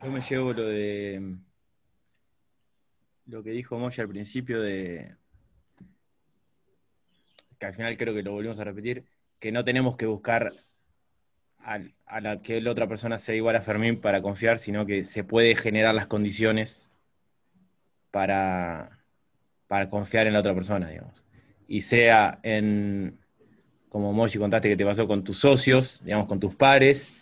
Yo 0.00 0.08
me 0.12 0.20
llevo 0.20 0.52
lo 0.52 0.62
de 0.62 1.36
lo 3.26 3.42
que 3.42 3.50
dijo 3.50 3.76
Moya 3.76 4.04
al 4.04 4.08
principio 4.08 4.62
de 4.62 5.16
que 7.58 7.66
al 7.66 7.74
final 7.74 7.96
creo 7.98 8.14
que 8.14 8.22
lo 8.22 8.30
volvimos 8.30 8.60
a 8.60 8.64
repetir, 8.64 9.06
que 9.40 9.50
no 9.50 9.64
tenemos 9.64 9.96
que 9.96 10.06
buscar 10.06 10.52
a, 11.58 12.20
la 12.20 12.40
que 12.40 12.60
la 12.60 12.70
otra 12.70 12.86
persona 12.86 13.18
sea 13.18 13.34
igual 13.34 13.56
a 13.56 13.62
Fermín 13.62 14.00
para 14.00 14.22
confiar, 14.22 14.58
sino 14.58 14.86
que 14.86 15.02
se 15.02 15.24
puede 15.24 15.56
generar 15.56 15.96
las 15.96 16.06
condiciones 16.06 16.92
para, 18.12 19.02
para 19.66 19.90
confiar 19.90 20.28
en 20.28 20.34
la 20.34 20.38
otra 20.38 20.54
persona, 20.54 20.88
digamos. 20.88 21.27
Y 21.68 21.82
sea 21.82 22.40
en, 22.42 23.18
como 23.88 24.12
Moshi 24.12 24.38
contaste 24.38 24.68
que 24.68 24.76
te 24.76 24.84
pasó 24.84 25.06
con 25.06 25.22
tus 25.22 25.38
socios, 25.38 26.00
digamos, 26.04 26.26
con 26.26 26.40
tus 26.40 26.54
pares, 26.54 27.14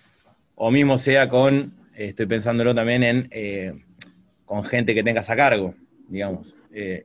o 0.54 0.70
mismo 0.70 0.96
sea 0.96 1.28
con, 1.28 1.74
estoy 1.94 2.26
pensándolo 2.26 2.74
también 2.74 3.02
en, 3.02 3.28
eh, 3.30 3.72
con 4.44 4.64
gente 4.64 4.94
que 4.94 5.02
tengas 5.02 5.28
a 5.28 5.36
cargo, 5.36 5.74
digamos. 6.08 6.56
Eh, 6.72 7.04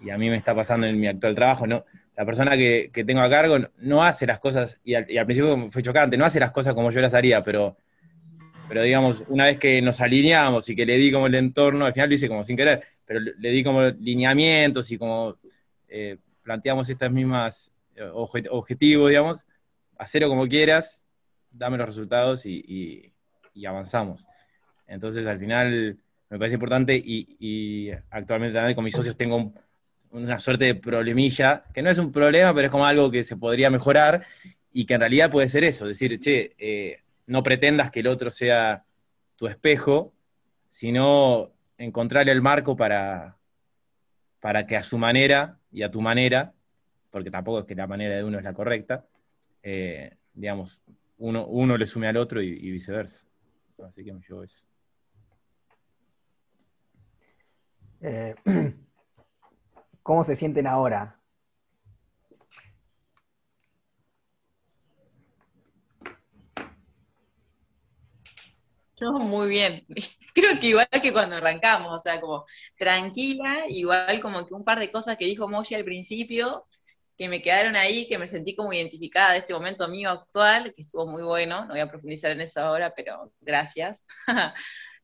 y 0.00 0.10
a 0.10 0.18
mí 0.18 0.30
me 0.30 0.36
está 0.36 0.54
pasando 0.54 0.86
en 0.86 0.98
mi 0.98 1.06
actual 1.06 1.34
trabajo, 1.34 1.66
¿no? 1.66 1.84
La 2.16 2.24
persona 2.24 2.56
que, 2.56 2.90
tengo 3.06 3.20
a 3.20 3.28
cargo 3.28 3.58
no 3.78 4.04
hace 4.04 4.26
las 4.26 4.38
cosas, 4.38 4.78
y 4.84 4.94
al, 4.94 5.04
principio 5.26 5.68
fue 5.70 5.82
chocante, 5.82 6.16
no 6.16 6.24
hace 6.24 6.38
las 6.38 6.52
cosas 6.52 6.74
como 6.74 6.90
yo 6.90 7.00
las 7.00 7.14
haría, 7.14 7.42
pero 7.42 7.76
pero 8.68 8.82
digamos, 8.82 9.24
una 9.28 9.44
vez 9.44 9.58
que 9.58 9.82
nos 9.82 10.00
alineamos 10.00 10.68
y 10.70 10.74
que 10.74 10.86
le 10.86 10.96
di 10.96 11.12
como 11.12 11.26
el 11.26 11.34
entorno, 11.34 11.84
al 11.84 11.92
final 11.92 12.08
lo 12.08 12.14
hice 12.14 12.28
como 12.28 12.42
sin 12.42 12.56
querer, 12.56 12.82
pero 13.04 13.20
le 13.20 13.50
di 13.50 13.62
como 13.62 13.82
lineamientos 13.82 14.90
y 14.90 14.96
como 14.96 15.36
eh, 15.88 16.16
planteamos 16.44 16.88
estas 16.88 17.10
mismas 17.10 17.72
eh, 17.96 18.08
objetivos, 18.12 19.08
digamos, 19.08 19.46
hacerlo 19.98 20.28
como 20.28 20.46
quieras, 20.46 21.08
dame 21.50 21.78
los 21.78 21.86
resultados 21.86 22.46
y, 22.46 23.10
avanzamos. 23.66 24.26
Entonces, 24.86 25.26
al 25.26 25.38
final, 25.38 25.98
me 26.28 26.38
parece 26.38 26.54
importante 26.54 26.96
y, 26.96 27.90
actualmente 28.10 28.54
también 28.54 28.74
con 28.74 28.84
mis 28.84 28.94
socios 28.94 29.16
tengo 29.16 29.52
una 30.10 30.38
suerte 30.38 30.66
de 30.66 30.74
problemilla, 30.74 31.64
que 31.72 31.82
no 31.82 31.90
es 31.90 31.98
un 31.98 32.12
problema, 32.12 32.54
pero 32.54 32.66
es 32.66 32.70
como 32.70 32.86
algo 32.86 33.10
que 33.10 33.24
se 33.24 33.36
podría 33.36 33.70
mejorar 33.70 34.24
y 34.72 34.86
que 34.86 34.94
en 34.94 35.00
realidad 35.00 35.30
puede 35.30 35.48
ser 35.48 35.64
eso, 35.64 35.86
decir, 35.86 36.20
che, 36.20 36.54
eh, 36.58 37.00
no 37.26 37.42
pretendas 37.42 37.90
que 37.90 38.00
el 38.00 38.06
otro 38.06 38.30
sea 38.30 38.84
tu 39.36 39.46
espejo, 39.46 40.12
sino 40.68 41.52
encontrar 41.78 42.28
el 42.28 42.42
marco 42.42 42.76
para, 42.76 43.36
para 44.40 44.66
que 44.66 44.76
a 44.76 44.82
su 44.82 44.98
manera 44.98 45.58
y 45.74 45.82
a 45.82 45.90
tu 45.90 46.00
manera, 46.00 46.54
porque 47.10 47.30
tampoco 47.30 47.58
es 47.60 47.64
que 47.66 47.74
la 47.74 47.88
manera 47.88 48.14
de 48.16 48.24
uno 48.24 48.38
es 48.38 48.44
la 48.44 48.54
correcta, 48.54 49.04
eh, 49.62 50.12
digamos, 50.32 50.82
uno, 51.18 51.46
uno 51.46 51.76
le 51.76 51.86
sume 51.86 52.06
al 52.06 52.16
otro 52.16 52.40
y, 52.40 52.70
viceversa. 52.70 53.26
Así 53.84 54.04
que 54.04 54.12
me 54.12 54.20
llevo 54.20 54.44
eso. 54.44 54.66
¿Cómo 60.02 60.22
se 60.22 60.36
sienten 60.36 60.66
ahora? 60.66 61.18
No, 69.00 69.18
muy 69.18 69.48
bien. 69.48 69.84
Creo 70.34 70.58
que 70.60 70.68
igual 70.68 70.88
que 71.02 71.12
cuando 71.12 71.36
arrancamos, 71.36 71.92
o 71.92 71.98
sea, 71.98 72.20
como 72.20 72.44
tranquila, 72.76 73.64
igual 73.68 74.20
como 74.20 74.46
que 74.46 74.54
un 74.54 74.64
par 74.64 74.78
de 74.78 74.90
cosas 74.90 75.16
que 75.16 75.24
dijo 75.24 75.48
Moshi 75.48 75.74
al 75.74 75.84
principio, 75.84 76.66
que 77.16 77.28
me 77.28 77.42
quedaron 77.42 77.76
ahí, 77.76 78.06
que 78.06 78.18
me 78.18 78.26
sentí 78.26 78.54
como 78.56 78.72
identificada 78.72 79.32
de 79.32 79.38
este 79.38 79.52
momento 79.54 79.88
mío 79.88 80.10
actual, 80.10 80.72
que 80.72 80.82
estuvo 80.82 81.06
muy 81.06 81.22
bueno, 81.22 81.62
no 81.62 81.68
voy 81.72 81.80
a 81.80 81.88
profundizar 81.88 82.30
en 82.32 82.40
eso 82.40 82.60
ahora, 82.60 82.92
pero 82.94 83.32
gracias. 83.40 84.06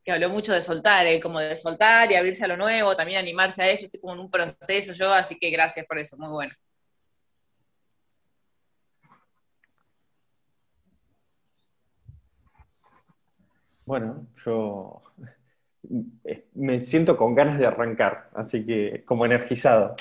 que 0.05 0.13
habló 0.13 0.31
mucho 0.31 0.53
de 0.55 0.63
soltar, 0.63 1.07
¿eh? 1.07 1.21
como 1.21 1.41
de 1.41 1.57
soltar 1.57 2.11
y 2.11 2.15
abrirse 2.17 2.45
a 2.45 2.49
lo 2.49 2.57
nuevo, 2.57 2.97
también 2.97 3.19
animarse 3.21 3.63
a 3.63 3.71
eso, 3.71 3.85
estoy 3.87 4.01
como 4.01 4.15
en 4.15 4.21
un 4.21 4.31
proceso 4.31 4.93
yo, 4.95 5.13
así 5.13 5.37
que 5.39 5.51
gracias 5.51 5.85
por 5.87 5.99
eso, 5.99 6.17
muy 6.17 6.31
bueno. 6.31 6.55
Bueno, 13.91 14.29
yo 14.45 15.03
me 16.55 16.81
siento 16.81 17.17
con 17.17 17.35
ganas 17.35 17.59
de 17.59 17.67
arrancar, 17.67 18.31
así 18.35 18.65
que 18.65 19.05
como 19.05 19.27
energizado. 19.27 19.97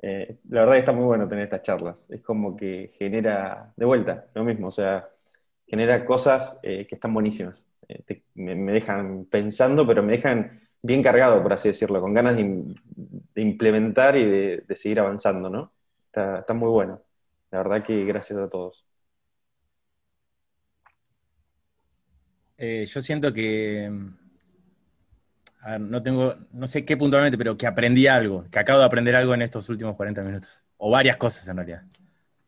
Eh, 0.00 0.38
la 0.48 0.60
verdad 0.60 0.72
que 0.74 0.78
está 0.78 0.92
muy 0.92 1.04
bueno 1.04 1.28
tener 1.28 1.44
estas 1.44 1.62
charlas. 1.62 2.06
Es 2.08 2.22
como 2.22 2.56
que 2.56 2.94
genera, 2.98 3.70
de 3.76 3.84
vuelta, 3.84 4.28
lo 4.34 4.44
mismo, 4.44 4.68
o 4.68 4.70
sea, 4.70 5.06
genera 5.66 6.06
cosas 6.06 6.58
eh, 6.62 6.86
que 6.86 6.94
están 6.94 7.12
buenísimas. 7.12 7.66
Eh, 7.86 8.22
me, 8.34 8.72
dejan 8.72 9.26
pensando, 9.26 9.86
pero 9.86 10.02
me 10.02 10.12
dejan 10.12 10.62
bien 10.80 11.02
cargado, 11.02 11.42
por 11.42 11.52
así 11.52 11.68
decirlo, 11.68 12.00
con 12.00 12.14
ganas 12.14 12.36
de, 12.36 12.42
implementar 13.36 14.16
y 14.16 14.24
de, 14.24 14.76
seguir 14.76 15.00
avanzando, 15.00 15.50
¿no? 15.50 15.70
Está, 16.06 16.38
está 16.40 16.54
muy 16.54 16.70
bueno. 16.70 17.02
La 17.50 17.58
verdad 17.58 17.82
que 17.84 18.06
gracias 18.06 18.38
a 18.38 18.48
todos. 18.48 18.86
Eh, 22.66 22.86
yo 22.86 23.02
siento 23.02 23.30
que, 23.30 23.92
no 25.80 26.02
tengo, 26.02 26.34
no 26.52 26.66
sé 26.66 26.82
qué 26.86 26.96
puntualmente, 26.96 27.36
pero 27.36 27.58
que 27.58 27.66
aprendí 27.66 28.06
algo, 28.06 28.46
que 28.50 28.58
acabo 28.58 28.78
de 28.78 28.86
aprender 28.86 29.14
algo 29.14 29.34
en 29.34 29.42
estos 29.42 29.68
últimos 29.68 29.96
40 29.96 30.22
minutos, 30.22 30.64
o 30.78 30.90
varias 30.90 31.18
cosas 31.18 31.46
en 31.46 31.58
realidad, 31.58 31.82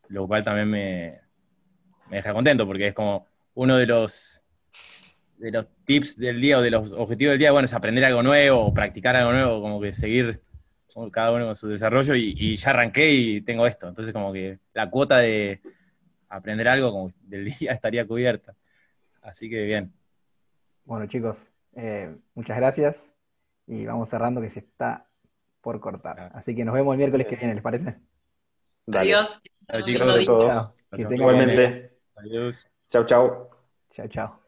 lo 0.09 0.27
cual 0.27 0.43
también 0.43 0.71
me, 0.71 1.21
deja 2.11 2.33
contento, 2.33 2.67
porque 2.67 2.89
es 2.89 2.95
como 2.95 3.27
uno 3.53 3.77
de 3.77 3.85
los, 3.85 4.43
de 5.37 5.51
los 5.51 5.69
tips 5.85 6.17
del 6.17 6.41
día 6.41 6.59
o 6.59 6.63
de 6.63 6.71
los 6.71 6.93
objetivos 6.93 7.33
del 7.33 7.39
día, 7.39 7.53
bueno, 7.53 7.67
es 7.67 7.75
aprender 7.75 8.07
algo 8.07 8.23
nuevo 8.23 8.65
o 8.65 8.73
practicar 8.73 9.17
algo 9.17 9.33
nuevo, 9.33 9.61
como 9.61 9.79
que 9.83 9.93
seguir 9.93 10.41
cada 11.13 11.31
uno 11.31 11.45
con 11.45 11.55
su 11.55 11.69
desarrollo 11.69 12.15
y, 12.15 12.35
y 12.39 12.57
ya 12.57 12.71
arranqué 12.71 13.13
y 13.13 13.43
tengo 13.43 13.67
esto, 13.67 13.87
entonces 13.87 14.15
como 14.15 14.33
que 14.33 14.61
la 14.73 14.89
cuota 14.89 15.19
de 15.19 15.61
aprender 16.31 16.69
algo 16.69 16.91
como 16.91 17.13
del 17.21 17.45
día 17.45 17.73
estaría 17.73 18.07
cubierta. 18.07 18.55
Así 19.27 19.51
que 19.51 19.65
bien. 19.65 19.93
Bueno, 20.87 21.07
chicos, 21.07 21.37
eh, 21.75 22.17
muchas 22.35 22.57
gracias. 22.57 23.03
Y 23.67 23.85
vamos 23.85 24.09
cerrando 24.09 24.41
que 24.41 24.51
se 24.51 24.61
está 24.61 25.09
por 25.61 25.81
cortar. 25.81 26.31
Así 26.35 26.55
que 26.55 26.65
nos 26.65 26.75
vemos 26.75 26.95
el 26.95 26.99
miércoles 26.99 27.27
que 27.27 27.35
viene, 27.35 27.55
¿les 27.55 27.63
parece? 27.63 27.97
Adiós. 28.93 29.43
Adiós. 29.67 30.25
todos. 30.25 30.73
Igualmente. 30.93 31.99
Adiós. 32.15 32.71
Chao, 32.91 33.05
chao. 33.05 33.51
Chao, 33.91 34.07
chao. 34.07 34.41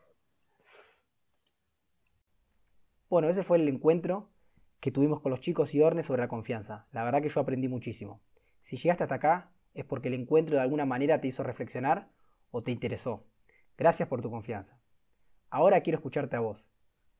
Bueno, 3.11 3.29
ese 3.29 3.43
fue 3.43 3.59
el 3.59 3.69
encuentro 3.69 4.29
que 4.79 4.93
tuvimos 4.93 5.21
con 5.21 5.31
los 5.31 5.41
chicos 5.41 5.75
y 5.75 5.83
Orne 5.83 6.05
sobre 6.05 6.23
la 6.23 6.29
confianza. 6.29 6.87
La 6.93 7.03
verdad 7.03 7.21
que 7.21 7.31
yo 7.31 7.41
aprendí 7.41 7.67
muchísimo. 7.67 8.21
Si 8.63 8.77
llegaste 8.77 9.03
hasta 9.03 9.17
acá 9.17 9.51
es 9.75 9.85
porque 9.85 10.07
el 10.07 10.15
encuentro 10.15 10.55
de 10.55 10.63
alguna 10.63 10.85
manera 10.85 11.21
te 11.21 11.27
hizo 11.27 11.43
reflexionar 11.43 12.09
o 12.53 12.63
te 12.63 12.71
interesó. 12.71 13.25
Gracias 13.77 14.09
por 14.09 14.23
tu 14.23 14.31
confianza. 14.31 14.78
Ahora 15.51 15.81
quiero 15.81 15.97
escucharte 15.97 16.37
a 16.37 16.41
vos. 16.41 16.67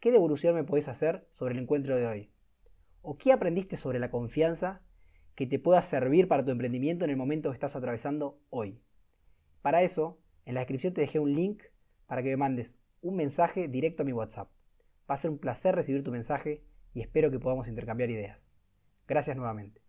¿Qué 0.01 0.13
devolución 0.13 0.55
me 0.55 0.65
podés 0.65 0.89
hacer 0.89 1.27
sobre 1.33 1.55
el 1.55 1.61
encuentro 1.61 1.97
de 1.97 2.07
hoy? 2.07 2.31
¿O 3.01 3.17
qué 3.17 3.33
aprendiste 3.33 3.79
sobre 3.79 3.99
la 3.99 4.11
confianza 4.11 4.83
que 5.35 5.47
te 5.47 5.59
pueda 5.59 5.81
servir 5.81 6.29
para 6.29 6.45
tu 6.45 6.51
emprendimiento 6.51 7.07
en 7.07 7.11
el 7.11 7.17
momento 7.17 7.49
que 7.49 7.55
estás 7.55 7.75
atravesando 7.75 8.39
hoy? 8.51 8.83
Para 9.63 9.83
eso, 9.83 10.21
en 10.45 10.55
la 10.55 10.61
descripción 10.61 10.93
te 10.93 11.01
dejé 11.01 11.19
un 11.19 11.35
link 11.35 11.63
para 12.07 12.23
que 12.23 12.29
me 12.29 12.37
mandes 12.37 12.79
un 13.01 13.17
mensaje 13.17 13.67
directo 13.67 14.03
a 14.03 14.07
mi 14.07 14.13
WhatsApp. 14.13 14.51
Va 15.11 15.15
a 15.15 15.19
ser 15.19 15.31
un 15.31 15.39
placer 15.39 15.75
recibir 15.75 16.05
tu 16.05 16.11
mensaje 16.11 16.63
y 16.93 17.01
espero 17.01 17.31
que 17.31 17.39
podamos 17.39 17.67
intercambiar 17.67 18.11
ideas. 18.11 18.39
Gracias 19.07 19.39
nuevamente. 19.39 19.88